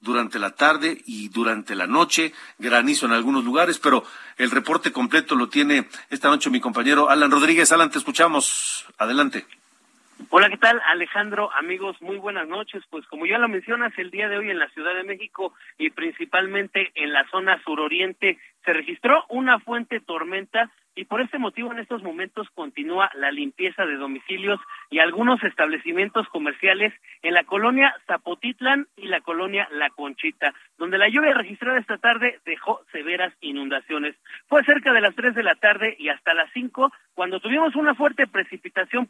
durante 0.00 0.38
la 0.38 0.50
tarde 0.50 0.98
y 1.06 1.28
durante 1.28 1.74
la 1.74 1.86
noche, 1.86 2.32
granizo 2.58 3.06
en 3.06 3.12
algunos 3.12 3.44
lugares, 3.44 3.78
pero 3.78 4.04
el 4.36 4.50
reporte 4.50 4.92
completo 4.92 5.34
lo 5.34 5.48
tiene 5.48 5.88
esta 6.10 6.28
noche 6.28 6.50
mi 6.50 6.60
compañero 6.60 7.10
Alan 7.10 7.30
Rodríguez. 7.30 7.72
Alan, 7.72 7.90
te 7.90 7.98
escuchamos. 7.98 8.86
Adelante. 8.98 9.44
Hola, 10.30 10.50
¿qué 10.50 10.56
tal 10.56 10.80
Alejandro? 10.84 11.50
Amigos, 11.54 11.96
muy 12.02 12.16
buenas 12.16 12.48
noches. 12.48 12.82
Pues 12.90 13.06
como 13.06 13.24
ya 13.24 13.38
lo 13.38 13.48
mencionas, 13.48 13.92
el 13.96 14.10
día 14.10 14.28
de 14.28 14.36
hoy 14.36 14.50
en 14.50 14.58
la 14.58 14.68
Ciudad 14.70 14.94
de 14.94 15.04
México 15.04 15.54
y 15.78 15.90
principalmente 15.90 16.90
en 16.96 17.12
la 17.12 17.24
zona 17.30 17.62
suroriente 17.62 18.38
se 18.64 18.72
registró 18.72 19.24
una 19.28 19.60
fuente 19.60 20.00
tormenta 20.00 20.70
y 20.98 21.04
por 21.04 21.20
este 21.20 21.38
motivo 21.38 21.70
en 21.70 21.78
estos 21.78 22.02
momentos 22.02 22.48
continúa 22.56 23.08
la 23.14 23.30
limpieza 23.30 23.86
de 23.86 23.94
domicilios 23.94 24.58
y 24.90 24.98
algunos 24.98 25.40
establecimientos 25.44 26.28
comerciales 26.28 26.92
en 27.22 27.34
la 27.34 27.44
colonia 27.44 27.94
Zapotitlán 28.08 28.88
y 28.96 29.06
la 29.06 29.20
colonia 29.20 29.68
La 29.70 29.90
Conchita, 29.90 30.52
donde 30.76 30.98
la 30.98 31.08
lluvia 31.08 31.34
registrada 31.34 31.78
esta 31.78 31.98
tarde 31.98 32.40
dejó 32.44 32.80
severas 32.90 33.32
inundaciones. 33.40 34.16
Fue 34.48 34.64
cerca 34.64 34.92
de 34.92 35.00
las 35.00 35.14
tres 35.14 35.36
de 35.36 35.44
la 35.44 35.54
tarde 35.54 35.94
y 36.00 36.08
hasta 36.08 36.34
las 36.34 36.50
cinco 36.52 36.92
cuando 37.14 37.38
tuvimos 37.38 37.76
una 37.76 37.94
fuerte 37.94 38.26
precipitación 38.26 39.08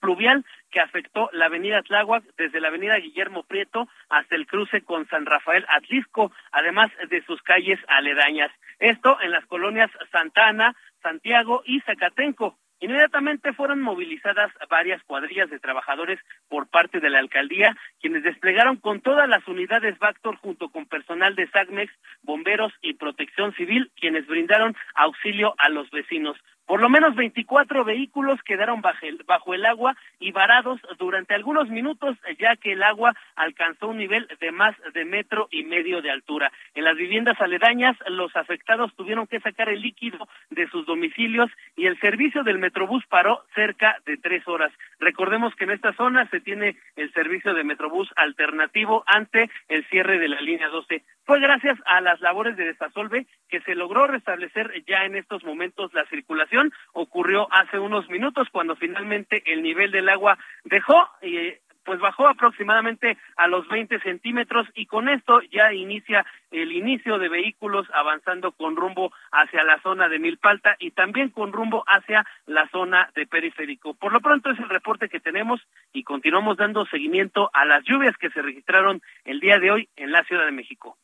pluvial 0.00 0.42
que 0.70 0.80
afectó 0.80 1.28
la 1.34 1.46
avenida 1.46 1.82
Tláhuac 1.82 2.24
desde 2.38 2.60
la 2.60 2.68
avenida 2.68 2.96
Guillermo 2.96 3.42
Prieto 3.42 3.88
hasta 4.08 4.36
el 4.36 4.46
cruce 4.46 4.80
con 4.80 5.06
San 5.08 5.26
Rafael 5.26 5.66
Atlisco, 5.68 6.32
además 6.50 6.90
de 7.10 7.22
sus 7.24 7.42
calles 7.42 7.78
aledañas. 7.88 8.50
Esto 8.78 9.18
en 9.22 9.30
las 9.30 9.44
colonias 9.46 9.90
Santana, 10.12 10.76
Santiago 11.06 11.62
y 11.64 11.80
Zacatenco. 11.82 12.58
Inmediatamente 12.80 13.52
fueron 13.52 13.80
movilizadas 13.80 14.50
varias 14.68 15.00
cuadrillas 15.04 15.48
de 15.48 15.60
trabajadores 15.60 16.18
por 16.48 16.66
parte 16.66 16.98
de 16.98 17.10
la 17.10 17.20
alcaldía, 17.20 17.76
quienes 18.00 18.24
desplegaron 18.24 18.76
con 18.76 19.00
todas 19.00 19.28
las 19.28 19.46
unidades 19.46 19.96
Bactor 20.00 20.36
junto 20.36 20.68
con 20.68 20.86
personal 20.86 21.36
de 21.36 21.46
SACMEX, 21.46 21.92
bomberos 22.22 22.72
y 22.82 22.94
protección 22.94 23.54
civil, 23.54 23.92
quienes 23.94 24.26
brindaron 24.26 24.74
auxilio 24.96 25.54
a 25.58 25.68
los 25.68 25.88
vecinos. 25.90 26.36
Por 26.66 26.80
lo 26.80 26.88
menos 26.88 27.14
24 27.14 27.84
vehículos 27.84 28.42
quedaron 28.42 28.82
bajo 28.82 29.54
el, 29.54 29.64
agua 29.66 29.96
y 30.18 30.32
varados 30.32 30.80
durante 30.98 31.34
algunos 31.34 31.68
minutos, 31.68 32.16
ya 32.40 32.56
que 32.56 32.72
el 32.72 32.82
agua 32.82 33.14
alcanzó 33.36 33.88
un 33.88 33.98
nivel 33.98 34.26
de 34.40 34.50
más 34.50 34.74
de 34.92 35.04
metro 35.04 35.46
y 35.52 35.62
medio 35.62 36.02
de 36.02 36.10
altura. 36.10 36.50
En 36.74 36.82
las 36.82 36.96
viviendas 36.96 37.40
aledañas, 37.40 37.96
los 38.08 38.34
afectados 38.34 38.92
tuvieron 38.96 39.28
que 39.28 39.38
sacar 39.38 39.68
el 39.68 39.80
líquido 39.80 40.28
de 40.50 40.68
sus 40.68 40.84
domicilios 40.86 41.50
y 41.76 41.86
el 41.86 41.98
servicio 42.00 42.42
del 42.42 42.58
Metrobús 42.58 43.04
paró 43.06 43.44
cerca 43.54 43.98
de 44.04 44.16
tres 44.16 44.46
horas. 44.48 44.72
Recordemos 44.98 45.54
que 45.54 45.64
en 45.64 45.70
esta 45.70 45.92
zona 45.92 46.28
se 46.30 46.40
tiene 46.40 46.76
el 46.96 47.12
servicio 47.12 47.54
de 47.54 47.62
Metrobús 47.62 48.10
alternativo 48.16 49.04
ante 49.06 49.50
el 49.68 49.84
cierre 49.86 50.18
de 50.18 50.28
la 50.28 50.40
línea 50.40 50.68
12. 50.68 51.02
Fue 51.26 51.40
gracias 51.40 51.76
a 51.86 52.00
las 52.00 52.20
labores 52.20 52.56
de 52.56 52.66
desasolve 52.66 53.26
que 53.48 53.60
se 53.62 53.74
logró 53.74 54.06
restablecer 54.06 54.72
ya 54.86 55.04
en 55.04 55.16
estos 55.16 55.42
momentos 55.42 55.92
la 55.92 56.06
circulación. 56.06 56.72
Ocurrió 56.92 57.48
hace 57.52 57.80
unos 57.80 58.08
minutos 58.08 58.48
cuando 58.52 58.76
finalmente 58.76 59.42
el 59.46 59.64
nivel 59.64 59.90
del 59.90 60.08
agua 60.08 60.38
dejó 60.64 61.08
eh, 61.22 61.60
pues 61.84 62.00
bajó 62.00 62.28
aproximadamente 62.28 63.16
a 63.36 63.46
los 63.46 63.66
20 63.68 64.00
centímetros 64.00 64.68
y 64.74 64.86
con 64.86 65.08
esto 65.08 65.40
ya 65.52 65.72
inicia 65.72 66.26
el 66.50 66.72
inicio 66.72 67.18
de 67.18 67.28
vehículos 67.28 67.86
avanzando 67.94 68.52
con 68.52 68.76
rumbo 68.76 69.12
hacia 69.30 69.62
la 69.62 69.80
zona 69.82 70.08
de 70.08 70.18
Milpalta 70.18 70.76
y 70.80 70.90
también 70.90 71.30
con 71.30 71.52
rumbo 71.52 71.84
hacia 71.86 72.26
la 72.46 72.68
zona 72.68 73.10
de 73.14 73.26
Periférico. 73.26 73.94
Por 73.94 74.12
lo 74.12 74.20
pronto 74.20 74.50
es 74.50 74.58
el 74.58 74.68
reporte 74.68 75.08
que 75.08 75.20
tenemos 75.20 75.60
y 75.92 76.02
continuamos 76.02 76.56
dando 76.56 76.86
seguimiento 76.86 77.50
a 77.52 77.64
las 77.64 77.84
lluvias 77.84 78.16
que 78.16 78.30
se 78.30 78.42
registraron 78.42 79.00
el 79.24 79.40
día 79.40 79.58
de 79.58 79.70
hoy 79.70 79.88
en 79.96 80.10
la 80.10 80.24
Ciudad 80.24 80.44
de 80.44 80.52
México. 80.52 80.98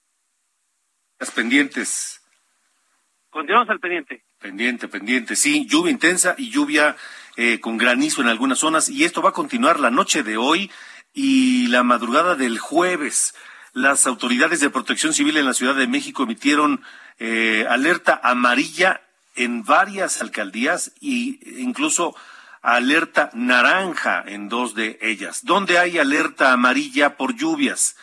Las 1.22 1.30
pendientes. 1.30 2.20
Continuamos 3.30 3.70
al 3.70 3.78
pendiente. 3.78 4.24
Pendiente, 4.40 4.88
pendiente, 4.88 5.36
sí, 5.36 5.68
lluvia 5.68 5.92
intensa 5.92 6.34
y 6.36 6.50
lluvia 6.50 6.96
eh, 7.36 7.60
con 7.60 7.78
granizo 7.78 8.22
en 8.22 8.26
algunas 8.26 8.58
zonas 8.58 8.88
y 8.88 9.04
esto 9.04 9.22
va 9.22 9.28
a 9.28 9.32
continuar 9.32 9.78
la 9.78 9.92
noche 9.92 10.24
de 10.24 10.36
hoy 10.36 10.68
y 11.14 11.68
la 11.68 11.84
madrugada 11.84 12.34
del 12.34 12.58
jueves. 12.58 13.36
Las 13.72 14.08
autoridades 14.08 14.58
de 14.58 14.70
protección 14.70 15.14
civil 15.14 15.36
en 15.36 15.46
la 15.46 15.54
Ciudad 15.54 15.76
de 15.76 15.86
México 15.86 16.24
emitieron 16.24 16.82
eh, 17.20 17.66
alerta 17.70 18.20
amarilla 18.24 19.00
en 19.36 19.62
varias 19.62 20.20
alcaldías 20.22 20.88
e 21.00 21.38
incluso 21.58 22.16
alerta 22.62 23.30
naranja 23.32 24.24
en 24.26 24.48
dos 24.48 24.74
de 24.74 24.98
ellas. 25.00 25.44
¿Dónde 25.44 25.78
hay 25.78 26.00
alerta 26.00 26.52
amarilla 26.52 27.16
por 27.16 27.36
lluvias? 27.36 27.94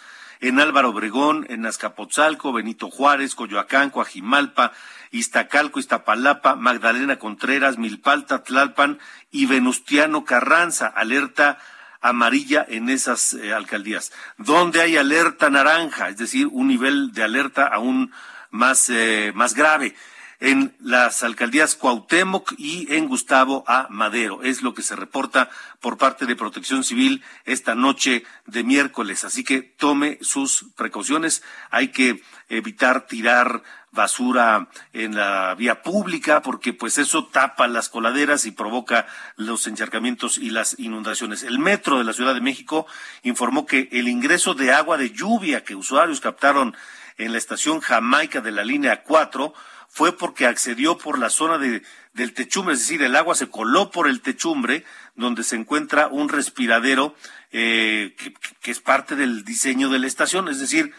En 0.41 0.59
Álvaro 0.59 0.89
Obregón, 0.89 1.45
en 1.49 1.65
Azcapotzalco, 1.65 2.53
Benito 2.53 2.89
Juárez, 2.89 3.35
Coyoacán, 3.35 3.89
Coajimalpa, 3.89 4.71
Iztacalco, 5.11 5.79
Iztapalapa, 5.79 6.55
Magdalena 6.55 7.17
Contreras, 7.17 7.77
Milpalta, 7.77 8.43
Tlalpan 8.43 8.99
y 9.31 9.47
Venustiano 9.47 10.23
Carranza. 10.23 10.87
Alerta 10.87 11.57
amarilla 11.99 12.65
en 12.67 12.89
esas 12.89 13.33
eh, 13.33 13.53
alcaldías. 13.53 14.13
Donde 14.37 14.81
hay 14.81 14.95
alerta 14.95 15.49
naranja, 15.49 16.07
es 16.07 16.17
decir, 16.17 16.47
un 16.47 16.69
nivel 16.69 17.11
de 17.11 17.23
alerta 17.23 17.67
aún 17.67 18.13
más, 18.49 18.89
eh, 18.89 19.33
más 19.35 19.53
grave 19.53 19.93
en 20.39 20.75
las 20.79 21.23
alcaldías 21.23 21.75
Cuauhtémoc 21.75 22.53
y 22.57 22.93
en 22.93 23.07
Gustavo 23.07 23.63
A. 23.67 23.87
Madero. 23.89 24.41
Es 24.43 24.61
lo 24.61 24.73
que 24.73 24.83
se 24.83 24.95
reporta 24.95 25.49
por 25.81 25.97
parte 25.97 26.25
de 26.25 26.35
Protección 26.35 26.83
Civil 26.83 27.23
esta 27.45 27.75
noche 27.75 28.23
de 28.45 28.63
miércoles. 28.63 29.25
Así 29.25 29.43
que 29.43 29.61
tome 29.61 30.17
sus 30.21 30.67
precauciones. 30.75 31.43
Hay 31.71 31.89
que 31.89 32.23
evitar 32.47 33.05
tirar 33.05 33.63
basura 33.91 34.69
en 34.93 35.15
la 35.15 35.55
vía 35.55 35.81
pública 35.81 36.41
porque 36.41 36.73
pues 36.73 36.97
eso 36.97 37.25
tapa 37.25 37.67
las 37.67 37.89
coladeras 37.89 38.45
y 38.45 38.51
provoca 38.51 39.07
los 39.35 39.67
encharcamientos 39.67 40.37
y 40.37 40.51
las 40.51 40.79
inundaciones. 40.79 41.43
El 41.43 41.59
metro 41.59 41.97
de 41.97 42.03
la 42.03 42.13
Ciudad 42.13 42.33
de 42.33 42.41
México 42.41 42.85
informó 43.23 43.65
que 43.65 43.89
el 43.91 44.07
ingreso 44.07 44.53
de 44.53 44.71
agua 44.71 44.97
de 44.97 45.11
lluvia 45.11 45.63
que 45.63 45.75
usuarios 45.75 46.21
captaron 46.21 46.75
en 47.17 47.33
la 47.33 47.37
estación 47.37 47.81
Jamaica 47.81 48.41
de 48.41 48.51
la 48.51 48.63
línea 48.63 49.03
4 49.03 49.53
fue 49.89 50.15
porque 50.15 50.45
accedió 50.45 50.97
por 50.97 51.19
la 51.19 51.29
zona 51.29 51.57
de, 51.57 51.81
del 52.13 52.33
techumbre, 52.33 52.75
es 52.75 52.81
decir, 52.81 53.01
el 53.01 53.15
agua 53.15 53.35
se 53.35 53.49
coló 53.49 53.91
por 53.91 54.07
el 54.07 54.21
techumbre, 54.21 54.85
donde 55.15 55.43
se 55.43 55.55
encuentra 55.55 56.07
un 56.07 56.29
respiradero 56.29 57.15
eh, 57.51 58.15
que, 58.61 58.71
es 58.71 58.79
parte 58.79 59.15
del 59.15 59.43
diseño 59.43 59.89
de 59.89 59.99
la 59.99 60.07
estación, 60.07 60.47
es 60.47 60.59
decir, 60.59 60.93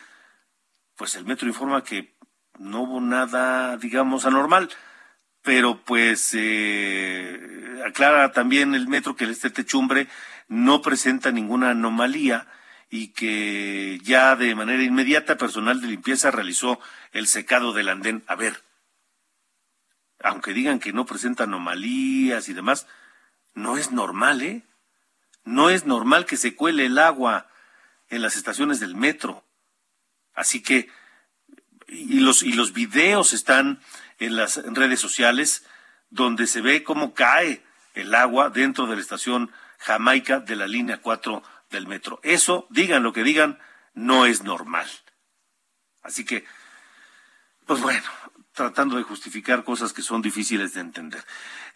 pues 0.97 1.15
el 1.15 1.25
metro 1.25 1.49
informa 1.49 1.85
que 1.85 2.15
no 2.59 2.83
hubo 2.83 3.01
nada, 3.01 3.77
digamos, 3.79 4.27
anormal, 4.27 4.69
pero 5.43 5.83
pues 5.83 6.35
eh, 6.35 7.83
aclara 7.87 8.33
también 8.33 8.75
el 8.75 8.89
metro 8.89 9.17
que 9.17 9.25
este 9.25 9.51
techumbre 9.51 10.09
no 10.49 10.83
presenta 10.83 11.31
ninguna 11.31 11.71
anomalía 11.71 12.49
y 12.91 13.09
que 13.09 14.01
ya 14.03 14.35
de 14.35 14.55
manera 14.57 14.83
inmediata 14.83 15.37
personal 15.37 15.81
de 15.81 15.87
limpieza 15.87 16.33
realizó 16.33 16.81
el 17.13 17.29
secado 17.29 17.73
del 17.73 17.89
andén. 17.89 18.25
A 18.27 18.35
ver, 18.35 18.63
aunque 20.23 20.53
digan 20.53 20.79
que 20.79 20.93
no 20.93 21.07
presenta 21.07 21.45
anomalías 21.45 22.49
y 22.49 22.53
demás, 22.53 22.87
no 23.55 23.77
es 23.77 23.91
normal, 23.91 24.43
¿eh? 24.43 24.63
No 25.45 25.71
es 25.71 25.87
normal 25.87 26.27
que 26.27 26.37
se 26.37 26.55
cuele 26.55 26.87
el 26.87 26.99
agua 26.99 27.49
en 28.09 28.23
las 28.23 28.37
estaciones 28.37 28.81
del 28.81 28.95
metro. 28.95 29.45
Así 30.35 30.63
que 30.63 30.89
y 31.89 32.21
los, 32.21 32.43
y 32.43 32.53
los 32.53 32.73
videos 32.73 33.33
están 33.33 33.81
en 34.19 34.37
las 34.37 34.57
redes 34.65 35.01
sociales 35.01 35.65
donde 36.11 36.47
se 36.47 36.61
ve 36.61 36.85
cómo 36.85 37.15
cae 37.15 37.65
el 37.95 38.15
agua 38.15 38.51
dentro 38.51 38.87
de 38.87 38.97
la 38.97 39.03
estación 39.03 39.51
Jamaica 39.79 40.41
de 40.41 40.57
la 40.57 40.67
línea 40.67 40.99
4 40.99 41.43
del 41.71 41.87
metro. 41.87 42.21
Eso, 42.23 42.67
digan 42.71 43.03
lo 43.03 43.13
que 43.13 43.23
digan, 43.23 43.59
no 43.95 44.27
es 44.27 44.43
normal. 44.43 44.89
Así 46.03 46.25
que, 46.25 46.45
pues 47.67 47.81
bueno, 47.81 48.07
tratando 48.61 48.99
de 48.99 49.05
justificar 49.05 49.65
cosas 49.65 49.95
que 49.95 50.03
son 50.03 50.21
difíciles 50.21 50.75
de 50.75 50.83
entender. 50.83 51.25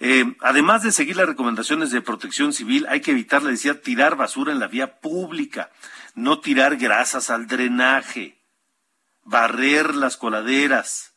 Eh, 0.00 0.36
además 0.40 0.82
de 0.82 0.92
seguir 0.92 1.16
las 1.16 1.26
recomendaciones 1.26 1.90
de 1.90 2.02
protección 2.02 2.52
civil, 2.52 2.84
hay 2.90 3.00
que 3.00 3.12
evitar, 3.12 3.42
le 3.42 3.52
decía, 3.52 3.80
tirar 3.80 4.16
basura 4.16 4.52
en 4.52 4.58
la 4.58 4.66
vía 4.66 5.00
pública, 5.00 5.70
no 6.14 6.40
tirar 6.40 6.76
grasas 6.76 7.30
al 7.30 7.46
drenaje, 7.46 8.38
barrer 9.22 9.94
las 9.94 10.18
coladeras 10.18 11.14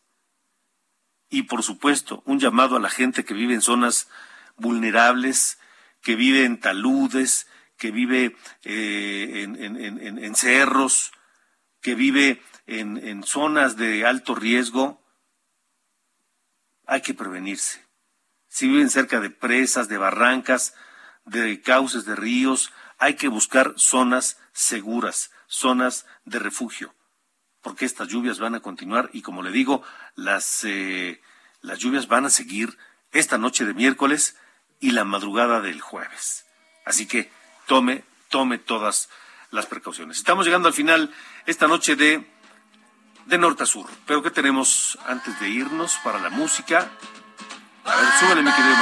y, 1.30 1.42
por 1.42 1.64
supuesto, 1.64 2.24
un 2.26 2.40
llamado 2.40 2.78
a 2.78 2.80
la 2.80 2.90
gente 2.90 3.26
que 3.26 3.34
vive 3.34 3.54
en 3.54 3.62
zonas 3.62 4.08
vulnerables, 4.56 5.60
que 6.02 6.16
vive 6.16 6.46
en 6.46 6.62
taludes, 6.62 7.46
que 7.76 7.92
vive 7.92 8.38
eh, 8.64 9.44
en, 9.44 10.36
cerros, 10.36 11.12
que 11.82 11.94
vive 11.94 12.42
en 12.68 13.24
zonas 13.24 13.76
de 13.76 14.06
alto 14.06 14.34
riesgo, 14.34 15.06
hay 16.88 17.02
que 17.02 17.14
prevenirse. 17.14 17.86
Si 18.48 18.68
viven 18.68 18.90
cerca 18.90 19.20
de 19.20 19.30
presas, 19.30 19.88
de 19.90 19.98
barrancas, 19.98 20.74
de 21.26 21.62
cauces 21.62 22.06
de 22.06 22.16
ríos, 22.16 22.72
hay 22.98 23.16
que 23.16 23.28
buscar 23.28 23.74
zonas 23.78 24.40
seguras, 24.54 25.32
zonas 25.48 26.08
de 26.26 26.40
refugio, 26.40 26.96
porque 27.62 27.86
estas 27.86 28.08
lluvias 28.08 28.40
van 28.40 28.56
a 28.56 28.62
continuar 28.62 29.10
y 29.14 29.22
como 29.22 29.44
le 29.44 29.52
digo, 29.52 29.84
las, 30.16 30.64
eh, 30.64 31.22
las 31.62 31.78
lluvias 31.80 32.08
van 32.08 32.26
a 32.26 32.30
seguir 32.30 32.78
esta 33.12 33.38
noche 33.38 33.66
de 33.66 33.74
miércoles 33.74 34.38
y 34.80 34.92
la 34.92 35.04
madrugada 35.04 35.62
del 35.62 35.82
jueves. 35.82 36.46
Así 36.86 37.06
que 37.06 37.30
tome, 37.68 38.04
tome 38.30 38.58
todas 38.58 39.10
las 39.52 39.66
precauciones. 39.66 40.18
Estamos 40.18 40.46
llegando 40.46 40.68
al 40.68 40.74
final 40.74 41.14
esta 41.46 41.68
noche 41.68 41.96
de 41.96 42.26
de 43.28 43.38
norte 43.38 43.64
a 43.64 43.66
sur. 43.66 43.86
Pero 44.06 44.24
¿qué 44.24 44.32
tenemos 44.32 44.98
antes 45.06 45.38
de 45.40 45.50
irnos 45.50 45.98
para 46.04 46.20
la 46.20 46.30
música? 46.30 46.90
A 47.86 47.96
ver, 47.96 48.06
súbele 48.20 48.42
mi 48.42 48.52
querido 48.52 48.76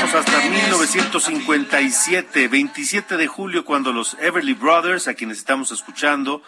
Vamos 0.00 0.14
hasta 0.14 0.40
1957, 0.40 2.48
27 2.48 3.16
de 3.16 3.26
julio, 3.26 3.64
cuando 3.64 3.92
los 3.92 4.16
Everly 4.20 4.54
Brothers, 4.54 5.08
a 5.08 5.14
quienes 5.14 5.38
estamos 5.38 5.72
escuchando, 5.72 6.42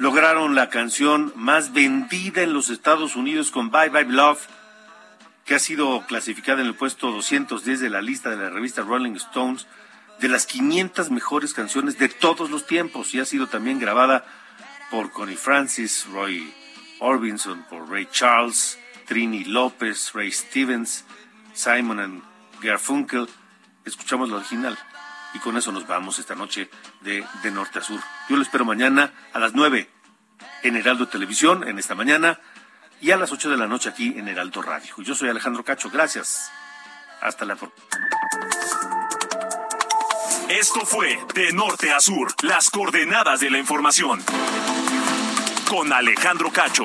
lograron 0.00 0.54
la 0.54 0.70
canción 0.70 1.30
más 1.36 1.74
vendida 1.74 2.40
en 2.40 2.54
los 2.54 2.70
Estados 2.70 3.16
Unidos 3.16 3.50
con 3.50 3.70
Bye 3.70 3.90
Bye 3.90 4.06
Love, 4.06 4.40
que 5.44 5.54
ha 5.54 5.58
sido 5.58 6.06
clasificada 6.06 6.62
en 6.62 6.68
el 6.68 6.74
puesto 6.74 7.12
210 7.12 7.80
de 7.80 7.90
la 7.90 8.00
lista 8.00 8.30
de 8.30 8.36
la 8.36 8.48
revista 8.48 8.80
Rolling 8.80 9.16
Stones 9.16 9.66
de 10.18 10.28
las 10.30 10.46
500 10.46 11.10
mejores 11.10 11.52
canciones 11.52 11.98
de 11.98 12.08
todos 12.08 12.50
los 12.50 12.66
tiempos 12.66 13.14
y 13.14 13.20
ha 13.20 13.26
sido 13.26 13.46
también 13.46 13.78
grabada 13.78 14.24
por 14.90 15.12
Connie 15.12 15.36
Francis, 15.36 16.06
Roy 16.10 16.50
Orbison, 17.00 17.62
por 17.68 17.90
Ray 17.90 18.08
Charles, 18.10 18.78
Trini 19.06 19.44
López, 19.44 20.12
Ray 20.14 20.32
Stevens, 20.32 21.04
Simon 21.52 22.00
and 22.00 22.22
Garfunkel. 22.62 23.28
Escuchamos 23.84 24.30
la 24.30 24.36
original 24.36 24.78
y 25.34 25.38
con 25.38 25.56
eso 25.56 25.72
nos 25.72 25.86
vamos 25.86 26.18
esta 26.18 26.34
noche 26.34 26.70
de, 27.00 27.24
de 27.42 27.50
norte 27.50 27.78
a 27.78 27.82
sur. 27.82 28.00
Yo 28.28 28.36
lo 28.36 28.42
espero 28.42 28.64
mañana 28.64 29.12
a 29.32 29.38
las 29.38 29.54
9 29.54 29.88
en 30.62 30.76
Heraldo 30.76 31.08
Televisión, 31.08 31.66
en 31.66 31.78
esta 31.78 31.94
mañana, 31.94 32.40
y 33.00 33.10
a 33.10 33.16
las 33.16 33.32
8 33.32 33.50
de 33.50 33.56
la 33.56 33.66
noche 33.66 33.88
aquí 33.88 34.14
en 34.16 34.28
Heraldo 34.28 34.62
Radio. 34.62 34.94
Yo 34.98 35.14
soy 35.14 35.28
Alejandro 35.28 35.64
Cacho, 35.64 35.90
gracias. 35.90 36.50
Hasta 37.20 37.44
la 37.44 37.56
próxima. 37.56 37.86
Esto 40.48 40.84
fue 40.84 41.18
De 41.34 41.52
Norte 41.52 41.92
a 41.92 42.00
Sur, 42.00 42.34
las 42.42 42.70
coordenadas 42.70 43.40
de 43.40 43.50
la 43.50 43.58
información. 43.58 44.20
Con 45.68 45.92
Alejandro 45.92 46.50
Cacho. 46.50 46.84